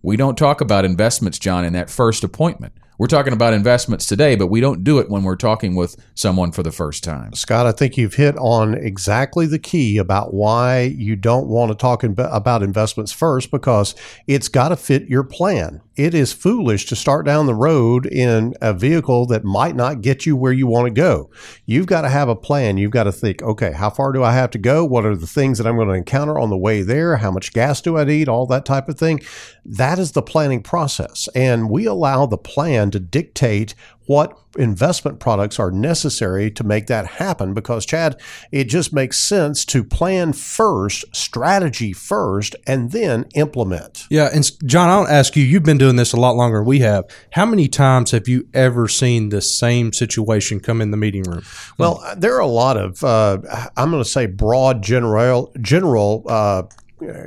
We 0.02 0.18
don't 0.18 0.38
talk 0.38 0.62
about 0.62 0.86
investments, 0.86 1.40
John, 1.40 1.66
in 1.66 1.74
that 1.74 1.90
first 1.90 2.24
appointment. 2.24 2.74
We're 3.00 3.08
talking 3.08 3.32
about 3.32 3.54
investments 3.54 4.06
today, 4.08 4.36
but 4.36 4.48
we 4.48 4.60
don't 4.60 4.84
do 4.84 5.00
it 5.00 5.10
when 5.10 5.24
we're 5.24 5.38
talking 5.38 5.74
with 5.74 5.96
someone 6.16 6.52
for 6.52 6.64
the 6.64 6.72
first 6.72 7.02
time. 7.02 7.34
Scott, 7.34 7.66
I 7.66 7.72
think 7.72 7.96
you've 7.96 8.16
hit 8.16 8.36
on 8.38 8.74
exactly 8.74 9.46
the 9.46 9.58
key 9.58 9.98
about 9.98 10.34
why 10.34 10.82
you 10.82 11.16
don't 11.16 11.48
want 11.48 11.72
to 11.72 11.76
talk 11.76 12.04
about 12.04 12.62
investments 12.62 13.14
first 13.14 13.52
because 13.52 13.96
it's 14.28 14.50
got 14.50 14.70
to 14.70 14.76
fit 14.76 15.08
your 15.08 15.24
plan. 15.24 15.80
It 16.00 16.14
is 16.14 16.32
foolish 16.32 16.86
to 16.86 16.96
start 16.96 17.26
down 17.26 17.46
the 17.46 17.54
road 17.54 18.06
in 18.06 18.54
a 18.62 18.74
vehicle 18.74 19.26
that 19.26 19.44
might 19.44 19.76
not 19.76 20.00
get 20.00 20.26
you 20.26 20.38
where 20.38 20.54
you 20.54 20.66
want 20.66 20.86
to 20.86 20.92
go. 20.92 21.30
You've 21.66 21.88
got 21.88 22.04
to 22.04 22.10
have 22.10 22.30
a 22.30 22.38
plan. 22.38 22.78
You've 22.78 22.92
got 22.92 23.04
to 23.04 23.12
think, 23.12 23.44
okay, 23.44 23.74
how 23.74 23.90
far 23.90 24.14
do 24.14 24.24
I 24.24 24.32
have 24.32 24.50
to 24.52 24.58
go? 24.58 24.86
What 24.86 25.06
are 25.06 25.14
the 25.14 25.28
things 25.28 25.58
that 25.58 25.68
I'm 25.68 25.76
going 25.76 25.90
to 25.90 25.94
encounter 25.94 26.40
on 26.40 26.52
the 26.52 26.58
way 26.58 26.84
there? 26.84 27.18
How 27.18 27.32
much 27.32 27.52
gas 27.52 27.82
do 27.82 27.98
I 27.98 28.06
need? 28.06 28.30
All 28.30 28.46
that 28.46 28.64
type 28.64 28.88
of 28.88 28.98
thing. 28.98 29.20
That 29.66 30.00
is 30.00 30.14
the 30.14 30.22
planning 30.22 30.64
process. 30.64 31.28
And 31.36 31.70
we 31.70 31.84
allow 31.84 32.26
the 32.26 32.38
plan 32.38 32.92
to 32.92 33.00
dictate 33.02 33.76
what 34.10 34.36
investment 34.58 35.20
products 35.20 35.60
are 35.60 35.70
necessary 35.70 36.50
to 36.50 36.64
make 36.64 36.88
that 36.88 37.06
happen. 37.06 37.54
Because 37.54 37.86
Chad 37.86 38.20
it 38.52 38.64
just 38.64 38.92
makes 38.92 39.20
sense 39.20 39.64
to 39.66 39.84
plan 39.84 40.34
first 40.34 41.06
strategy 41.16 41.94
first 41.94 42.56
and 42.66 42.92
then 42.92 43.26
implement. 43.36 44.08
Yeah 44.10 44.30
and 44.34 44.52
John 44.66 44.90
I'll 44.90 45.08
ask 45.08 45.36
you 45.36 45.44
you've 45.44 45.62
been 45.62 45.78
doing 45.78 45.96
this 45.96 46.12
a 46.12 46.20
lot 46.20 46.36
longer 46.36 46.58
than 46.58 46.66
we 46.66 46.80
have. 46.80 47.06
How 47.34 47.46
many 47.46 47.68
times 47.68 48.10
have 48.10 48.28
you 48.28 48.48
ever 48.52 48.88
seen 48.88 49.30
the 49.30 49.42
same 49.42 49.94
situation 49.94 50.60
come 50.60 50.82
in 50.82 50.90
the 50.90 50.98
meeting 50.98 51.22
room? 51.22 51.44
Well 51.78 52.04
there 52.18 52.34
are 52.34 52.42
a 52.42 52.48
lot 52.48 52.78
of 52.78 53.04
uh, 53.04 53.38
I'm 53.78 53.92
going 53.92 54.04
to 54.04 54.10
say 54.10 54.26
broad 54.26 54.82
general 54.82 55.54
general 55.62 56.24
uh, 56.28 56.64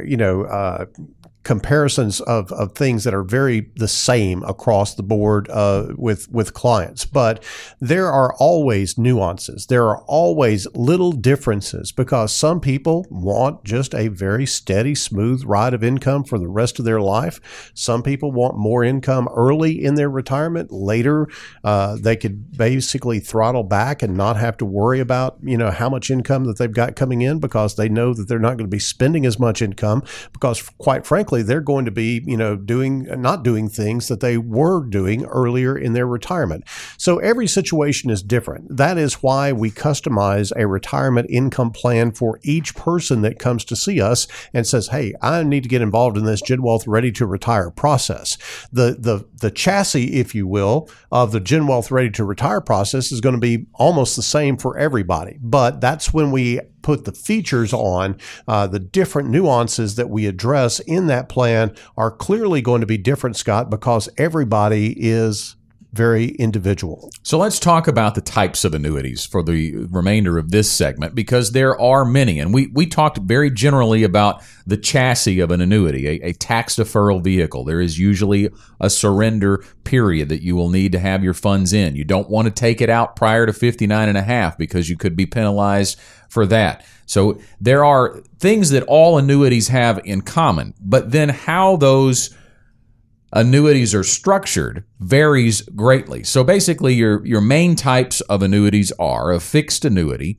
you 0.05 0.17
know 0.17 0.43
uh, 0.43 0.87
comparisons 1.45 2.21
of, 2.21 2.53
of 2.53 2.73
things 2.73 3.05
that 3.05 3.13
are 3.13 3.25
very 3.25 3.71
the 3.77 3.89
same 3.89 4.43
across 4.45 4.95
the 4.95 5.03
board 5.03 5.49
uh, 5.51 5.89
with 5.97 6.31
with 6.31 6.55
clients. 6.55 7.05
But 7.05 7.43
there 7.81 8.09
are 8.09 8.33
always 8.35 8.97
nuances. 8.97 9.67
There 9.67 9.89
are 9.89 10.03
always 10.03 10.67
little 10.75 11.13
differences 11.13 11.91
because 11.91 12.33
some 12.33 12.61
people 12.61 13.07
want 13.11 13.65
just 13.65 13.95
a 13.95 14.09
very 14.09 14.47
steady 14.47 14.95
smooth 14.95 15.43
ride 15.45 15.75
of 15.75 15.83
income 15.83 16.25
for 16.25 16.39
the 16.39 16.49
rest 16.49 16.79
of 16.79 16.85
their 16.85 17.01
life. 17.01 17.73
Some 17.75 18.03
people 18.03 18.31
want 18.31 18.57
more 18.57 18.85
income 18.85 19.29
early 19.35 19.85
in 19.85 19.97
their 19.97 20.11
retirement. 20.11 20.71
Later 20.71 21.29
uh, 21.65 21.97
they 22.01 22.17
could 22.17 22.57
basically 22.57 23.19
throttle 23.19 23.65
back 23.65 24.03
and 24.03 24.17
not 24.17 24.37
have 24.37 24.57
to 24.59 24.65
worry 24.65 25.01
about 25.01 25.39
you 25.43 25.59
know 25.59 25.71
how 25.71 25.89
much 25.89 26.11
income 26.11 26.45
that 26.45 26.59
they've 26.59 26.73
got 26.73 26.95
coming 26.95 27.23
in 27.23 27.41
because 27.41 27.75
they 27.75 27.89
know 27.89 28.15
that 28.15 28.29
they're 28.29 28.39
not 28.39 28.57
going 28.57 28.59
to 28.59 28.67
be 28.69 28.79
spending 28.79 29.27
as 29.27 29.39
much 29.39 29.61
income 29.61 30.03
because 30.33 30.63
quite 30.79 31.05
frankly 31.05 31.32
they're 31.41 31.63
going 31.63 31.87
to 31.87 31.91
be, 31.91 32.23
you 32.27 32.37
know, 32.37 32.55
doing 32.55 33.05
not 33.23 33.43
doing 33.43 33.71
things 33.71 34.09
that 34.09 34.21
they 34.21 34.37
were 34.37 34.85
doing 34.85 35.25
earlier 35.25 35.79
in 35.79 35.95
their 35.95 36.07
retirement. 36.07 36.65
So 36.99 37.17
every 37.19 37.47
situation 37.47 38.11
is 38.11 38.23
different. 38.23 38.77
That 38.77 38.99
is 38.99 39.23
why 39.23 39.53
we 39.53 39.71
customize 39.71 40.53
a 40.55 40.67
retirement 40.67 41.31
income 41.31 41.71
plan 41.71 42.13
for 42.13 42.39
each 42.43 42.75
person 42.75 43.23
that 43.23 43.39
comes 43.39 43.65
to 43.65 43.77
see 43.77 44.03
us 44.03 44.27
and 44.53 44.67
says, 44.67 44.89
"Hey, 44.89 45.15
I 45.23 45.43
need 45.43 45.63
to 45.63 45.71
get 45.71 45.81
involved 45.81 46.19
in 46.19 46.27
this 46.27 46.43
Gen 46.43 46.63
Wealth 46.63 46.87
Ready 46.87 47.11
to 47.13 47.25
Retire 47.25 47.71
process." 47.71 48.37
The 48.71 48.97
the 48.99 49.25
the 49.41 49.51
chassis, 49.51 50.13
if 50.13 50.35
you 50.35 50.47
will, 50.47 50.91
of 51.11 51.33
the 51.33 51.41
Gen 51.41 51.67
Wealth 51.67 51.91
Ready 51.91 52.11
to 52.11 52.25
Retire 52.25 52.61
process 52.61 53.11
is 53.11 53.23
going 53.23 53.35
to 53.35 53.41
be 53.41 53.67
almost 53.75 54.17
the 54.17 54.23
same 54.23 54.59
for 54.59 54.77
everybody. 54.77 55.39
But 55.41 55.81
that's 55.81 56.13
when 56.13 56.31
we 56.31 56.61
put 56.83 57.05
the 57.05 57.13
features 57.13 57.73
on, 57.73 58.17
uh, 58.47 58.67
the 58.67 58.79
different 58.79 59.31
nuances 59.31 59.95
that 59.97 60.11
we 60.11 60.27
address 60.27 60.81
in 60.81 61.07
that 61.07 61.29
plan 61.29 61.75
are 61.97 62.11
clearly 62.11 62.61
going 62.61 62.81
to 62.81 62.87
be 62.87 62.99
different, 62.99 63.37
Scott, 63.37 63.71
because 63.71 64.09
everybody 64.19 64.95
is 64.99 65.57
very 65.93 66.29
individual. 66.29 67.11
So 67.23 67.37
let's 67.37 67.59
talk 67.59 67.87
about 67.87 68.15
the 68.15 68.23
types 68.23 68.65
of 68.65 68.73
annuities 68.73 69.27
for 69.27 69.43
the 69.43 69.77
remainder 69.91 70.39
of 70.39 70.51
this 70.51 70.71
segment 70.71 71.15
because 71.15 71.53
there 71.53 71.79
are 71.79 72.05
many. 72.05 72.41
And 72.41 72.55
we, 72.55 72.69
we 72.69 72.87
talked 72.87 73.19
very 73.19 73.51
generally 73.51 74.03
about 74.03 74.43
the 74.67 74.79
chassis 74.79 75.41
of 75.41 75.51
an 75.51 75.61
annuity, 75.61 76.07
a, 76.07 76.29
a, 76.29 76.33
tax 76.33 76.77
deferral 76.77 77.23
vehicle. 77.23 77.65
There 77.65 77.81
is 77.81 77.99
usually 77.99 78.49
a 78.81 78.89
surrender 78.89 79.63
period 79.85 80.31
that 80.31 80.43
you 80.43 80.57
will 80.57 80.71
need 80.71 80.93
to 80.93 80.99
have 80.99 81.23
your 81.23 81.35
funds 81.35 81.75
in. 81.75 81.95
You 81.95 82.05
don't 82.05 82.31
want 82.31 82.47
to 82.47 82.51
take 82.53 82.81
it 82.81 82.89
out 82.89 83.15
prior 83.15 83.45
to 83.45 83.53
59 83.53 84.09
and 84.09 84.17
a 84.17 84.23
half 84.23 84.57
because 84.57 84.89
you 84.89 84.97
could 84.97 85.15
be 85.15 85.27
penalized 85.27 86.01
for 86.31 86.47
that. 86.47 86.87
So 87.05 87.39
there 87.61 87.85
are 87.85 88.21
things 88.39 88.71
that 88.71 88.85
all 88.85 89.19
annuities 89.19 89.69
have 89.69 90.01
in 90.07 90.23
common, 90.23 90.73
but 90.81 91.11
then 91.11 91.29
how 91.29 91.77
those 91.77 92.35
annuities 93.33 93.95
are 93.95 94.05
structured 94.05 94.85
varies 95.01 95.63
greatly. 95.63 96.23
So 96.23 96.45
basically 96.45 96.95
your 96.95 97.25
your 97.27 97.41
main 97.41 97.77
types 97.77 98.21
of 98.23 98.43
annuities 98.43 98.93
are 98.99 99.33
a 99.33 99.41
fixed 99.41 99.85
annuity, 99.85 100.39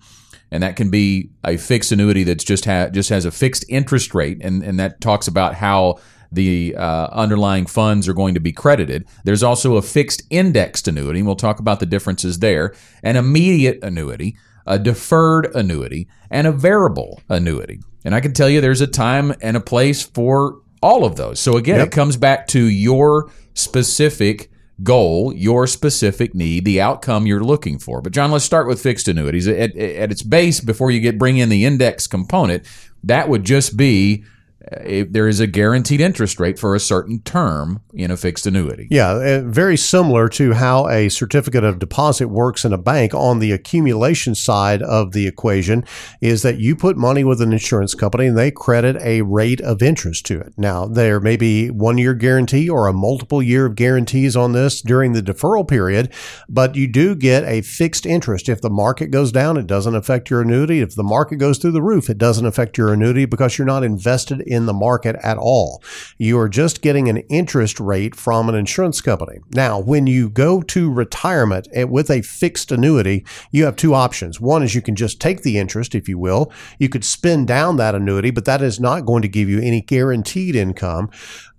and 0.52 0.64
that 0.64 0.76
can 0.76 0.90
be 0.90 1.32
a 1.44 1.58
fixed 1.58 1.92
annuity 1.92 2.24
that's 2.24 2.44
just 2.44 2.66
ha- 2.66 2.90
just 2.90 3.10
has 3.10 3.26
a 3.26 3.32
fixed 3.32 3.66
interest 3.70 4.14
rate 4.14 4.38
and 4.42 4.64
and 4.64 4.80
that 4.80 5.02
talks 5.02 5.28
about 5.28 5.56
how 5.56 6.00
the 6.32 6.76
uh, 6.76 7.08
underlying 7.12 7.66
funds 7.66 8.08
are 8.10 8.14
going 8.14 8.34
to 8.34 8.40
be 8.40 8.52
credited. 8.52 9.06
There's 9.24 9.44
also 9.44 9.76
a 9.76 9.82
fixed 9.84 10.24
indexed 10.32 10.88
annuity, 10.88 11.20
and 11.20 11.28
we'll 11.28 11.36
talk 11.36 11.60
about 11.60 11.80
the 11.80 11.86
differences 11.86 12.40
there. 12.40 12.74
An 13.04 13.16
immediate 13.16 13.80
annuity, 13.84 14.36
a 14.66 14.80
deferred 14.80 15.56
annuity, 15.56 16.08
and 16.32 16.48
a 16.48 16.52
variable 16.52 17.22
annuity. 17.30 17.82
And 18.04 18.16
I 18.16 18.20
can 18.20 18.34
tell 18.34 18.50
you 18.50 18.62
there's 18.62 18.82
a 18.82 18.88
time 18.88 19.34
and 19.42 19.56
a 19.56 19.62
place 19.62 20.02
for 20.02 20.63
all 20.84 21.06
of 21.06 21.16
those. 21.16 21.40
So 21.40 21.58
again, 21.58 21.80
yep. 21.80 21.88
it 21.88 21.92
comes 21.92 22.18
back 22.18 22.46
to 22.48 22.64
your 22.68 23.32
specific 23.54 24.52
goal, 24.84 25.34
your 25.34 25.66
specific 25.66 26.36
need, 26.36 26.66
the 26.66 26.82
outcome 26.82 27.26
you're 27.26 27.44
looking 27.44 27.80
for. 27.80 28.02
But 28.02 28.12
John, 28.12 28.32
let's 28.32 28.44
start 28.44 28.68
with 28.68 28.82
fixed 28.82 29.08
annuities. 29.08 29.48
At, 29.48 29.76
at 29.78 30.12
its 30.12 30.24
base, 30.24 30.60
before 30.60 30.92
you 30.92 31.00
get 31.00 31.18
bring 31.18 31.38
in 31.38 31.50
the 31.50 31.64
index 31.64 32.06
component, 32.06 32.66
that 33.04 33.30
would 33.30 33.44
just 33.46 33.78
be 33.78 34.26
there 34.72 35.28
is 35.28 35.40
a 35.40 35.48
guaranteed 35.48 36.00
interest 36.00 36.40
rate 36.40 36.58
for 36.58 36.74
a 36.74 36.80
certain 36.80 37.22
term 37.22 37.82
in 37.94 38.12
a 38.12 38.18
fixed 38.18 38.46
annuity. 38.46 38.88
Yeah, 38.90 39.12
uh, 39.12 39.42
very 39.46 39.76
similar 39.76 40.30
to 40.30 40.54
how 40.54 40.88
a 40.88 41.10
certificate 41.10 41.64
of 41.64 41.80
deposit 41.80 42.28
works 42.28 42.64
in 42.64 42.72
a 42.72 42.78
bank 42.78 43.14
on 43.14 43.40
the 43.40 43.52
accumulation 43.52 44.36
side 44.36 44.82
of 44.82 45.12
the 45.12 45.28
equation 45.28 45.84
is 46.22 46.44
that 46.44 46.60
you 46.60 46.76
put 46.76 46.96
money 46.98 47.24
with 47.24 47.42
an 47.42 47.52
insurance 47.52 47.94
company 47.94 48.28
and 48.28 48.38
they 48.38 48.52
credit 48.52 48.96
a 49.02 49.22
rate 49.22 49.60
of 49.62 49.82
interest 49.82 50.26
to 50.28 50.40
it. 50.40 50.54
Now, 50.58 50.86
there 50.86 51.20
may 51.20 51.36
be 51.36 51.70
one 51.70 51.98
year 51.98 52.14
guarantee 52.14 52.70
or 52.70 52.88
a 52.88 52.94
multiple 52.94 53.44
year 53.44 53.66
of 53.66 53.76
guarantees 53.76 54.36
on 54.36 54.54
this 54.54 54.82
during 54.82 55.12
the 55.12 55.22
deferral 55.22 55.68
period, 55.68 56.14
but 56.48 56.76
you 56.76 56.88
do 56.88 57.16
get 57.16 57.44
a 57.44 57.62
fixed 57.62 58.06
interest. 58.06 58.48
If 58.48 58.62
the 58.62 58.70
market 58.70 59.08
goes 59.08 59.32
down, 59.32 59.58
it 59.58 59.68
doesn't 59.68 59.96
affect 59.96 60.30
your 60.30 60.42
annuity. 60.42 60.80
If 60.80 60.96
the 60.96 61.04
market 61.04 61.36
goes 61.36 61.58
through 61.58 61.72
the 61.72 61.82
roof, 61.82 62.10
it 62.10 62.18
doesn't 62.18 62.46
affect 62.46 62.78
your 62.78 62.94
annuity 62.94 63.26
because 63.26 63.58
you're 63.58 63.68
not 63.68 63.84
invested 63.84 64.42
in 64.42 64.53
the 64.66 64.74
market 64.74 65.16
at 65.24 65.38
all. 65.38 65.84
You 66.18 66.40
are 66.40 66.50
just 66.50 66.82
getting 66.82 67.10
an 67.10 67.18
interest 67.30 67.80
rate 67.80 68.16
from 68.16 68.50
an 68.50 68.56
insurance 68.56 69.02
company. 69.02 69.40
Now, 69.54 69.80
when 69.80 70.08
you 70.08 70.30
go 70.30 70.62
to 70.62 70.92
retirement 70.92 71.68
eh, 71.74 71.84
with 71.84 72.10
a 72.10 72.22
fixed 72.22 72.72
annuity, 72.72 73.26
you 73.52 73.66
have 73.66 73.76
two 73.76 73.94
options. 73.94 74.40
One 74.40 74.64
is 74.64 74.76
you 74.76 74.82
can 74.82 74.96
just 74.96 75.20
take 75.20 75.42
the 75.42 75.58
interest, 75.58 75.96
if 75.96 76.08
you 76.08 76.18
will. 76.18 76.52
You 76.80 76.90
could 76.90 77.06
spend 77.06 77.48
down 77.48 77.78
that 77.78 77.96
annuity, 77.96 78.32
but 78.32 78.46
that 78.46 78.62
is 78.62 78.80
not 78.80 79.06
going 79.06 79.22
to 79.22 79.28
give 79.28 79.50
you 79.50 79.60
any 79.60 79.82
guaranteed 79.82 80.56
income. 80.56 81.10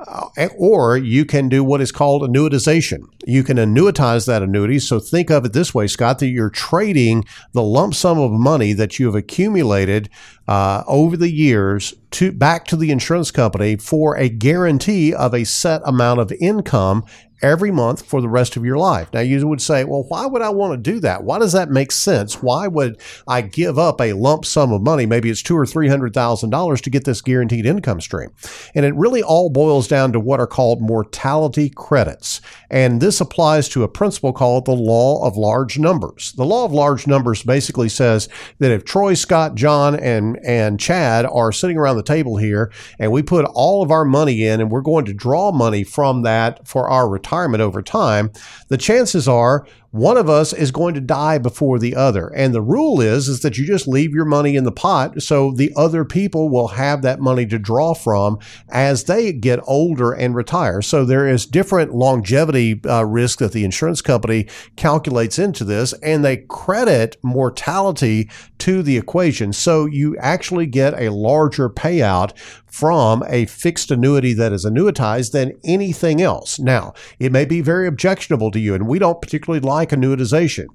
Uh, 0.06 0.48
or 0.58 0.96
you 0.96 1.24
can 1.24 1.48
do 1.48 1.64
what 1.64 1.80
is 1.80 1.90
called 1.90 2.22
annuitization. 2.22 3.04
You 3.26 3.42
can 3.42 3.56
annuitize 3.56 4.26
that 4.26 4.42
annuity. 4.42 4.78
So 4.78 5.00
think 5.00 5.30
of 5.30 5.44
it 5.44 5.52
this 5.52 5.74
way, 5.74 5.86
Scott, 5.86 6.18
that 6.18 6.28
you're 6.28 6.50
trading 6.50 7.24
the 7.52 7.62
lump 7.62 7.94
sum 7.94 8.18
of 8.18 8.30
money 8.30 8.72
that 8.74 8.98
you 8.98 9.06
have 9.06 9.14
accumulated 9.14 10.10
uh, 10.46 10.84
over 10.86 11.16
the 11.16 11.30
years 11.30 11.94
to 12.12 12.32
back 12.32 12.66
to 12.66 12.76
the 12.76 12.90
insurance 12.90 13.30
company 13.30 13.76
for 13.76 14.16
a 14.16 14.28
guarantee 14.28 15.14
of 15.14 15.32
a 15.32 15.44
set 15.44 15.80
amount 15.84 16.20
of 16.20 16.32
income 16.32 17.04
every 17.44 17.70
month 17.70 18.06
for 18.06 18.22
the 18.22 18.28
rest 18.28 18.56
of 18.56 18.64
your 18.64 18.78
life. 18.78 19.12
Now, 19.12 19.20
you 19.20 19.46
would 19.46 19.60
say, 19.60 19.84
well, 19.84 20.06
why 20.08 20.24
would 20.24 20.40
I 20.40 20.48
want 20.48 20.72
to 20.72 20.92
do 20.92 20.98
that? 21.00 21.24
Why 21.24 21.38
does 21.38 21.52
that 21.52 21.68
make 21.68 21.92
sense? 21.92 22.42
Why 22.42 22.66
would 22.66 22.98
I 23.28 23.42
give 23.42 23.78
up 23.78 24.00
a 24.00 24.14
lump 24.14 24.46
sum 24.46 24.72
of 24.72 24.80
money? 24.80 25.04
Maybe 25.04 25.28
it's 25.28 25.42
two 25.42 25.56
or 25.56 25.66
three 25.66 25.88
hundred 25.88 26.14
thousand 26.14 26.48
dollars 26.48 26.80
to 26.80 26.90
get 26.90 27.04
this 27.04 27.20
guaranteed 27.20 27.66
income 27.66 28.00
stream. 28.00 28.30
And 28.74 28.86
it 28.86 28.94
really 28.94 29.22
all 29.22 29.50
boils 29.50 29.86
down 29.86 30.12
to 30.12 30.20
what 30.20 30.40
are 30.40 30.46
called 30.46 30.80
mortality 30.80 31.68
credits. 31.68 32.40
And 32.70 33.02
this 33.02 33.20
applies 33.20 33.68
to 33.70 33.82
a 33.82 33.88
principle 33.88 34.32
called 34.32 34.64
the 34.64 34.72
law 34.72 35.26
of 35.26 35.36
large 35.36 35.78
numbers. 35.78 36.32
The 36.32 36.46
law 36.46 36.64
of 36.64 36.72
large 36.72 37.06
numbers 37.06 37.42
basically 37.42 37.90
says 37.90 38.26
that 38.58 38.72
if 38.72 38.86
Troy, 38.86 39.12
Scott, 39.12 39.54
John, 39.54 39.94
and, 39.96 40.38
and 40.42 40.80
Chad 40.80 41.26
are 41.26 41.52
sitting 41.52 41.76
around 41.76 41.96
the 41.96 42.02
table 42.02 42.38
here 42.38 42.72
and 42.98 43.12
we 43.12 43.22
put 43.22 43.44
all 43.44 43.82
of 43.82 43.90
our 43.90 44.06
money 44.06 44.46
in 44.46 44.62
and 44.62 44.70
we're 44.70 44.80
going 44.80 45.04
to 45.04 45.12
draw 45.12 45.52
money 45.52 45.84
from 45.84 46.22
that 46.22 46.66
for 46.66 46.88
our 46.88 47.06
retirement 47.06 47.33
over 47.60 47.82
time, 47.82 48.30
the 48.68 48.76
chances 48.78 49.26
are 49.28 49.66
one 49.94 50.16
of 50.16 50.28
us 50.28 50.52
is 50.52 50.72
going 50.72 50.92
to 50.92 51.00
die 51.00 51.38
before 51.38 51.78
the 51.78 51.94
other. 51.94 52.26
And 52.34 52.52
the 52.52 52.60
rule 52.60 53.00
is, 53.00 53.28
is 53.28 53.42
that 53.42 53.56
you 53.56 53.64
just 53.64 53.86
leave 53.86 54.12
your 54.12 54.24
money 54.24 54.56
in 54.56 54.64
the 54.64 54.72
pot 54.72 55.22
so 55.22 55.52
the 55.52 55.72
other 55.76 56.04
people 56.04 56.48
will 56.48 56.66
have 56.66 57.02
that 57.02 57.20
money 57.20 57.46
to 57.46 57.60
draw 57.60 57.94
from 57.94 58.40
as 58.70 59.04
they 59.04 59.32
get 59.32 59.60
older 59.68 60.10
and 60.10 60.34
retire. 60.34 60.82
So 60.82 61.04
there 61.04 61.28
is 61.28 61.46
different 61.46 61.94
longevity 61.94 62.80
uh, 62.84 63.04
risk 63.04 63.38
that 63.38 63.52
the 63.52 63.64
insurance 63.64 64.02
company 64.02 64.48
calculates 64.74 65.38
into 65.38 65.62
this 65.62 65.92
and 66.02 66.24
they 66.24 66.38
credit 66.38 67.16
mortality 67.22 68.28
to 68.58 68.82
the 68.82 68.96
equation. 68.96 69.52
So 69.52 69.86
you 69.86 70.16
actually 70.16 70.66
get 70.66 71.00
a 71.00 71.12
larger 71.12 71.70
payout 71.70 72.36
from 72.74 73.22
a 73.28 73.46
fixed 73.46 73.92
annuity 73.92 74.32
that 74.32 74.52
is 74.52 74.66
annuitized 74.66 75.30
than 75.30 75.52
anything 75.62 76.20
else. 76.20 76.58
Now, 76.58 76.92
it 77.20 77.30
may 77.30 77.44
be 77.44 77.60
very 77.60 77.86
objectionable 77.86 78.50
to 78.50 78.58
you, 78.58 78.74
and 78.74 78.88
we 78.88 78.98
don't 78.98 79.22
particularly 79.22 79.60
like 79.60 79.83
annuitization. 79.90 80.66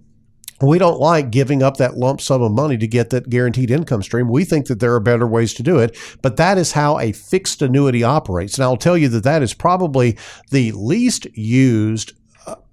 We 0.62 0.78
don't 0.78 0.99
like 0.99 1.32
giving 1.32 1.64
up 1.64 1.78
that 1.78 1.95
lump 1.95 2.20
sum 2.20 2.41
of 2.41 2.51
money 2.51 2.78
to 2.78 2.88
get 2.88 3.12
that 3.12 3.30
guaranteed 3.30 3.72
income 3.72 4.03
stream. 4.03 4.28
We 4.28 4.43
think 4.43 4.68
that 4.68 4.82
there 4.82 4.93
are 4.93 4.99
better 4.99 5.26
ways 5.26 5.53
to 5.53 5.64
do 5.64 5.80
it, 5.80 5.97
but 6.22 6.36
that 6.36 6.57
is 6.57 6.74
how 6.74 6.99
a 6.99 7.14
fixed 7.14 7.62
annuity 7.62 8.03
operates. 8.03 8.57
And 8.57 8.66
I'll 8.66 8.76
tell 8.76 8.97
you 8.97 9.07
that 9.10 9.24
that 9.24 9.41
is 9.41 9.53
probably 9.53 10.18
the 10.51 10.74
least 10.74 11.28
used 11.38 12.14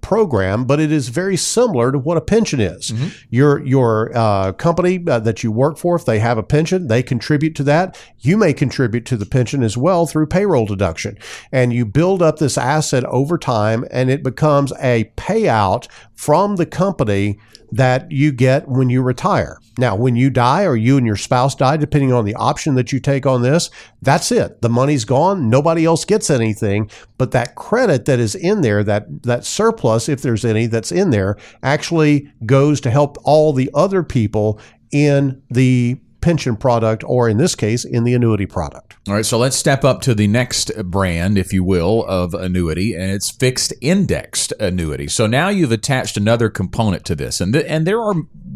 program, 0.06 0.64
but 0.64 0.78
it 0.78 0.92
is 0.92 1.08
very 1.08 1.36
similar 1.36 1.90
to 1.90 1.98
what 1.98 2.16
a 2.16 2.20
pension 2.20 2.60
is. 2.60 2.92
Mm-hmm. 2.92 3.08
Your 3.30 3.64
your 3.64 4.16
uh, 4.16 4.52
company 4.52 5.02
uh, 5.04 5.18
that 5.18 5.42
you 5.42 5.50
work 5.50 5.78
for, 5.78 5.96
if 5.96 6.04
they 6.04 6.20
have 6.20 6.38
a 6.38 6.44
pension, 6.44 6.86
they 6.86 7.02
contribute 7.02 7.56
to 7.56 7.64
that. 7.64 8.00
You 8.20 8.36
may 8.36 8.52
contribute 8.52 9.04
to 9.06 9.16
the 9.16 9.26
pension 9.26 9.64
as 9.64 9.76
well 9.76 10.06
through 10.06 10.28
payroll 10.28 10.64
deduction, 10.66 11.18
and 11.50 11.72
you 11.72 11.84
build 11.84 12.22
up 12.22 12.38
this 12.38 12.56
asset 12.56 13.04
over 13.06 13.36
time, 13.36 13.84
and 13.90 14.08
it 14.08 14.22
becomes 14.22 14.72
a 14.80 15.10
payout 15.16 15.88
from 16.16 16.56
the 16.56 16.66
company 16.66 17.38
that 17.72 18.10
you 18.10 18.32
get 18.32 18.68
when 18.68 18.88
you 18.88 19.02
retire. 19.02 19.58
Now, 19.78 19.94
when 19.96 20.16
you 20.16 20.30
die 20.30 20.64
or 20.64 20.76
you 20.76 20.96
and 20.96 21.06
your 21.06 21.16
spouse 21.16 21.54
die, 21.54 21.76
depending 21.76 22.12
on 22.12 22.24
the 22.24 22.34
option 22.36 22.74
that 22.76 22.92
you 22.92 23.00
take 23.00 23.26
on 23.26 23.42
this, 23.42 23.70
that's 24.02 24.32
it. 24.32 24.62
The 24.62 24.68
money's 24.68 25.04
gone. 25.04 25.50
Nobody 25.50 25.84
else 25.84 26.04
gets 26.04 26.30
anything. 26.30 26.90
But 27.18 27.32
that 27.32 27.54
credit 27.54 28.06
that 28.06 28.18
is 28.18 28.34
in 28.34 28.62
there, 28.62 28.82
that, 28.84 29.24
that 29.24 29.44
surplus, 29.44 30.08
if 30.08 30.22
there's 30.22 30.44
any 30.44 30.66
that's 30.66 30.92
in 30.92 31.10
there, 31.10 31.36
actually 31.62 32.32
goes 32.46 32.80
to 32.82 32.90
help 32.90 33.18
all 33.24 33.52
the 33.52 33.70
other 33.74 34.02
people 34.02 34.60
in 34.92 35.42
the 35.50 36.00
pension 36.20 36.56
product, 36.56 37.04
or 37.06 37.28
in 37.28 37.36
this 37.36 37.54
case, 37.54 37.84
in 37.84 38.04
the 38.04 38.14
annuity 38.14 38.46
product. 38.46 38.96
All 39.08 39.14
right, 39.14 39.26
so 39.26 39.38
let's 39.38 39.56
step 39.56 39.84
up 39.84 40.00
to 40.02 40.14
the 40.14 40.26
next 40.26 40.72
brand, 40.84 41.38
if 41.38 41.52
you 41.52 41.62
will, 41.62 42.04
of 42.06 42.34
annuity, 42.34 42.94
and 42.94 43.10
it's 43.10 43.30
fixed 43.30 43.72
indexed 43.80 44.52
annuity. 44.58 45.08
So 45.08 45.26
now 45.26 45.48
you've 45.48 45.72
attached 45.72 46.16
another 46.16 46.48
component 46.48 47.04
to 47.06 47.14
this, 47.14 47.40
and 47.40 47.52
th- 47.52 47.66
and 47.68 47.86
there 47.86 48.00
are 48.00 48.14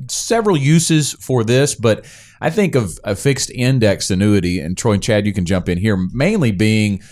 several 0.08 0.56
uses 0.56 1.12
for 1.14 1.44
this, 1.44 1.74
but 1.74 2.04
I 2.40 2.50
think 2.50 2.74
of 2.74 2.98
a 3.04 3.14
fixed 3.14 3.50
indexed 3.50 4.10
annuity, 4.10 4.60
and 4.60 4.76
Troy 4.76 4.94
and 4.94 5.02
Chad, 5.02 5.26
you 5.26 5.32
can 5.32 5.44
jump 5.44 5.68
in 5.68 5.78
here, 5.78 5.96
mainly 6.12 6.52
being 6.52 7.02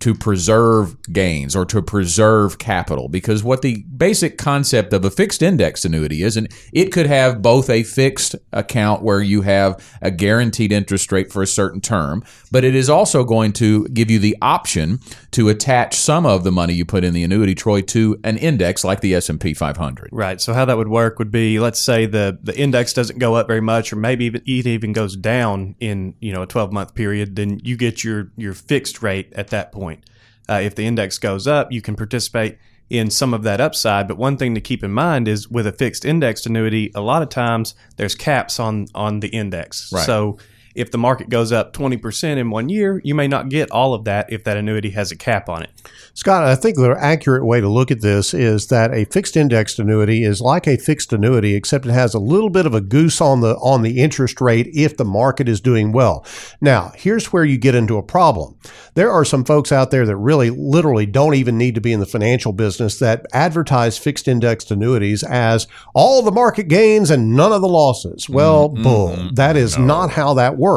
to 0.00 0.14
preserve 0.14 1.00
gains 1.12 1.54
or 1.54 1.64
to 1.66 1.82
preserve 1.82 2.58
capital. 2.58 3.08
Because 3.08 3.44
what 3.44 3.62
the 3.62 3.84
basic 3.96 4.38
concept 4.38 4.92
of 4.92 5.04
a 5.04 5.10
fixed 5.10 5.42
index 5.42 5.84
annuity 5.84 6.22
is 6.22 6.36
and 6.36 6.48
it 6.72 6.90
could 6.90 7.06
have 7.06 7.42
both 7.42 7.68
a 7.68 7.82
fixed 7.82 8.34
account 8.52 9.02
where 9.02 9.20
you 9.20 9.42
have 9.42 9.82
a 10.00 10.10
guaranteed 10.10 10.72
interest 10.72 11.12
rate 11.12 11.30
for 11.30 11.42
a 11.42 11.46
certain 11.46 11.80
term 11.80 12.24
but 12.50 12.64
it 12.64 12.74
is 12.74 12.88
also 12.88 13.24
going 13.24 13.52
to 13.52 13.86
give 13.88 14.10
you 14.10 14.18
the 14.18 14.36
option 14.40 14.98
to 15.30 15.48
attach 15.48 15.94
some 15.94 16.24
of 16.24 16.44
the 16.44 16.50
money 16.50 16.72
you 16.72 16.84
put 16.84 17.04
in 17.04 17.12
the 17.12 17.22
annuity 17.22 17.54
troy 17.54 17.82
to 17.82 18.18
an 18.24 18.36
index 18.38 18.82
like 18.84 19.00
the 19.00 19.14
S&P 19.14 19.52
500 19.54 20.08
right. 20.12 20.40
So 20.40 20.54
how 20.54 20.64
that 20.64 20.76
would 20.76 20.88
work 20.88 21.18
would 21.18 21.30
be 21.30 21.60
let's 21.60 21.78
say 21.78 22.06
the 22.06 22.38
the 22.42 22.58
index 22.58 22.92
doesn't 22.92 23.18
go 23.18 23.34
up 23.34 23.46
very 23.46 23.60
much 23.60 23.92
or 23.92 23.96
maybe 23.96 24.24
even, 24.24 24.42
it 24.46 24.66
even 24.66 24.92
goes 24.92 25.16
down 25.16 25.74
in 25.78 26.14
you 26.20 26.32
know 26.32 26.42
a 26.42 26.46
12 26.46 26.72
month 26.72 26.94
period 26.94 27.36
then 27.36 27.60
you 27.62 27.76
get 27.76 28.02
your 28.02 28.32
your 28.36 28.54
fixed 28.54 29.02
rate 29.02 29.32
at 29.34 29.48
that 29.48 29.69
point. 29.72 30.04
Uh, 30.48 30.60
if 30.62 30.74
the 30.74 30.86
index 30.86 31.18
goes 31.18 31.46
up, 31.46 31.70
you 31.70 31.80
can 31.80 31.94
participate 31.94 32.58
in 32.88 33.08
some 33.08 33.32
of 33.32 33.44
that 33.44 33.60
upside. 33.60 34.08
But 34.08 34.18
one 34.18 34.36
thing 34.36 34.54
to 34.54 34.60
keep 34.60 34.82
in 34.82 34.90
mind 34.92 35.28
is 35.28 35.48
with 35.48 35.66
a 35.66 35.72
fixed 35.72 36.04
indexed 36.04 36.46
annuity, 36.46 36.90
a 36.94 37.00
lot 37.00 37.22
of 37.22 37.28
times 37.28 37.74
there's 37.96 38.14
caps 38.14 38.58
on 38.58 38.88
on 38.94 39.20
the 39.20 39.28
index. 39.28 39.92
Right. 39.92 40.04
So 40.04 40.38
if 40.80 40.90
the 40.90 40.98
market 40.98 41.28
goes 41.28 41.52
up 41.52 41.72
20% 41.72 42.36
in 42.38 42.50
one 42.50 42.68
year, 42.68 43.00
you 43.04 43.14
may 43.14 43.28
not 43.28 43.48
get 43.48 43.70
all 43.70 43.94
of 43.94 44.04
that 44.04 44.32
if 44.32 44.44
that 44.44 44.56
annuity 44.56 44.90
has 44.90 45.12
a 45.12 45.16
cap 45.16 45.48
on 45.48 45.62
it. 45.62 45.70
Scott, 46.14 46.42
I 46.42 46.56
think 46.56 46.76
the 46.76 46.96
accurate 46.98 47.44
way 47.44 47.60
to 47.60 47.68
look 47.68 47.90
at 47.90 48.00
this 48.00 48.34
is 48.34 48.66
that 48.68 48.92
a 48.92 49.04
fixed 49.04 49.36
indexed 49.36 49.78
annuity 49.78 50.24
is 50.24 50.40
like 50.40 50.66
a 50.66 50.76
fixed 50.76 51.12
annuity, 51.12 51.54
except 51.54 51.86
it 51.86 51.92
has 51.92 52.14
a 52.14 52.18
little 52.18 52.50
bit 52.50 52.66
of 52.66 52.74
a 52.74 52.80
goose 52.80 53.20
on 53.20 53.40
the 53.40 53.54
on 53.56 53.82
the 53.82 54.00
interest 54.00 54.40
rate 54.40 54.68
if 54.72 54.96
the 54.96 55.04
market 55.04 55.48
is 55.48 55.60
doing 55.60 55.92
well. 55.92 56.24
Now, 56.60 56.92
here's 56.96 57.32
where 57.32 57.44
you 57.44 57.58
get 57.58 57.74
into 57.74 57.96
a 57.96 58.02
problem. 58.02 58.56
There 58.94 59.10
are 59.10 59.24
some 59.24 59.44
folks 59.44 59.70
out 59.70 59.90
there 59.90 60.04
that 60.06 60.16
really 60.16 60.50
literally 60.50 61.06
don't 61.06 61.34
even 61.34 61.56
need 61.56 61.74
to 61.76 61.80
be 61.80 61.92
in 61.92 62.00
the 62.00 62.06
financial 62.06 62.52
business 62.52 62.98
that 62.98 63.26
advertise 63.32 63.96
fixed 63.96 64.26
indexed 64.26 64.70
annuities 64.70 65.22
as 65.22 65.68
all 65.94 66.22
the 66.22 66.32
market 66.32 66.68
gains 66.68 67.10
and 67.10 67.36
none 67.36 67.52
of 67.52 67.60
the 67.60 67.68
losses. 67.68 68.28
Well, 68.28 68.70
mm-hmm. 68.70 68.82
boom. 68.82 69.34
That 69.34 69.56
is 69.56 69.78
no. 69.78 69.84
not 69.84 70.10
how 70.10 70.34
that 70.34 70.56
works. 70.56 70.69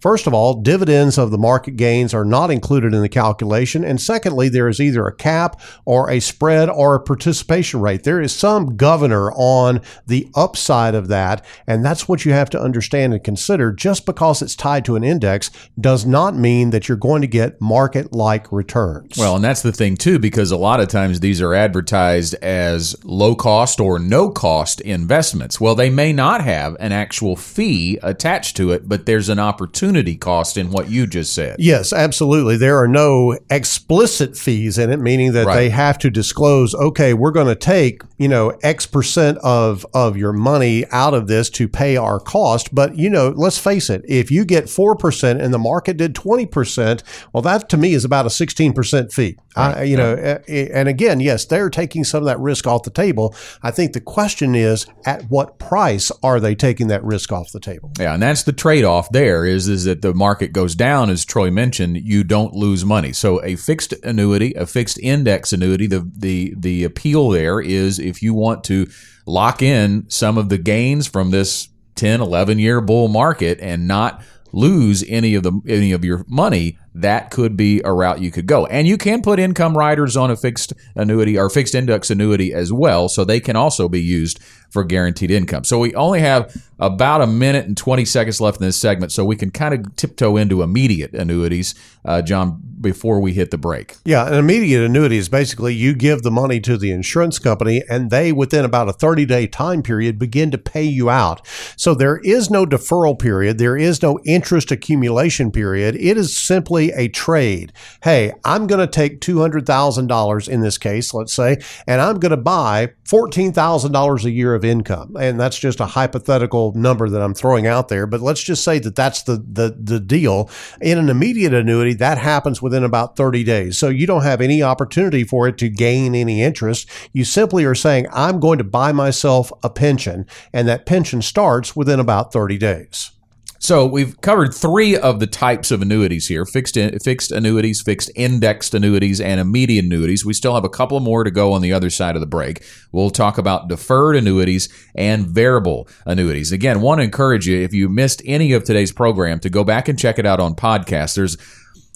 First 0.00 0.26
of 0.26 0.34
all, 0.34 0.60
dividends 0.60 1.18
of 1.18 1.30
the 1.30 1.38
market 1.38 1.76
gains 1.76 2.14
are 2.14 2.24
not 2.24 2.50
included 2.50 2.94
in 2.94 3.02
the 3.02 3.08
calculation. 3.08 3.84
And 3.84 4.00
secondly, 4.00 4.48
there 4.48 4.68
is 4.68 4.80
either 4.80 5.06
a 5.06 5.14
cap 5.14 5.60
or 5.84 6.10
a 6.10 6.20
spread 6.20 6.68
or 6.70 6.94
a 6.94 7.00
participation 7.00 7.80
rate. 7.80 8.04
There 8.04 8.20
is 8.20 8.34
some 8.34 8.76
governor 8.76 9.32
on 9.32 9.80
the 10.06 10.28
upside 10.34 10.94
of 10.94 11.08
that. 11.08 11.44
And 11.66 11.84
that's 11.84 12.08
what 12.08 12.24
you 12.24 12.32
have 12.32 12.50
to 12.50 12.60
understand 12.60 13.12
and 13.12 13.22
consider. 13.22 13.72
Just 13.72 14.06
because 14.06 14.42
it's 14.42 14.56
tied 14.56 14.84
to 14.86 14.96
an 14.96 15.04
index 15.04 15.50
does 15.80 16.06
not 16.06 16.34
mean 16.34 16.70
that 16.70 16.88
you're 16.88 16.96
going 16.96 17.22
to 17.22 17.28
get 17.28 17.60
market 17.60 18.12
like 18.12 18.50
returns. 18.52 19.16
Well, 19.16 19.36
and 19.36 19.44
that's 19.44 19.62
the 19.62 19.72
thing 19.72 19.96
too, 19.96 20.18
because 20.18 20.50
a 20.50 20.56
lot 20.56 20.80
of 20.80 20.88
times 20.88 21.20
these 21.20 21.40
are 21.42 21.54
advertised 21.54 22.34
as 22.34 22.96
low 23.04 23.34
cost 23.34 23.80
or 23.80 23.98
no 23.98 24.30
cost 24.30 24.80
investments. 24.80 25.60
Well, 25.60 25.74
they 25.74 25.90
may 25.90 26.12
not 26.12 26.42
have 26.42 26.76
an 26.80 26.92
actual 26.92 27.36
fee 27.36 27.98
attached 28.02 28.56
to 28.56 28.72
it, 28.72 28.88
but 28.88 29.06
there's 29.06 29.23
there's 29.24 29.30
an 29.38 29.38
opportunity 29.40 30.16
cost 30.16 30.58
in 30.58 30.70
what 30.70 30.90
you 30.90 31.06
just 31.06 31.32
said. 31.32 31.56
Yes, 31.58 31.94
absolutely. 31.94 32.58
There 32.58 32.76
are 32.78 32.86
no 32.88 33.38
explicit 33.50 34.36
fees 34.36 34.76
in 34.76 34.90
it, 34.92 35.00
meaning 35.00 35.32
that 35.32 35.46
Right. 35.46 35.56
they 35.56 35.70
have 35.70 35.96
to 36.00 36.10
disclose, 36.10 36.74
okay, 36.74 37.14
we're 37.14 37.30
going 37.30 37.46
to 37.46 37.54
take, 37.54 38.02
you 38.18 38.28
know, 38.28 38.52
X 38.62 38.84
percent 38.84 39.38
of, 39.38 39.86
of 39.94 40.16
your 40.18 40.32
money 40.34 40.84
out 40.92 41.14
of 41.14 41.26
this 41.26 41.48
to 41.50 41.66
pay 41.68 41.96
our 41.96 42.20
cost. 42.20 42.74
But, 42.74 42.96
you 42.98 43.08
know, 43.08 43.32
let's 43.34 43.58
face 43.58 43.88
it, 43.88 44.02
if 44.06 44.30
you 44.30 44.44
get 44.44 44.66
4% 44.66 45.42
and 45.42 45.54
the 45.54 45.58
market 45.58 45.96
did 45.96 46.14
20%, 46.14 47.02
well, 47.32 47.42
that 47.42 47.68
to 47.70 47.76
me 47.78 47.94
is 47.94 48.04
about 48.04 48.26
a 48.26 48.30
16% 48.30 49.10
fee. 49.12 49.36
I, 49.56 49.84
you 49.84 49.96
know, 49.96 50.14
a- 50.14 50.16
a- 50.16 50.34
eh, 50.34 50.38
eh, 50.48 50.68
and 50.74 50.88
again, 50.88 51.20
yes, 51.20 51.44
they're 51.44 51.70
taking 51.70 52.02
some 52.02 52.18
of 52.22 52.26
that 52.26 52.40
risk 52.40 52.66
off 52.66 52.82
the 52.82 52.90
table. 52.90 53.34
I 53.62 53.70
think 53.70 53.92
the 53.92 54.00
question 54.00 54.54
is, 54.56 54.84
at 55.06 55.22
what 55.30 55.58
price 55.60 56.10
are 56.24 56.40
they 56.40 56.54
taking 56.56 56.88
that 56.88 57.04
risk 57.04 57.30
off 57.32 57.52
the 57.52 57.60
table? 57.60 57.92
Yeah, 57.98 58.14
and 58.14 58.22
that's 58.22 58.42
the 58.42 58.52
trade-off 58.52 59.10
there 59.14 59.46
is 59.46 59.68
is 59.68 59.84
that 59.84 60.02
the 60.02 60.12
market 60.12 60.52
goes 60.52 60.74
down 60.74 61.08
as 61.08 61.24
Troy 61.24 61.50
mentioned, 61.50 61.96
you 61.96 62.24
don't 62.24 62.52
lose 62.52 62.84
money. 62.84 63.12
So 63.12 63.42
a 63.44 63.54
fixed 63.54 63.92
annuity, 64.02 64.52
a 64.54 64.66
fixed 64.66 64.98
index 64.98 65.52
annuity, 65.52 65.86
the 65.86 66.10
the 66.16 66.52
the 66.58 66.82
appeal 66.82 67.30
there 67.30 67.60
is 67.60 68.00
if 68.00 68.22
you 68.22 68.34
want 68.34 68.64
to 68.64 68.88
lock 69.24 69.62
in 69.62 70.04
some 70.08 70.36
of 70.36 70.48
the 70.48 70.58
gains 70.58 71.06
from 71.06 71.30
this 71.30 71.68
10, 71.94 72.20
11 72.20 72.58
year 72.58 72.80
bull 72.80 73.06
market 73.06 73.60
and 73.60 73.86
not 73.86 74.20
lose 74.52 75.04
any 75.08 75.36
of 75.36 75.44
the 75.44 75.60
any 75.68 75.92
of 75.92 76.04
your 76.04 76.24
money, 76.28 76.76
that 76.94 77.30
could 77.30 77.56
be 77.56 77.80
a 77.84 77.92
route 77.92 78.20
you 78.20 78.30
could 78.30 78.46
go. 78.46 78.66
And 78.66 78.86
you 78.86 78.96
can 78.96 79.20
put 79.20 79.40
income 79.40 79.76
riders 79.76 80.16
on 80.16 80.30
a 80.30 80.36
fixed 80.36 80.72
annuity 80.94 81.36
or 81.36 81.50
fixed 81.50 81.74
index 81.74 82.10
annuity 82.10 82.52
as 82.52 82.72
well, 82.72 83.08
so 83.08 83.24
they 83.24 83.40
can 83.40 83.56
also 83.56 83.88
be 83.88 84.00
used 84.00 84.40
for 84.70 84.84
guaranteed 84.84 85.30
income. 85.30 85.64
So 85.64 85.78
we 85.78 85.94
only 85.94 86.20
have 86.20 86.52
about 86.80 87.20
a 87.20 87.26
minute 87.26 87.66
and 87.66 87.76
20 87.76 88.04
seconds 88.04 88.40
left 88.40 88.60
in 88.60 88.66
this 88.66 88.76
segment, 88.76 89.12
so 89.12 89.24
we 89.24 89.36
can 89.36 89.50
kind 89.50 89.72
of 89.72 89.94
tiptoe 89.94 90.36
into 90.36 90.62
immediate 90.62 91.14
annuities, 91.14 91.76
uh, 92.04 92.22
John, 92.22 92.60
before 92.80 93.20
we 93.20 93.32
hit 93.32 93.52
the 93.52 93.56
break. 93.58 93.96
Yeah, 94.04 94.26
an 94.26 94.34
immediate 94.34 94.84
annuity 94.84 95.16
is 95.16 95.28
basically 95.28 95.74
you 95.74 95.94
give 95.94 96.22
the 96.22 96.30
money 96.30 96.60
to 96.60 96.76
the 96.76 96.90
insurance 96.90 97.38
company 97.38 97.82
and 97.88 98.10
they, 98.10 98.32
within 98.32 98.64
about 98.64 98.88
a 98.88 98.92
30 98.92 99.24
day 99.26 99.46
time 99.46 99.82
period, 99.82 100.18
begin 100.18 100.50
to 100.50 100.58
pay 100.58 100.82
you 100.82 101.08
out. 101.08 101.46
So 101.76 101.94
there 101.94 102.18
is 102.18 102.50
no 102.50 102.66
deferral 102.66 103.18
period. 103.18 103.58
There 103.58 103.76
is 103.76 104.02
no 104.02 104.18
interest 104.24 104.72
accumulation 104.72 105.52
period. 105.52 105.94
It 105.94 106.16
is 106.16 106.36
simply 106.36 106.83
a 106.92 107.08
trade. 107.08 107.72
Hey, 108.02 108.32
I'm 108.44 108.66
going 108.66 108.80
to 108.80 108.86
take 108.86 109.20
$200,000 109.20 110.48
in 110.48 110.60
this 110.60 110.78
case, 110.78 111.14
let's 111.14 111.34
say, 111.34 111.58
and 111.86 112.00
I'm 112.00 112.18
going 112.18 112.30
to 112.30 112.36
buy 112.36 112.92
$14,000 113.04 114.24
a 114.24 114.30
year 114.30 114.54
of 114.54 114.64
income. 114.64 115.16
And 115.18 115.38
that's 115.38 115.58
just 115.58 115.80
a 115.80 115.86
hypothetical 115.86 116.72
number 116.74 117.08
that 117.08 117.22
I'm 117.22 117.34
throwing 117.34 117.66
out 117.66 117.88
there. 117.88 118.06
But 118.06 118.20
let's 118.20 118.42
just 118.42 118.64
say 118.64 118.78
that 118.80 118.96
that's 118.96 119.22
the, 119.22 119.36
the, 119.36 119.76
the 119.78 120.00
deal. 120.00 120.50
In 120.80 120.98
an 120.98 121.08
immediate 121.08 121.54
annuity, 121.54 121.94
that 121.94 122.18
happens 122.18 122.62
within 122.62 122.84
about 122.84 123.16
30 123.16 123.44
days. 123.44 123.78
So 123.78 123.88
you 123.88 124.06
don't 124.06 124.22
have 124.22 124.40
any 124.40 124.62
opportunity 124.62 125.24
for 125.24 125.48
it 125.48 125.58
to 125.58 125.68
gain 125.68 126.14
any 126.14 126.42
interest. 126.42 126.88
You 127.12 127.24
simply 127.24 127.64
are 127.64 127.74
saying, 127.74 128.06
I'm 128.12 128.40
going 128.40 128.58
to 128.58 128.64
buy 128.64 128.92
myself 128.92 129.52
a 129.62 129.70
pension. 129.70 130.26
And 130.52 130.66
that 130.68 130.86
pension 130.86 131.22
starts 131.22 131.76
within 131.76 132.00
about 132.00 132.32
30 132.32 132.58
days. 132.58 133.10
So 133.58 133.86
we've 133.86 134.20
covered 134.20 134.52
three 134.52 134.94
of 134.94 135.20
the 135.20 135.26
types 135.26 135.70
of 135.70 135.80
annuities 135.80 136.28
here: 136.28 136.44
fixed 136.44 136.76
in, 136.76 136.98
fixed 136.98 137.32
annuities, 137.32 137.80
fixed 137.80 138.10
indexed 138.14 138.74
annuities, 138.74 139.20
and 139.20 139.40
immediate 139.40 139.86
annuities. 139.86 140.24
We 140.24 140.34
still 140.34 140.54
have 140.54 140.64
a 140.64 140.68
couple 140.68 141.00
more 141.00 141.24
to 141.24 141.30
go 141.30 141.52
on 141.52 141.62
the 141.62 141.72
other 141.72 141.88
side 141.88 142.14
of 142.14 142.20
the 142.20 142.26
break. 142.26 142.62
We'll 142.92 143.10
talk 143.10 143.38
about 143.38 143.68
deferred 143.68 144.16
annuities 144.16 144.68
and 144.94 145.26
variable 145.26 145.88
annuities. 146.04 146.52
Again, 146.52 146.82
want 146.82 146.98
to 146.98 147.04
encourage 147.04 147.46
you 147.46 147.58
if 147.60 147.72
you 147.72 147.88
missed 147.88 148.20
any 148.26 148.52
of 148.52 148.64
today's 148.64 148.92
program 148.92 149.40
to 149.40 149.50
go 149.50 149.64
back 149.64 149.88
and 149.88 149.98
check 149.98 150.18
it 150.18 150.26
out 150.26 150.40
on 150.40 150.54
podcast. 150.54 151.14
There's 151.14 151.38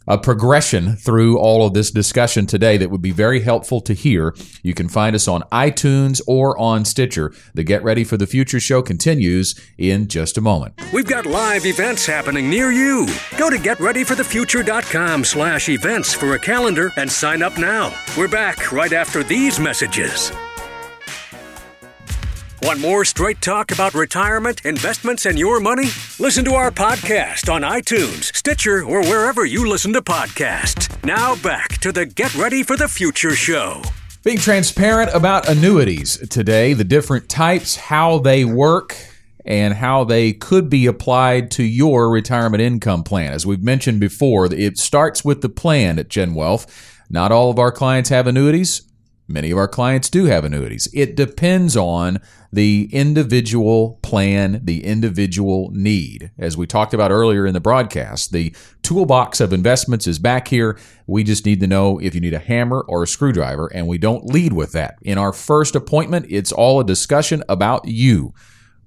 a 0.09 0.19
progression 0.19 0.97
through 0.97 1.39
all 1.39 1.65
of 1.67 1.75
this 1.75 1.91
discussion 1.91 2.47
today 2.47 2.77
that 2.79 2.91
would 2.91 3.03
be 3.03 3.11
very 3.11 3.41
helpful 3.41 3.81
to 3.83 3.93
hear. 3.93 4.35
You 4.63 4.75
can 4.75 4.89
find 4.89 5.15
us 5.15 5.29
on 5.29 5.43
iTunes 5.53 6.21
or 6.27 6.59
on 6.59 6.85
Stitcher. 6.85 7.33
The 7.55 7.63
Get 7.63 7.85
Ready 7.85 8.03
for 8.03 8.17
the 8.17 8.27
Future 8.27 8.59
show 8.59 8.83
continues 8.83 9.55
in 9.77 10.09
just 10.09 10.39
a 10.39 10.41
moment. 10.41 10.75
We've 10.93 11.07
got 11.07 11.27
live 11.27 11.67
events 11.67 12.07
happening 12.07 12.49
near 12.49 12.73
you. 12.73 13.07
Go 13.37 13.51
to 13.51 13.57
getreadyforthefuture.com 13.57 15.25
slash 15.25 15.69
events 15.69 16.15
for 16.15 16.35
a 16.35 16.39
calendar 16.39 16.91
and 16.97 17.11
sign 17.11 17.43
up 17.43 17.59
now. 17.59 17.95
We're 18.17 18.29
back 18.29 18.73
right 18.73 18.93
after 18.93 19.23
these 19.23 19.61
messages. 19.61 20.33
Want 22.61 22.81
more 22.81 23.05
straight 23.05 23.41
talk 23.41 23.71
about 23.71 23.95
retirement, 23.95 24.65
investments, 24.65 25.27
and 25.27 25.39
your 25.39 25.61
money? 25.61 25.91
Listen 26.19 26.45
to 26.45 26.55
our 26.55 26.73
podcast 26.73 27.53
on 27.53 27.63
iTunes, 27.63 28.35
Stitcher, 28.35 28.83
or 28.83 29.01
wherever 29.03 29.45
you 29.45 29.69
listen 29.69 29.93
to 29.93 30.03
podcasts. 30.03 30.93
Now 31.05 31.37
back 31.37 31.79
to 31.79 31.93
the 31.93 32.05
Get 32.05 32.35
Ready 32.35 32.65
for 32.65 32.77
the 32.77 32.89
Future 32.89 33.37
show. 33.37 33.83
Being 34.25 34.39
transparent 34.39 35.15
about 35.15 35.49
annuities 35.49 36.19
today, 36.29 36.73
the 36.73 36.83
different 36.83 37.29
types, 37.29 37.77
how 37.77 38.19
they 38.19 38.45
work, 38.45 38.97
and 39.45 39.75
how 39.75 40.03
they 40.03 40.33
could 40.33 40.69
be 40.69 40.87
applied 40.87 41.53
to 41.53 41.63
your 41.63 42.11
retirement 42.11 42.61
income 42.61 43.05
plan. 43.05 43.33
As 43.33 43.47
we've 43.47 43.63
mentioned 43.63 44.01
before, 44.01 44.53
it 44.53 44.79
starts 44.79 45.25
with 45.25 45.43
the 45.43 45.49
plan 45.49 45.97
at 46.01 46.09
Gen 46.09 46.35
Wealth. 46.35 46.67
Not 47.09 47.31
all 47.31 47.53
of 47.53 47.61
our 47.61 47.71
clients 47.71 48.11
have 48.11 48.27
annuities. 48.27 48.83
Many 49.31 49.51
of 49.51 49.59
our 49.59 49.69
clients 49.69 50.09
do 50.09 50.25
have 50.25 50.47
annuities. 50.47 50.89
It 50.95 51.15
depends 51.15 51.77
on 51.77 52.19
the 52.51 52.89
individual 52.93 53.99
plan, 54.03 54.63
the 54.65 54.83
individual 54.87 55.71
need. 55.75 56.31
As 56.39 56.57
we 56.57 56.67
talked 56.67 56.95
about 56.95 57.11
earlier 57.11 57.47
in 57.47 57.53
the 57.53 57.61
broadcast, 57.61 58.33
the 58.33 58.55
toolbox 58.83 59.43
of 59.43 59.53
investments 59.53 60.07
is 60.07 60.19
back 60.19 60.49
here. 60.49 60.79
We 61.07 61.25
just 61.25 61.45
need 61.45 61.61
to 61.61 61.67
know 61.67 61.99
if 61.99 62.15
you 62.15 62.23
need 62.23 62.33
a 62.33 62.39
hammer 62.39 62.81
or 62.89 63.03
a 63.03 63.07
screwdriver, 63.07 63.67
and 63.67 63.87
we 63.87 63.99
don't 63.99 64.25
lead 64.25 64.55
with 64.55 64.73
that. 64.73 64.97
In 65.03 65.19
our 65.19 65.35
first 65.35 65.77
appointment, 65.77 66.25
it's 66.31 66.51
all 66.51 66.81
a 66.81 66.85
discussion 66.85 67.45
about 67.51 67.87
you. 67.87 68.33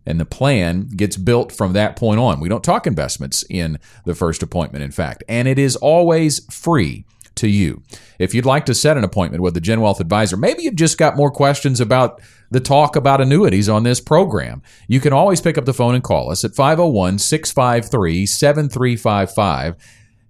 And 0.08 0.20
the 0.20 0.26
plan 0.26 0.88
gets 0.88 1.18
built 1.18 1.52
from 1.52 1.74
that 1.74 1.96
point 1.96 2.20
on. 2.20 2.40
We 2.40 2.50
don't 2.50 2.64
talk 2.64 2.88
investments 2.88 3.46
in 3.48 3.78
the 4.06 4.16
first 4.16 4.42
appointment, 4.42 4.84
in 4.84 4.92
fact, 4.92 5.24
and 5.30 5.48
it 5.48 5.60
is 5.60 5.76
always 5.76 6.44
free 6.52 7.06
to 7.42 7.50
you. 7.50 7.84
If 8.18 8.34
you'd 8.34 8.46
like 8.46 8.66
to 8.68 8.74
set 8.74 8.98
an 8.98 9.04
appointment 9.04 9.44
with 9.44 9.54
the 9.54 9.62
Gen 9.62 9.82
Wealth 9.82 10.00
advisor, 10.00 10.38
maybe 10.38 10.64
you've 10.64 10.76
just 10.76 10.98
got 10.98 11.18
more 11.18 11.30
questions 11.30 11.82
about 11.82 12.22
the 12.52 12.60
talk 12.60 12.96
about 12.96 13.22
annuities 13.22 13.70
on 13.70 13.84
this 13.84 14.00
program, 14.00 14.62
you 14.88 15.00
can 15.00 15.14
always 15.14 15.42
pick 15.42 15.58
up 15.58 15.66
the 15.66 15.74
phone 15.74 15.96
and 15.96 16.04
call 16.04 16.32
us 16.32 16.44
at 16.44 16.54
501 16.54 17.18
653 17.18 18.26
7355. 18.26 19.76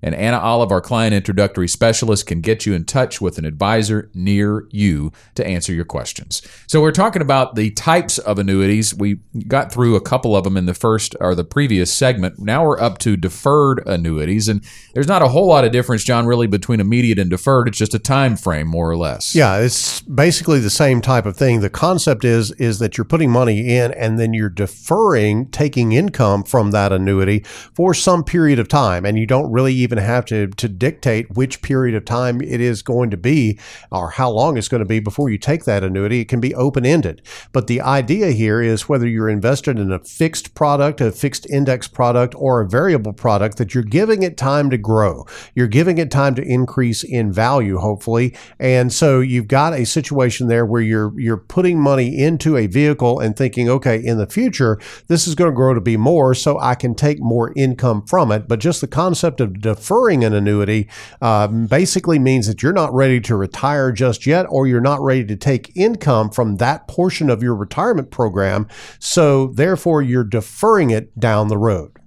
And 0.02 0.16
Anna 0.16 0.40
Olive, 0.40 0.72
our 0.72 0.82
client 0.82 1.14
introductory 1.14 1.68
specialist, 1.68 2.26
can 2.26 2.42
get 2.42 2.66
you 2.66 2.74
in 2.74 2.86
touch 2.86 3.22
with 3.22 3.38
an 3.38 3.46
advisor 3.46 4.10
near 4.14 4.68
you 4.72 5.12
to 5.36 5.46
answer 5.46 5.74
your 5.74 5.86
questions. 5.86 6.42
So 6.68 6.82
we're 6.82 6.92
talking 6.92 7.22
about 7.22 7.56
the 7.56 7.72
types 7.72 8.18
of 8.18 8.40
annuities. 8.40 8.94
We 8.94 9.20
got 9.48 9.72
through 9.72 9.96
a 9.96 10.02
couple 10.02 10.36
of 10.36 10.44
them 10.44 10.58
in 10.58 10.66
the 10.66 10.74
first 10.74 11.16
or 11.20 11.36
the 11.36 11.44
previous 11.44 11.94
segment. 11.94 12.40
Now 12.40 12.66
we're 12.66 12.80
up 12.80 12.98
to 13.00 13.16
deferred 13.16 13.84
annuities, 13.88 14.48
and 14.48 14.64
there's 14.94 15.08
not 15.08 15.22
a 15.22 15.28
whole 15.28 15.48
lot 15.48 15.66
of 15.66 15.72
difference, 15.72 16.04
John, 16.04 16.26
really 16.26 16.48
between 16.48 16.80
immediate 16.80 17.20
and 17.20 17.30
deferred. 17.30 17.68
It's 17.68 17.78
just 17.78 17.94
a 17.94 18.00
time 18.00 18.36
frame, 18.38 18.68
more 18.68 18.90
or 18.90 18.98
less. 18.98 19.36
Yeah, 19.36 19.60
it's 19.60 20.02
basically 20.02 20.60
the 20.60 20.70
same 20.70 21.02
type 21.02 21.26
of 21.26 21.38
thing. 21.38 21.62
The 21.62 21.70
concept 21.70 22.26
is 22.26 22.52
is 22.52 22.80
that 22.80 22.98
you're 22.98 23.06
putting 23.06 23.32
money 23.32 23.76
in 23.76 23.92
and 23.94 24.20
then 24.20 24.34
you're 24.34 24.50
deferring 24.50 25.48
taking 25.50 25.92
income 25.92 26.44
from 26.44 26.72
that 26.72 26.92
annuity 26.92 27.40
for 27.74 27.94
some 27.94 28.24
period 28.24 28.60
of 28.60 28.68
time 28.68 29.06
and 29.06 29.18
you 29.18 29.26
don't 29.26 29.52
really 29.52 29.74
even 29.74 29.91
have 30.00 30.26
to 30.26 30.48
to 30.48 30.68
dictate 30.68 31.36
which 31.36 31.62
period 31.62 31.96
of 31.96 32.06
time 32.06 32.42
it 32.42 32.62
is 32.62 32.82
going 32.82 33.10
to 33.12 33.18
be 33.18 33.60
or 33.92 34.12
how 34.12 34.30
long 34.30 34.58
it's 34.58 34.68
going 34.68 34.80
to 34.80 34.86
be 34.86 35.00
before 35.00 35.30
you 35.30 35.38
take 35.38 35.66
that 35.66 35.84
annuity. 35.84 36.22
It 36.22 36.30
can 36.30 36.40
be 36.40 36.56
open-ended. 36.56 37.22
But 37.52 37.68
the 37.68 37.82
idea 37.82 38.32
here 38.32 38.62
is 38.62 38.88
whether 38.88 39.08
you're 39.08 39.30
invested 39.30 39.80
in 39.80 39.92
a 39.92 40.00
fixed 40.00 40.54
product, 40.54 41.02
a 41.02 41.12
fixed 41.12 41.50
index 41.50 41.88
product 41.88 42.36
or 42.38 42.62
a 42.62 42.68
variable 42.68 43.14
product 43.14 43.58
that 43.58 43.74
you're 43.74 43.84
giving 43.84 44.24
it 44.24 44.38
time 44.38 44.70
to 44.70 44.78
grow. 44.78 45.26
You're 45.56 45.68
giving 45.68 45.98
it 45.98 46.12
time 46.12 46.36
to 46.36 46.44
increase 46.44 47.04
in 47.04 47.32
value 47.32 47.78
hopefully. 47.78 48.36
And 48.60 48.94
so 48.94 49.20
you've 49.20 49.48
got 49.48 49.74
a 49.74 49.86
situation 49.86 50.48
there 50.48 50.66
where 50.66 50.82
you're 50.82 51.20
you're 51.20 51.38
putting 51.38 51.80
money 51.80 52.18
into 52.18 52.58
a 52.58 52.68
vehicle 52.68 53.20
and 53.20 53.36
thinking, 53.36 53.70
okay, 53.70 54.04
in 54.04 54.18
the 54.18 54.28
future, 54.28 54.80
this 55.08 55.28
is 55.28 55.36
going 55.36 55.50
to 55.50 55.56
grow 55.56 55.74
to 55.74 55.82
be 55.82 55.98
more, 55.98 56.34
so 56.34 56.60
I 56.60 56.76
can 56.76 56.96
take 56.96 57.20
more 57.20 57.54
income 57.56 58.06
from 58.06 58.32
it. 58.32 58.48
But 58.48 58.60
just 58.60 58.82
the 58.82 58.88
concept 58.88 59.42
of 59.42 59.62
deferring 59.82 60.24
an 60.24 60.34
annuity 60.34 60.88
um, 61.22 61.66
basically 61.66 62.20
means 62.20 62.46
that 62.46 62.62
you're 62.62 62.72
not 62.72 62.94
ready 62.94 63.20
to 63.20 63.36
retire 63.36 63.92
just 63.92 64.28
yet, 64.28 64.46
or 64.50 64.68
you're 64.68 64.80
not 64.80 65.02
ready 65.02 65.26
to 65.26 65.36
take 65.36 65.76
income 65.76 66.30
from 66.30 66.58
that 66.58 66.88
portion 66.88 67.32
of 67.32 67.42
your 67.42 67.56
retirement 67.56 68.12
program. 68.12 68.68
So 69.00 69.48
therefore, 69.48 70.04
you're 70.04 70.24
deferring 70.24 70.92
it 70.92 71.20
down 71.20 71.48
the 71.48 71.58
road. 71.58 72.01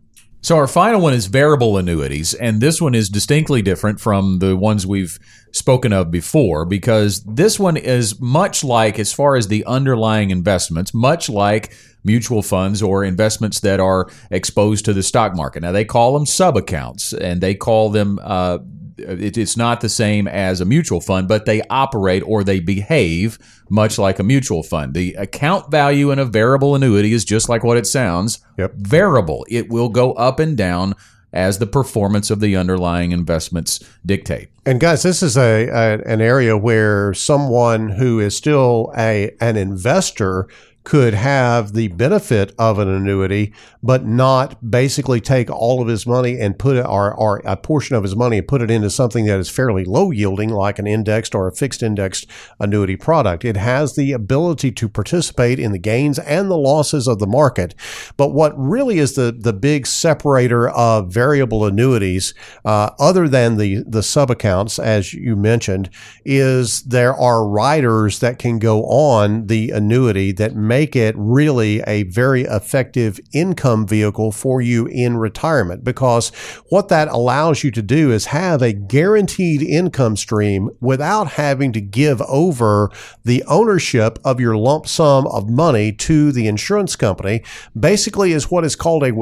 So 0.45 0.59
our 0.59 0.67
final 0.67 1.01
one 1.01 1.15
is 1.15 1.25
variable 1.25 1.79
annuities, 1.79 2.35
and 2.35 2.61
this 2.61 2.79
one 2.79 2.95
is 2.95 3.09
distinctly 3.09 3.63
different 3.63 3.99
from 3.99 4.41
the 4.41 4.55
ones 4.55 4.87
we've 4.87 5.19
spoken 5.53 5.91
of 5.95 6.11
before 6.11 6.67
because 6.67 7.25
this 7.25 7.59
one 7.59 7.79
is 7.79 8.21
much 8.21 8.63
like, 8.63 8.99
as 8.99 9.11
far 9.11 9.37
as 9.37 9.49
the 9.49 9.65
underlying 9.65 10.29
investments, 10.29 10.93
much 10.93 11.31
like 11.31 11.73
mutual 12.05 12.43
funds 12.43 12.83
or 12.83 13.05
investments 13.05 13.61
that 13.61 13.81
are 13.81 14.11
exposed 14.31 14.85
to 14.85 14.93
the 14.93 15.03
stock 15.03 15.35
market. 15.35 15.63
Now, 15.63 15.73
they 15.73 15.87
call 15.87 16.13
them 16.13 16.27
sub 16.27 16.59
accounts 16.59 17.15
and 17.15 17.41
they 17.41 17.55
call 17.55 17.89
them, 17.89 18.21
uh, 18.23 18.59
it, 18.99 19.37
it's 19.37 19.57
not 19.57 19.81
the 19.81 19.89
same 19.89 20.27
as 20.29 20.61
a 20.61 20.65
mutual 20.65 21.01
fund, 21.01 21.29
but 21.29 21.47
they 21.47 21.63
operate 21.71 22.23
or 22.27 22.45
they 22.45 22.61
behave 22.61 23.39
much 23.71 23.99
like 23.99 24.19
a 24.19 24.23
mutual 24.23 24.63
fund. 24.63 24.95
The 24.95 25.15
account 25.15 25.71
value 25.71 26.11
in 26.11 26.19
a 26.19 26.25
variable 26.25 26.75
annuity 26.75 27.13
is 27.13 27.25
just 27.25 27.49
like 27.49 27.65
what 27.65 27.77
it 27.77 27.87
sounds 27.87 28.39
Yep. 28.59 28.75
variable. 28.77 29.47
It 29.49 29.69
will 29.69 29.89
go 29.89 30.13
up 30.13 30.39
and 30.39 30.57
down 30.57 30.95
as 31.33 31.59
the 31.59 31.67
performance 31.67 32.31
of 32.31 32.39
the 32.39 32.55
underlying 32.55 33.11
investments 33.11 33.81
dictate. 34.07 34.49
And 34.65 34.79
guys, 34.79 35.03
this 35.03 35.23
is 35.23 35.37
a, 35.37 35.67
a 35.69 35.99
an 36.07 36.21
area 36.21 36.57
where 36.57 37.13
someone 37.13 37.89
who 37.89 38.21
is 38.21 38.37
still 38.37 38.93
a 38.97 39.35
an 39.41 39.57
investor 39.57 40.47
could 40.85 41.14
have 41.14 41.72
the 41.72 41.89
benefit 41.89 42.55
of 42.59 42.78
an 42.78 42.89
annuity, 42.89 43.53
but 43.82 44.05
not 44.05 44.70
basically 44.70 45.20
take 45.20 45.51
all 45.51 45.80
of 45.80 45.89
his 45.89 46.07
money 46.07 46.39
and 46.39 46.59
put 46.59 46.76
it, 46.76 46.85
or, 46.87 47.12
or 47.14 47.41
a 47.45 47.57
portion 47.57 47.97
of 47.97 48.03
his 48.03 48.14
money 48.14 48.39
and 48.39 48.47
put 48.49 48.61
it 48.61 48.70
into 48.70 48.91
something 48.91 49.24
that 49.24 49.39
is 49.39 49.49
fairly 49.49 49.85
low 49.85 50.11
yielding, 50.11 50.51
like 50.51 50.78
an 50.78 50.87
indexed 50.87 51.35
or 51.35 51.49
a 51.49 51.53
fixed 51.53 51.82
indexed 51.82 52.26
annuity 52.61 52.97
product. 52.97 53.45
It 53.45 53.57
has 53.57 53.95
the 53.95 54.12
ability 54.12 54.72
to 54.72 54.89
participate 54.89 55.59
in 55.59 55.72
the 55.72 55.78
gains 55.78 56.18
and 56.18 56.51
the 56.51 56.57
losses 56.57 57.09
of 57.09 57.18
the 57.18 57.26
market. 57.26 57.74
But 58.16 58.28
what 58.28 58.53
really 58.59 58.99
is 58.99 59.14
the, 59.14 59.35
the 59.37 59.55
big 59.55 59.87
separator 59.87 60.68
of 60.68 61.12
variable 61.12 61.64
annuities, 61.64 62.35
uh, 62.64 62.91
other 62.99 63.26
than 63.26 63.57
the, 63.57 63.85
the 63.87 64.03
sub 64.03 64.30
accounts, 64.30 64.78
as 64.78 65.14
you 65.14 65.35
mentioned, 65.35 65.89
is 66.26 66.82
there 66.82 67.14
are 67.14 67.49
riders 67.49 68.18
that 68.18 68.39
can 68.39 68.59
go 68.59 68.85
on 68.85 69.47
the 69.47 69.70
annuity 69.70 70.32
that 70.32 70.55
make 70.75 70.97
it 70.97 71.14
really 71.16 71.81
a 71.87 72.03
very 72.03 72.43
effective 72.43 73.20
income 73.33 73.87
vehicle 73.87 74.33
for 74.33 74.61
you 74.61 74.87
in 74.87 75.16
retirement 75.16 75.85
because 75.85 76.31
what 76.68 76.89
that 76.89 77.07
allows 77.07 77.62
you 77.62 77.70
to 77.70 77.81
do 77.81 78.11
is 78.11 78.27
have 78.27 78.61
a 78.61 78.72
guaranteed 78.72 79.62
income 79.62 80.16
stream 80.16 80.68
without 80.81 81.29
having 81.29 81.72
to 81.72 81.81
give 81.81 82.20
over 82.22 82.91
the 83.22 83.45
ownership 83.45 84.18
of 84.25 84.41
your 84.41 84.57
lump 84.57 84.89
sum 84.89 85.29
of 85.29 85.49
money 85.49 85.93
to 85.93 86.33
the 86.33 86.49
insurance 86.49 86.97
company 86.97 87.41
basically 87.79 88.33
is 88.33 88.51
what 88.51 88.64
is 88.64 88.75
called 88.75 89.05
a, 89.05 89.12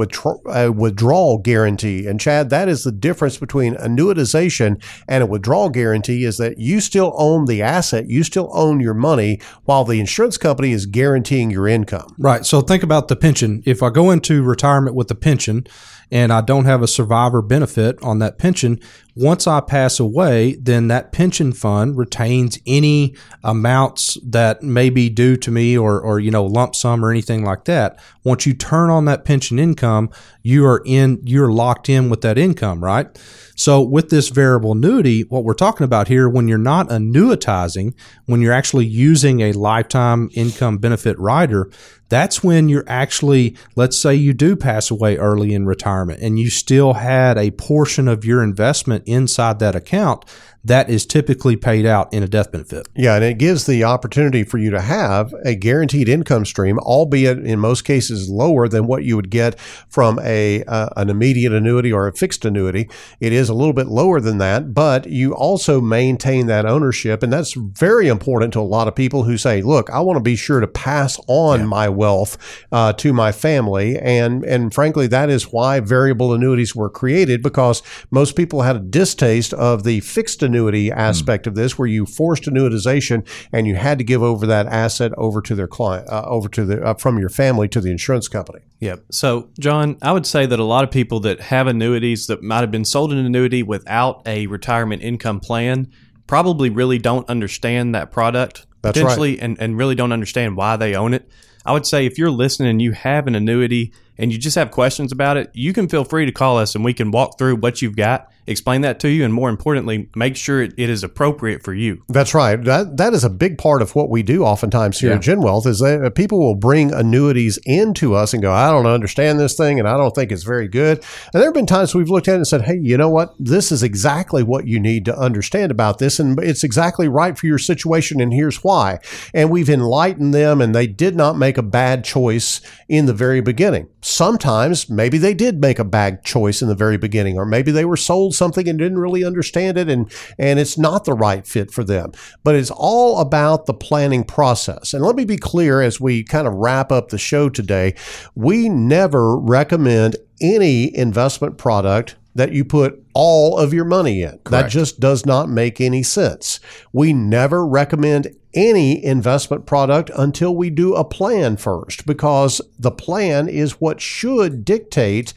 a 0.47 0.73
withdrawal 0.73 1.37
guarantee. 1.37 2.07
And 2.07 2.19
chad 2.19 2.49
that 2.49 2.67
is 2.67 2.83
the 2.83 2.93
difference 2.93 3.37
between 3.37 3.75
annuitization 3.75 4.83
and 5.07 5.23
a 5.23 5.27
withdrawal 5.27 5.69
guarantee 5.69 6.25
is 6.25 6.39
that 6.39 6.57
you 6.59 6.81
still 6.81 7.13
own 7.19 7.45
the 7.45 7.61
asset 7.61 8.09
you 8.09 8.25
still 8.25 8.51
own 8.55 8.81
your 8.81 8.95
money 8.95 9.39
while 9.65 9.85
the 9.85 10.01
insurance 10.01 10.39
company 10.39 10.73
is 10.73 10.87
guaranteeing 10.87 11.42
your 11.51 11.69
income 11.69 12.15
Right. 12.19 12.45
So 12.47 12.61
think 12.61 12.83
about 12.83 13.09
the 13.09 13.17
pension. 13.17 13.63
If 13.65 13.83
I 13.83 13.91
go 13.91 14.11
into 14.11 14.43
retirement 14.43 14.95
with 14.95 15.11
a 15.11 15.15
pension 15.15 15.67
and 16.11 16.33
I 16.33 16.41
don't 16.41 16.67
have 16.67 16.83
a 16.83 16.89
survivor 16.89 17.43
benefit 17.43 17.99
on 18.03 18.19
that 18.19 18.39
pension, 18.39 18.79
once 19.15 19.47
I 19.47 19.61
pass 19.61 20.01
away, 20.01 20.55
then 20.55 20.89
that 20.89 21.13
pension 21.13 21.53
fund 21.53 21.99
retains 21.99 22.59
any 22.67 23.15
amounts 23.45 24.17
that 24.25 24.63
may 24.63 24.89
be 24.89 25.11
due 25.11 25.37
to 25.37 25.51
me 25.51 25.77
or, 25.77 26.01
or 26.01 26.19
you 26.19 26.31
know, 26.31 26.45
lump 26.45 26.75
sum 26.75 27.05
or 27.05 27.11
anything 27.11 27.45
like 27.45 27.65
that. 27.65 27.99
Once 28.25 28.47
you 28.47 28.55
turn 28.55 28.89
on 28.89 29.05
that 29.05 29.25
pension 29.25 29.59
income, 29.59 30.11
you 30.43 30.65
are 30.65 30.83
in, 30.87 31.21
you're 31.25 31.53
locked 31.53 31.89
in 31.89 32.09
with 32.09 32.23
that 32.23 32.39
income, 32.39 32.83
right? 32.83 33.07
So 33.55 33.83
with 33.83 34.09
this 34.09 34.29
variable 34.31 34.73
annuity, 34.73 35.23
what 35.23 35.45
we're 35.45 35.55
talking 35.55 35.85
about 35.85 36.09
here, 36.09 36.29
when 36.29 36.49
you're 36.49 36.59
not 36.59 36.89
annuitizing, 36.89 37.95
when 38.27 38.41
you're 38.41 38.53
actually 38.53 38.87
using 38.87 39.41
a 39.41 39.53
lifetime 39.53 40.31
income 40.35 40.79
benefit 40.79 41.19
rider, 41.19 41.71
that's 42.09 42.43
when 42.43 42.69
you're 42.69 42.85
actually, 42.87 43.57
let's 43.75 43.99
say 43.99 44.15
you 44.15 44.35
do 44.35 44.55
pass 44.55 44.91
away 44.91 45.17
early 45.17 45.55
in 45.55 45.65
retirement 45.65 46.21
and 46.21 46.39
you 46.39 46.51
still 46.51 46.93
had 46.95 47.39
a 47.39 47.51
portion 47.53 48.07
of 48.09 48.25
your 48.25 48.43
investment 48.43 49.02
inside 49.07 49.59
that 49.59 49.75
account 49.75 50.25
that 50.65 50.89
is 50.89 51.05
typically 51.05 51.57
paid 51.57 51.85
out 51.85 52.13
in 52.13 52.23
a 52.23 52.29
death 52.29 52.53
benefit. 52.53 52.87
Yeah, 52.95 53.17
and 53.17 53.25
it 53.25 53.39
gives 53.39 53.67
the 53.67 53.83
opportunity 53.85 54.45
for 54.45 54.59
you 54.59 54.71
to 54.71 54.81
have 54.81 55.35
a 55.45 55.55
guaranteed 55.55 56.09
income 56.09 56.45
stream, 56.45 56.79
albeit 56.79 57.39
in 57.39 57.59
most 57.59 57.83
cases 57.85 58.29
lower 58.29 58.69
than 58.69 58.87
what 58.87 59.05
you 59.05 59.17
would 59.17 59.31
get 59.31 59.59
from 59.89 60.21
a 60.23 60.63
uh, 60.65 60.89
an 60.97 61.11
immediate 61.11 61.53
annuity 61.53 61.93
or 61.93 62.07
a 62.07 62.13
fixed 62.13 62.45
annuity. 62.45 62.89
It 63.19 63.33
is 63.33 63.49
a 63.49 63.55
little 63.55 63.73
bit 63.73 63.89
lower 63.89 64.21
than 64.21 64.39
that, 64.39 64.73
but 64.73 65.07
you 65.07 65.35
also 65.35 65.81
maintain 65.81 66.47
that 66.47 66.65
ownership, 66.65 67.23
and 67.23 67.33
that's 67.33 67.55
very 67.55 68.09
important 68.09 68.53
to 68.53 68.61
a 68.61 68.63
lot 68.63 68.89
of 68.89 68.95
people 68.95 69.25
who 69.25 69.37
say, 69.37 69.63
"Look, 69.63 69.91
I 69.91 70.01
want 70.01 70.17
to 70.17 70.23
be 70.23 70.37
sure 70.37 70.61
to 70.61 70.69
pass 70.69 71.19
on 71.27 71.67
my 71.67 71.89
wealth 71.89 72.39
uh, 72.71 72.93
to 72.95 73.13
my 73.13 73.33
family," 73.33 73.99
and 73.99 74.45
and 74.45 74.73
frankly, 74.73 75.09
that 75.09 75.29
is 75.29 75.53
why 75.53 75.81
variable 75.81 76.33
annuities 76.33 76.77
were 76.77 76.91
created 76.91 77.43
because 77.43 77.83
most 78.13 78.37
people 78.37 78.63
had 78.63 78.77
a 78.77 78.81
distaste 78.81 79.53
of 79.55 79.83
the 79.83 80.01
fixed 80.01 80.43
annuity 80.43 80.52
aspect 80.93 81.47
of 81.47 81.55
this, 81.55 81.79
where 81.79 81.89
you 81.89 82.07
forced 82.07 82.45
annuitization 82.45 83.27
and 83.53 83.67
you 83.67 83.77
had 83.77 83.99
to 83.99 84.05
give 84.05 84.23
over 84.23 84.47
that 84.47 84.67
asset 84.67 85.13
over 85.17 85.41
to 85.43 85.55
their 85.55 85.69
client, 85.69 86.09
uh, 86.09 86.25
over 86.27 86.49
to 86.49 86.65
the 86.65 86.83
uh, 86.83 86.95
from 86.95 87.19
your 87.19 87.29
family 87.29 87.69
to 87.69 87.81
the 87.81 87.91
insurance 87.91 88.29
company. 88.29 88.61
Yep. 88.81 89.05
So, 89.11 89.51
John, 89.59 89.97
I 90.03 90.13
would 90.13 90.27
say 90.27 90.47
that 90.47 90.59
a 90.59 90.65
lot 90.65 90.85
of 90.85 90.91
people 90.91 91.21
that 91.21 91.41
have 91.41 91.67
annuities 91.67 92.27
that 92.27 92.43
might 92.43 92.61
have 92.61 92.71
been 92.71 92.85
sold 92.85 93.13
an 93.13 93.19
annuity 93.19 93.63
without 93.63 94.23
a 94.27 94.47
retirement 94.49 95.03
income 95.03 95.41
plan 95.41 95.91
probably 96.27 96.71
really 96.71 96.99
don't 96.99 97.29
understand 97.29 97.95
that 97.95 98.11
product 98.11 98.67
That's 98.83 98.97
right. 98.97 99.05
potentially 99.05 99.41
and, 99.41 99.61
and 99.61 99.77
really 99.77 99.95
don't 99.95 100.13
understand 100.13 100.57
why 100.57 100.77
they 100.77 100.95
own 100.95 101.15
it. 101.15 101.29
I 101.65 101.73
would 101.73 101.87
say 101.87 102.07
if 102.07 102.19
you're 102.19 102.31
listening 102.31 102.71
and 102.71 102.83
you 102.83 102.93
have 102.93 103.27
an 103.27 103.35
annuity 103.35 103.93
and 104.19 104.33
you 104.33 104.39
just 104.39 104.57
have 104.57 104.71
questions 104.71 105.13
about 105.13 105.37
it, 105.37 105.51
you 105.55 105.73
can 105.73 105.89
feel 105.89 106.05
free 106.05 106.27
to 106.27 106.33
call 106.33 106.59
us 106.59 106.75
and 106.75 106.85
we 106.85 106.95
can 106.95 107.11
walk 107.11 107.39
through 107.39 107.57
what 107.57 107.83
you've 107.83 107.97
got, 107.97 108.31
explain 108.47 108.81
that 108.83 109.01
to 109.01 109.09
you, 109.09 109.25
and 109.25 109.33
more 109.33 109.49
importantly, 109.49 110.09
make 110.17 110.37
sure 110.37 110.63
it, 110.63 110.75
it 110.77 110.91
is 110.91 111.03
appropriate 111.05 111.63
for 111.63 111.73
you. 111.75 112.03
That's 112.09 112.35
right. 112.35 112.63
That 112.63 112.97
that 112.97 113.13
is 113.15 113.25
a 113.25 113.31
big 113.31 113.59
part 113.59 113.83
of 113.83 113.95
what 113.95 114.11
we 114.11 114.23
do 114.23 114.45
oftentimes 114.45 114.99
here 115.01 115.11
Yeah. 115.11 115.17
at 115.17 115.23
Gen 115.23 115.41
Wealth 115.43 115.67
is 115.67 115.79
that 115.81 116.05
uh, 116.05 116.11
people 116.11 116.39
will 116.39 116.55
bring 116.55 116.93
annuities 116.93 117.59
into 117.65 118.15
us 118.15 118.33
and 118.33 118.43
go, 118.43 118.53
I 118.53 118.71
don't 118.71 118.87
understand 118.87 119.39
this 119.39 119.57
thing 119.57 119.79
and 119.79 119.89
I 119.89 119.97
don't 119.97 120.15
think 120.15 120.33
it's 120.33 120.43
very 120.45 120.69
good. 120.69 120.99
And 121.33 121.41
there 121.41 121.45
have 121.45 121.55
been 121.55 121.67
times 121.67 121.95
we've 121.95 122.11
looked 122.11 122.29
at 122.29 122.33
it 122.35 122.37
and 122.37 122.47
said, 122.47 122.63
Hey, 122.63 122.79
you 122.81 122.97
know 122.97 123.09
what? 123.11 123.35
This 123.39 123.71
is 123.73 123.83
exactly 123.83 124.43
what 124.43 124.67
you 124.67 124.79
need 124.81 125.05
to 125.07 125.17
understand 125.19 125.71
about 125.71 125.99
this, 125.99 126.19
and 126.19 126.39
it's 126.41 126.65
exactly 126.65 127.09
right 127.09 127.39
for 127.39 127.47
your 127.47 127.59
situation, 127.59 128.21
and 128.21 128.33
here's 128.33 128.63
why. 128.65 128.99
And 129.35 129.51
we've 129.51 129.71
enlightened 129.71 130.35
them, 130.35 130.61
and 130.61 130.75
they 130.75 130.87
did 130.87 131.15
not 131.17 131.37
make 131.39 131.59
a 131.59 131.63
bad 131.63 132.05
choice 132.05 132.61
in 132.89 133.07
the 133.07 133.13
very 133.15 133.41
beginning. 133.41 133.89
Sometimes 134.01 134.91
maybe 134.91 135.19
they 135.19 135.35
did 135.35 135.61
make 135.61 135.79
a 135.79 135.85
bad 135.85 136.25
choice 136.25 136.61
in 136.63 136.69
the 136.69 136.75
very 136.75 136.97
beginning, 136.97 137.39
or 137.39 137.45
maybe 137.47 137.71
they 137.71 137.85
were 137.85 137.97
sold 137.97 138.32
something 138.33 138.69
and 138.69 138.79
didn't 138.79 138.99
really 138.99 139.25
understand 139.25 139.79
it, 139.79 139.89
and 139.89 140.13
and 140.39 140.59
it's 140.59 140.79
not 140.79 141.05
the 141.05 141.15
right 141.15 141.47
fit 141.47 141.71
for 141.71 141.85
them. 141.85 142.13
But 142.45 142.55
it's 142.55 142.71
all 142.71 143.21
about 143.21 143.67
the 143.67 143.75
planning 143.75 144.25
process. 144.25 144.95
And 144.95 145.05
let 145.05 145.17
me 145.17 145.25
be 145.25 145.37
clear 145.37 145.81
as 145.81 146.01
we 146.01 146.25
kind 146.25 146.47
of 146.47 146.55
wrap 146.55 146.91
up 146.91 147.09
the 147.09 147.19
show 147.19 147.49
today, 147.49 147.95
we 148.35 148.69
never 148.69 149.39
recommend 149.39 150.17
any 150.41 150.95
investment 150.97 151.59
product 151.59 152.17
that 152.35 152.53
you 152.53 152.65
put 152.65 153.03
all 153.15 153.59
of 153.59 153.75
your 153.75 153.85
money 153.85 154.23
in. 154.23 154.39
That 154.49 154.69
just 154.71 155.01
does 155.01 155.27
not 155.27 155.49
make 155.49 155.81
any 155.81 156.03
sense. 156.03 156.61
We 156.93 157.13
never 157.13 157.67
recommend 157.67 158.35
any 158.55 159.03
investment 159.05 159.67
product 159.67 160.11
until 160.17 160.55
we 160.55 160.71
do 160.71 160.95
a 160.95 161.05
plan 161.05 161.57
first 161.57 162.07
because 162.07 162.61
the 162.79 162.91
plan 162.91 163.49
is 163.49 163.81
what 163.81 164.01
should 164.01 164.65
dictate 164.65 165.35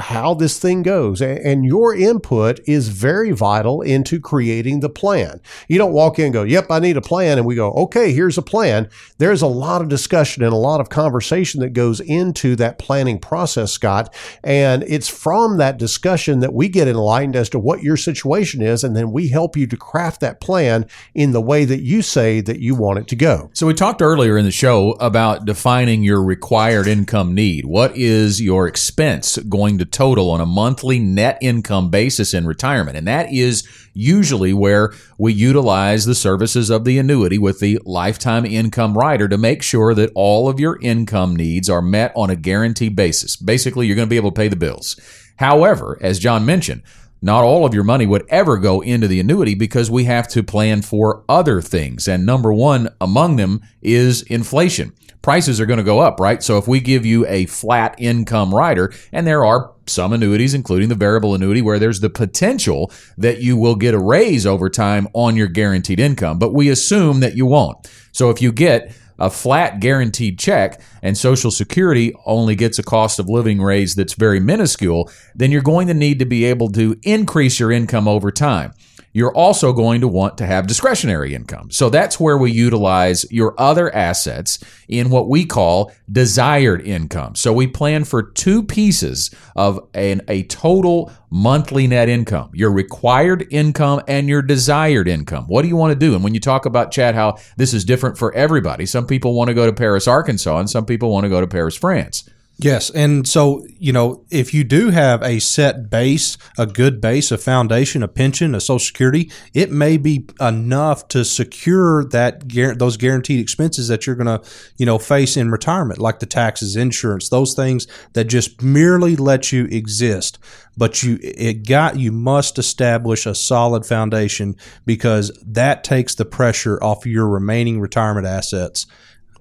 how 0.00 0.34
this 0.34 0.58
thing 0.58 0.82
goes. 0.82 1.22
And 1.22 1.64
your 1.64 1.94
input 1.94 2.60
is 2.66 2.88
very 2.88 3.30
vital 3.30 3.80
into 3.80 4.20
creating 4.20 4.80
the 4.80 4.90
plan. 4.90 5.40
You 5.68 5.78
don't 5.78 5.92
walk 5.92 6.18
in 6.18 6.26
and 6.26 6.34
go, 6.34 6.42
Yep, 6.42 6.66
I 6.70 6.80
need 6.80 6.96
a 6.96 7.02
plan. 7.02 7.38
And 7.38 7.46
we 7.46 7.54
go, 7.54 7.72
Okay, 7.72 8.12
here's 8.12 8.36
a 8.36 8.42
plan. 8.42 8.90
There's 9.18 9.42
a 9.42 9.46
lot 9.46 9.80
of 9.80 9.88
discussion 9.88 10.42
and 10.42 10.52
a 10.52 10.56
lot 10.56 10.80
of 10.80 10.90
conversation 10.90 11.60
that 11.60 11.70
goes 11.70 12.00
into 12.00 12.56
that 12.56 12.78
planning 12.78 13.18
process, 13.18 13.72
Scott. 13.72 14.14
And 14.44 14.84
it's 14.86 15.08
from 15.08 15.56
that 15.56 15.78
discussion 15.78 16.40
that 16.40 16.52
we 16.52 16.68
get 16.68 16.88
enlightened 16.88 17.36
as 17.36 17.48
to 17.50 17.58
what 17.58 17.82
your 17.82 17.96
situation 17.96 18.60
is. 18.60 18.84
And 18.84 18.94
then 18.94 19.12
we 19.12 19.28
help 19.28 19.56
you 19.56 19.66
to 19.66 19.76
craft 19.76 20.20
that 20.20 20.40
plan 20.40 20.86
in 21.14 21.32
the 21.32 21.40
way 21.40 21.64
that 21.64 21.80
you 21.80 22.02
say 22.02 22.40
that 22.42 22.60
you 22.60 22.74
want 22.74 22.98
it 22.98 23.08
to 23.08 23.16
go. 23.16 23.50
So 23.54 23.66
we 23.66 23.74
talked 23.74 24.02
earlier 24.02 24.36
in 24.36 24.44
the 24.44 24.50
show 24.50 24.92
about 25.00 25.46
defining 25.46 26.02
your 26.02 26.22
required 26.22 26.86
income 26.86 27.34
need. 27.34 27.64
What 27.64 27.96
is 27.96 28.42
your 28.42 28.66
expense 28.66 29.38
going 29.38 29.69
to 29.78 29.84
total 29.84 30.30
on 30.30 30.40
a 30.40 30.46
monthly 30.46 30.98
net 30.98 31.38
income 31.40 31.90
basis 31.90 32.34
in 32.34 32.46
retirement? 32.46 32.96
And 32.96 33.06
that 33.06 33.32
is 33.32 33.66
usually 33.92 34.52
where 34.52 34.92
we 35.18 35.32
utilize 35.32 36.04
the 36.04 36.14
services 36.14 36.70
of 36.70 36.84
the 36.84 36.98
annuity 36.98 37.38
with 37.38 37.60
the 37.60 37.78
lifetime 37.84 38.44
income 38.44 38.96
rider 38.96 39.28
to 39.28 39.38
make 39.38 39.62
sure 39.62 39.94
that 39.94 40.12
all 40.14 40.48
of 40.48 40.60
your 40.60 40.78
income 40.80 41.36
needs 41.36 41.68
are 41.68 41.82
met 41.82 42.12
on 42.14 42.30
a 42.30 42.36
guaranteed 42.36 42.96
basis. 42.96 43.36
Basically, 43.36 43.86
you're 43.86 43.96
going 43.96 44.08
to 44.08 44.10
be 44.10 44.16
able 44.16 44.30
to 44.30 44.40
pay 44.40 44.48
the 44.48 44.56
bills. 44.56 44.98
However, 45.36 45.98
as 46.00 46.18
John 46.18 46.44
mentioned, 46.44 46.82
not 47.22 47.44
all 47.44 47.66
of 47.66 47.74
your 47.74 47.84
money 47.84 48.06
would 48.06 48.26
ever 48.28 48.56
go 48.56 48.80
into 48.80 49.08
the 49.08 49.20
annuity 49.20 49.54
because 49.54 49.90
we 49.90 50.04
have 50.04 50.28
to 50.28 50.42
plan 50.42 50.82
for 50.82 51.24
other 51.28 51.60
things. 51.60 52.08
And 52.08 52.24
number 52.24 52.52
one 52.52 52.88
among 53.00 53.36
them 53.36 53.60
is 53.82 54.22
inflation. 54.22 54.92
Prices 55.22 55.60
are 55.60 55.66
going 55.66 55.78
to 55.78 55.84
go 55.84 55.98
up, 55.98 56.18
right? 56.18 56.42
So 56.42 56.56
if 56.56 56.66
we 56.66 56.80
give 56.80 57.04
you 57.04 57.26
a 57.26 57.44
flat 57.44 57.94
income 57.98 58.54
rider, 58.54 58.90
and 59.12 59.26
there 59.26 59.44
are 59.44 59.72
some 59.86 60.14
annuities, 60.14 60.54
including 60.54 60.88
the 60.88 60.94
variable 60.94 61.34
annuity, 61.34 61.60
where 61.60 61.78
there's 61.78 62.00
the 62.00 62.08
potential 62.08 62.90
that 63.18 63.42
you 63.42 63.56
will 63.56 63.74
get 63.74 63.92
a 63.92 63.98
raise 63.98 64.46
over 64.46 64.70
time 64.70 65.06
on 65.12 65.36
your 65.36 65.48
guaranteed 65.48 66.00
income, 66.00 66.38
but 66.38 66.54
we 66.54 66.70
assume 66.70 67.20
that 67.20 67.36
you 67.36 67.44
won't. 67.44 67.90
So 68.12 68.30
if 68.30 68.40
you 68.40 68.50
get 68.50 68.94
a 69.20 69.30
flat 69.30 69.80
guaranteed 69.80 70.38
check 70.38 70.80
and 71.02 71.16
Social 71.16 71.50
Security 71.50 72.14
only 72.26 72.56
gets 72.56 72.78
a 72.78 72.82
cost 72.82 73.18
of 73.18 73.28
living 73.28 73.60
raise 73.60 73.94
that's 73.94 74.14
very 74.14 74.40
minuscule, 74.40 75.10
then 75.34 75.50
you're 75.50 75.62
going 75.62 75.86
to 75.86 75.94
need 75.94 76.18
to 76.18 76.24
be 76.24 76.44
able 76.44 76.70
to 76.72 76.98
increase 77.02 77.60
your 77.60 77.70
income 77.70 78.08
over 78.08 78.32
time 78.32 78.72
you're 79.12 79.34
also 79.34 79.72
going 79.72 80.00
to 80.00 80.08
want 80.08 80.38
to 80.38 80.46
have 80.46 80.66
discretionary 80.66 81.34
income. 81.34 81.70
So 81.70 81.90
that's 81.90 82.20
where 82.20 82.38
we 82.38 82.52
utilize 82.52 83.24
your 83.30 83.54
other 83.58 83.94
assets 83.94 84.58
in 84.88 85.10
what 85.10 85.28
we 85.28 85.44
call 85.44 85.92
desired 86.10 86.82
income. 86.82 87.34
So 87.34 87.52
we 87.52 87.66
plan 87.66 88.04
for 88.04 88.22
two 88.22 88.62
pieces 88.62 89.34
of 89.56 89.88
an, 89.94 90.22
a 90.28 90.44
total 90.44 91.12
monthly 91.32 91.86
net 91.86 92.08
income 92.08 92.50
your 92.52 92.72
required 92.72 93.46
income 93.50 94.00
and 94.08 94.28
your 94.28 94.42
desired 94.42 95.06
income. 95.06 95.44
What 95.44 95.62
do 95.62 95.68
you 95.68 95.76
want 95.76 95.92
to 95.92 95.98
do? 95.98 96.14
And 96.14 96.24
when 96.24 96.34
you 96.34 96.40
talk 96.40 96.66
about, 96.66 96.90
Chad, 96.90 97.14
how 97.14 97.36
this 97.56 97.72
is 97.72 97.84
different 97.84 98.18
for 98.18 98.32
everybody, 98.34 98.86
some 98.86 99.06
people 99.06 99.34
want 99.34 99.48
to 99.48 99.54
go 99.54 99.66
to 99.66 99.72
Paris, 99.72 100.08
Arkansas, 100.08 100.58
and 100.58 100.68
some 100.68 100.84
people 100.84 101.10
want 101.10 101.24
to 101.24 101.28
go 101.28 101.40
to 101.40 101.46
Paris, 101.46 101.76
France. 101.76 102.28
Yes. 102.62 102.90
And 102.90 103.26
so, 103.26 103.64
you 103.78 103.90
know, 103.90 104.26
if 104.30 104.52
you 104.52 104.64
do 104.64 104.90
have 104.90 105.22
a 105.22 105.38
set 105.38 105.88
base, 105.88 106.36
a 106.58 106.66
good 106.66 107.00
base, 107.00 107.32
a 107.32 107.38
foundation, 107.38 108.02
a 108.02 108.08
pension, 108.08 108.54
a 108.54 108.60
social 108.60 108.84
security, 108.84 109.32
it 109.54 109.70
may 109.70 109.96
be 109.96 110.26
enough 110.40 111.08
to 111.08 111.24
secure 111.24 112.04
that 112.06 112.50
those 112.78 112.98
guaranteed 112.98 113.40
expenses 113.40 113.88
that 113.88 114.06
you're 114.06 114.16
going 114.16 114.26
to, 114.26 114.46
you 114.76 114.84
know, 114.84 114.98
face 114.98 115.38
in 115.38 115.50
retirement, 115.50 116.00
like 116.00 116.18
the 116.18 116.26
taxes, 116.26 116.76
insurance, 116.76 117.30
those 117.30 117.54
things 117.54 117.86
that 118.12 118.24
just 118.24 118.60
merely 118.60 119.16
let 119.16 119.52
you 119.52 119.64
exist. 119.66 120.38
But 120.76 121.02
you, 121.02 121.18
it 121.22 121.66
got, 121.66 121.98
you 121.98 122.12
must 122.12 122.58
establish 122.58 123.24
a 123.24 123.34
solid 123.34 123.86
foundation 123.86 124.54
because 124.84 125.32
that 125.46 125.82
takes 125.82 126.14
the 126.14 126.26
pressure 126.26 126.82
off 126.82 127.06
your 127.06 127.26
remaining 127.26 127.80
retirement 127.80 128.26
assets 128.26 128.86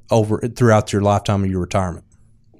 over 0.09 0.39
throughout 0.39 0.93
your 0.93 1.01
lifetime 1.01 1.43
of 1.43 1.49
your 1.49 1.59
retirement 1.59 2.05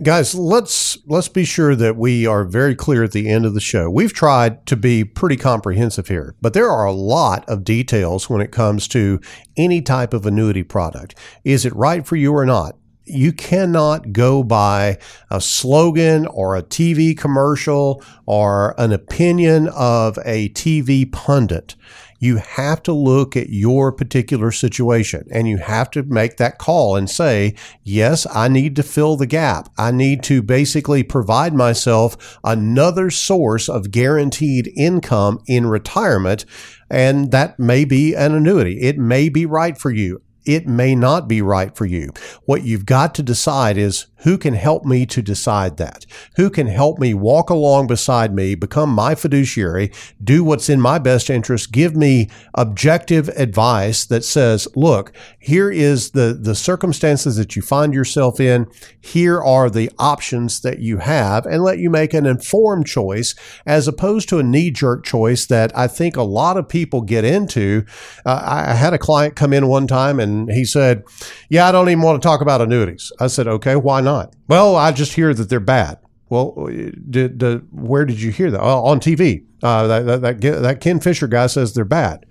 guys 0.04 0.34
let's 0.34 0.98
let's 1.08 1.28
be 1.28 1.44
sure 1.44 1.76
that 1.76 1.98
we 1.98 2.26
are 2.26 2.44
very 2.44 2.76
clear 2.76 3.04
at 3.04 3.12
the 3.12 3.30
end 3.30 3.46
of 3.46 3.54
the 3.54 3.60
show. 3.60 3.90
We've 3.90 4.14
tried 4.14 4.66
to 4.68 4.76
be 4.76 5.04
pretty 5.04 5.36
comprehensive 5.36 6.08
here 6.08 6.36
but 6.42 6.54
there 6.54 6.70
are 6.70 6.86
a 6.86 6.92
lot 6.94 7.48
of 7.50 7.64
details 7.64 8.30
when 8.30 8.42
it 8.42 8.52
comes 8.52 8.88
to 8.90 9.20
any 9.58 9.82
type 9.82 10.14
of 10.14 10.26
annuity 10.26 10.64
product. 10.64 11.16
Is 11.44 11.66
it 11.66 11.76
right 11.76 12.06
for 12.06 12.16
you 12.16 12.34
or 12.34 12.46
not? 12.46 12.76
You 13.06 13.34
cannot 13.34 14.14
go 14.14 14.44
by 14.44 15.00
a 15.32 15.42
slogan 15.42 16.28
or 16.28 16.56
a 16.56 16.62
TV 16.62 17.18
commercial 17.18 18.04
or 18.28 18.76
an 18.78 18.94
opinion 18.94 19.68
of 19.70 20.20
a 20.24 20.50
TV 20.50 21.12
pundit 21.12 21.76
you 22.20 22.38
have 22.38 22.84
to 22.84 22.94
look 22.94 23.36
at 23.36 23.50
your 23.50 23.92
particular 23.92 24.52
situation 24.52 25.28
and 25.32 25.48
you 25.48 25.58
have 25.58 25.90
to 25.92 26.04
make 26.04 26.38
that 26.38 26.58
call 26.58 26.96
and 26.96 27.10
say, 27.10 27.56
yes, 27.84 28.28
I 28.34 28.50
need 28.50 28.76
to 28.76 28.84
fill 28.84 29.16
the 29.16 29.26
gap. 29.26 29.70
I 29.78 29.92
need 29.92 30.22
to 30.24 30.42
basically 30.42 31.02
provide 31.02 31.54
myself 31.54 32.38
another 32.44 33.10
source 33.10 33.70
of 33.70 33.92
guaranteed 33.92 34.72
income 34.78 35.40
in 35.48 35.68
retirement. 35.68 36.46
And 36.90 37.32
that 37.32 37.60
may 37.60 37.86
be 37.86 38.14
an 38.16 38.36
annuity. 38.36 38.82
It 38.82 38.98
may 38.98 39.30
be 39.30 39.46
right 39.46 39.78
for 39.78 39.92
you 39.92 40.22
it 40.46 40.68
may 40.68 40.96
not 40.96 41.28
be 41.28 41.44
right 41.44 41.76
for 41.76 41.86
you. 41.86 42.12
What 42.46 42.64
you've 42.64 42.86
got 42.86 43.14
to 43.16 43.24
decide 43.24 43.78
is 43.78 44.08
who 44.24 44.38
can 44.38 44.54
help 44.54 44.86
me 44.86 45.06
to 45.06 45.22
decide 45.22 45.78
that? 45.78 46.06
Who 46.36 46.50
can 46.50 46.68
help 46.68 47.00
me 47.00 47.14
walk 47.14 47.50
along 47.50 47.88
beside 47.88 48.34
me, 48.34 48.56
become 48.56 48.90
my 48.90 49.16
fiduciary, 49.16 49.92
do 50.24 50.44
what's 50.44 50.70
in 50.70 50.82
my 50.82 51.00
best 51.00 51.30
interest, 51.30 51.72
give 51.72 51.96
me 51.96 52.30
objective 52.54 53.30
advice 53.30 54.06
that 54.06 54.26
says, 54.26 54.68
look, 54.76 55.14
here 55.40 55.72
is 55.72 56.12
the, 56.12 56.38
the 56.40 56.56
circumstances 56.56 57.38
that 57.38 57.56
you 57.56 57.62
find 57.62 57.94
yourself 57.94 58.40
in. 58.40 58.68
Here 59.00 59.42
are 59.42 59.70
the 59.70 59.90
options 59.98 60.62
that 60.62 60.80
you 60.80 60.98
have 60.98 61.46
and 61.46 61.64
let 61.64 61.80
you 61.80 61.90
make 61.90 62.14
an 62.14 62.26
informed 62.26 62.88
choice 62.88 63.36
as 63.66 63.88
opposed 63.88 64.28
to 64.30 64.40
a 64.40 64.44
knee 64.44 64.72
jerk 64.72 65.06
choice 65.06 65.46
that 65.46 65.76
I 65.78 65.88
think 65.88 66.18
a 66.18 66.24
lot 66.24 66.58
of 66.58 66.68
people 66.68 67.02
get 67.02 67.24
into. 67.24 67.86
Uh, 68.26 68.42
I 68.44 68.74
had 68.74 68.94
a 68.94 68.98
client 68.98 69.36
come 69.36 69.54
in 69.54 69.68
one 69.68 69.88
time 69.88 70.20
and 70.20 70.52
he 70.52 70.66
said, 70.66 71.04
yeah, 71.50 71.68
I 71.68 71.72
don't 71.72 71.90
even 71.90 72.04
want 72.04 72.22
to 72.22 72.28
talk 72.28 72.42
about 72.42 72.62
annuities. 72.62 73.12
I 73.20 73.28
said, 73.28 73.48
okay, 73.48 73.76
why 73.76 74.02
not? 74.02 74.09
Not? 74.10 74.36
Well, 74.48 74.76
I 74.76 74.92
just 74.92 75.14
hear 75.14 75.34
that 75.34 75.50
they're 75.50 75.60
bad. 75.60 76.00
Well, 76.30 76.68
did, 77.10 77.38
did 77.38 77.68
where 77.72 78.06
did 78.06 78.22
you 78.22 78.32
hear 78.32 78.52
that? 78.52 78.62
Oh, 78.62 78.86
on 78.86 79.00
TV. 79.00 79.46
Uh, 79.62 79.88
that, 79.88 80.06
that, 80.06 80.22
that, 80.22 80.62
that 80.62 80.82
Ken 80.82 81.00
Fisher 81.00 81.28
guy 81.28 81.48
says 81.48 81.74
they're 81.74 81.86
bad. 81.86 82.26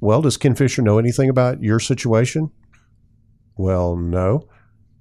Well, 0.00 0.22
does 0.22 0.36
Ken 0.36 0.54
Fisher 0.54 0.82
know 0.82 0.98
anything 0.98 1.28
about 1.28 1.62
your 1.62 1.80
situation? 1.80 2.50
Well, 3.56 3.96
no. 3.96 4.48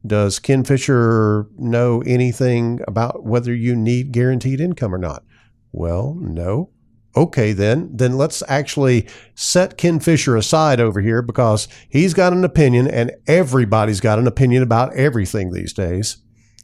Does 0.06 0.40
Ken 0.40 0.64
Fisher 0.64 1.48
know 1.58 2.02
anything 2.06 2.80
about 2.88 3.24
whether 3.24 3.54
you 3.54 3.76
need 3.76 4.12
guaranteed 4.12 4.60
income 4.60 4.94
or 4.94 4.98
not? 4.98 5.24
Well, 5.72 6.18
no. 6.20 6.70
Okay, 7.16 7.54
then, 7.54 7.90
then 7.92 8.18
let's 8.18 8.44
actually 8.48 9.08
set 9.34 9.78
Ken 9.78 10.00
Fisher 10.00 10.36
aside 10.36 10.80
over 10.80 11.02
here 11.02 11.22
because 11.22 11.68
he's 11.90 12.14
got 12.14 12.34
an 12.34 12.44
opinion 12.44 12.88
and 12.88 13.12
everybody's 13.28 14.00
got 14.00 14.20
an 14.20 14.28
opinion 14.28 14.62
about 14.62 14.94
everything 14.94 15.52
these 15.52 15.74
days. 15.74 16.18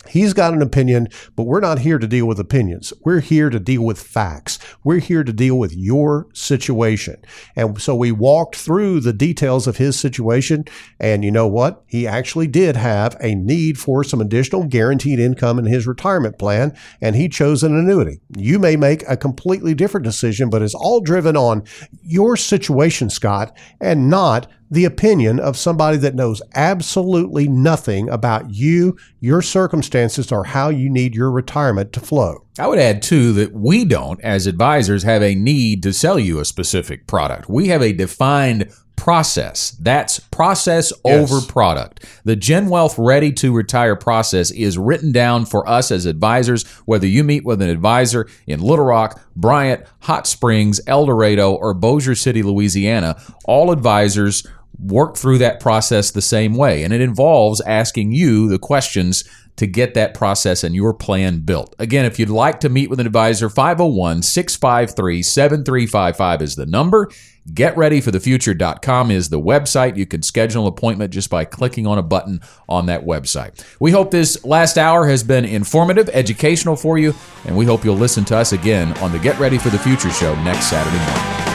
He's 0.08 0.34
got 0.34 0.54
an 0.54 0.62
opinion, 0.62 1.08
but 1.36 1.44
we're 1.44 1.60
not 1.60 1.80
here 1.80 1.98
to 1.98 2.08
deal 2.08 2.26
with 2.26 2.40
opinions. 2.40 2.94
We're 3.04 3.22
here 3.22 3.50
to 3.50 3.60
deal 3.60 3.84
with 3.84 4.00
facts. 4.00 4.60
We're 4.84 5.00
here 5.00 5.24
to 5.24 5.34
deal 5.34 5.58
with 5.58 5.76
your 5.76 6.28
situation. 6.34 7.18
And 7.56 7.82
so 7.82 7.96
we 7.96 8.12
walked 8.12 8.56
through 8.56 9.02
the 9.02 9.14
details 9.14 9.68
of 9.68 9.78
his 9.78 10.00
situation. 10.00 10.66
And 11.00 11.24
you 11.24 11.32
know 11.32 11.48
what? 11.48 11.84
He 11.88 12.08
actually 12.08 12.48
did 12.48 12.76
have 12.76 13.16
a 13.20 13.36
need 13.36 13.78
for 13.78 14.04
some 14.04 14.22
additional 14.22 14.64
guaranteed 14.64 15.20
income 15.20 15.60
in 15.60 15.66
his 15.66 15.88
retirement 15.88 16.38
plan, 16.38 16.76
and 17.02 17.16
he 17.16 17.30
chose 17.30 17.64
an 17.64 17.78
annuity. 17.78 18.20
You 18.36 18.60
may 18.60 18.76
make 18.76 19.04
a 19.08 19.18
completely 19.18 19.74
different 19.74 20.04
decision, 20.04 20.50
but 20.50 20.62
it's 20.62 20.76
all 20.76 21.02
driven 21.02 21.36
on 21.36 21.64
your 22.04 22.38
situation, 22.38 23.10
Scott, 23.10 23.56
and 23.82 24.10
not 24.10 24.48
the 24.70 24.86
opinion 24.86 25.40
of 25.40 25.58
somebody 25.58 25.98
that 25.98 26.16
knows 26.16 26.42
absolutely 26.56 27.48
nothing 27.48 28.10
about 28.10 28.50
you, 28.50 28.98
your 29.20 29.42
circumstances, 29.42 30.32
or 30.32 30.46
how 30.46 30.70
you 30.70 30.90
need 30.90 31.16
your 31.16 31.32
retirement 31.32 31.94
to 31.94 32.00
flow. 32.00 32.46
I 32.58 32.68
would 32.68 32.80
add, 32.80 33.02
too, 33.02 33.34
that 33.34 33.54
we 33.54 33.86
don't, 33.86 34.20
as 34.22 34.48
advisors, 34.48 35.04
have 35.04 35.22
a 35.22 35.36
need 35.36 35.84
to 35.84 35.94
sell 35.94 36.18
you 36.18 36.40
a 36.40 36.46
specific 36.46 37.06
product. 37.08 37.50
We 37.50 37.68
have 37.68 37.82
a 37.82 37.94
defined 37.94 38.72
process. 38.96 39.72
That's 39.72 40.20
process 40.20 40.92
yes. 41.04 41.32
over 41.32 41.46
product. 41.46 42.06
The 42.24 42.36
Gen 42.36 42.70
Wealth 42.70 42.98
Ready 42.98 43.32
to 43.34 43.54
Retire 43.54 43.96
process 43.96 44.52
is 44.52 44.78
written 44.78 45.12
down 45.12 45.46
for 45.46 45.68
us 45.68 45.92
as 45.92 46.06
advisors, 46.06 46.66
whether 46.86 47.08
you 47.08 47.24
meet 47.24 47.46
with 47.46 47.62
an 47.62 47.70
advisor 47.70 48.28
in 48.48 48.62
Little 48.62 48.86
Rock, 48.86 49.22
Bryant, 49.36 49.86
Hot 50.02 50.28
Springs, 50.28 50.82
El 50.88 51.06
Dorado, 51.06 51.54
or 51.54 51.74
Bossier 51.74 52.16
City, 52.16 52.44
Louisiana. 52.44 53.22
All 53.46 53.72
advisors 53.72 54.46
work 54.80 55.16
through 55.18 55.38
that 55.40 55.60
process 55.60 56.12
the 56.12 56.22
same 56.22 56.56
way. 56.56 56.84
And 56.84 56.94
it 56.94 57.02
involves 57.02 57.62
asking 57.62 58.12
you 58.12 58.50
the 58.50 58.60
questions 58.60 59.24
to 59.58 59.68
get 59.68 59.94
that 59.94 60.14
process 60.14 60.64
and 60.64 60.76
your 60.76 60.94
plan 60.94 61.40
built. 61.40 61.76
Again, 61.80 62.06
if 62.06 62.20
you'd 62.20 62.30
like 62.30 62.60
to 62.62 62.70
meet 62.70 62.90
with 62.90 63.00
an 63.00 63.06
advisor, 63.06 63.50
501 63.50 64.22
653 64.24 65.24
7355 65.24 66.42
is 66.42 66.56
the 66.56 66.66
number. 66.66 67.10
GetReadyForTheFuture.com 67.52 69.12
is 69.12 69.30
the 69.30 69.40
website. 69.40 69.98
You 69.98 70.06
can 70.06 70.24
schedule 70.24 70.64
an 70.64 70.70
appointment 70.70 71.14
just 71.14 71.30
by 71.30 71.46
clicking 71.46 71.86
on 71.86 71.98
a 71.98 72.04
button 72.04 72.42
on 72.68 72.88
that 72.88 73.06
website. 73.06 73.64
We 73.80 73.92
hope 73.92 74.12
this 74.12 74.44
last 74.44 74.78
hour 74.78 75.08
has 75.08 75.24
been 75.24 75.46
informative, 75.46 76.10
educational 76.10 76.76
for 76.76 76.98
you, 76.98 77.14
and 77.46 77.56
we 77.56 77.66
hope 77.66 77.86
you'll 77.86 77.96
listen 77.96 78.26
to 78.26 78.38
us 78.38 78.52
again 78.52 78.98
on 78.98 79.12
the 79.12 79.20
Get 79.20 79.40
Ready 79.40 79.58
for 79.58 79.70
the 79.70 79.80
Future 79.80 80.12
show 80.12 80.34
next 80.44 80.66
Saturday 80.66 80.98
morning. 80.98 81.55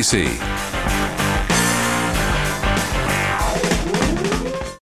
NBC. 0.00 1.19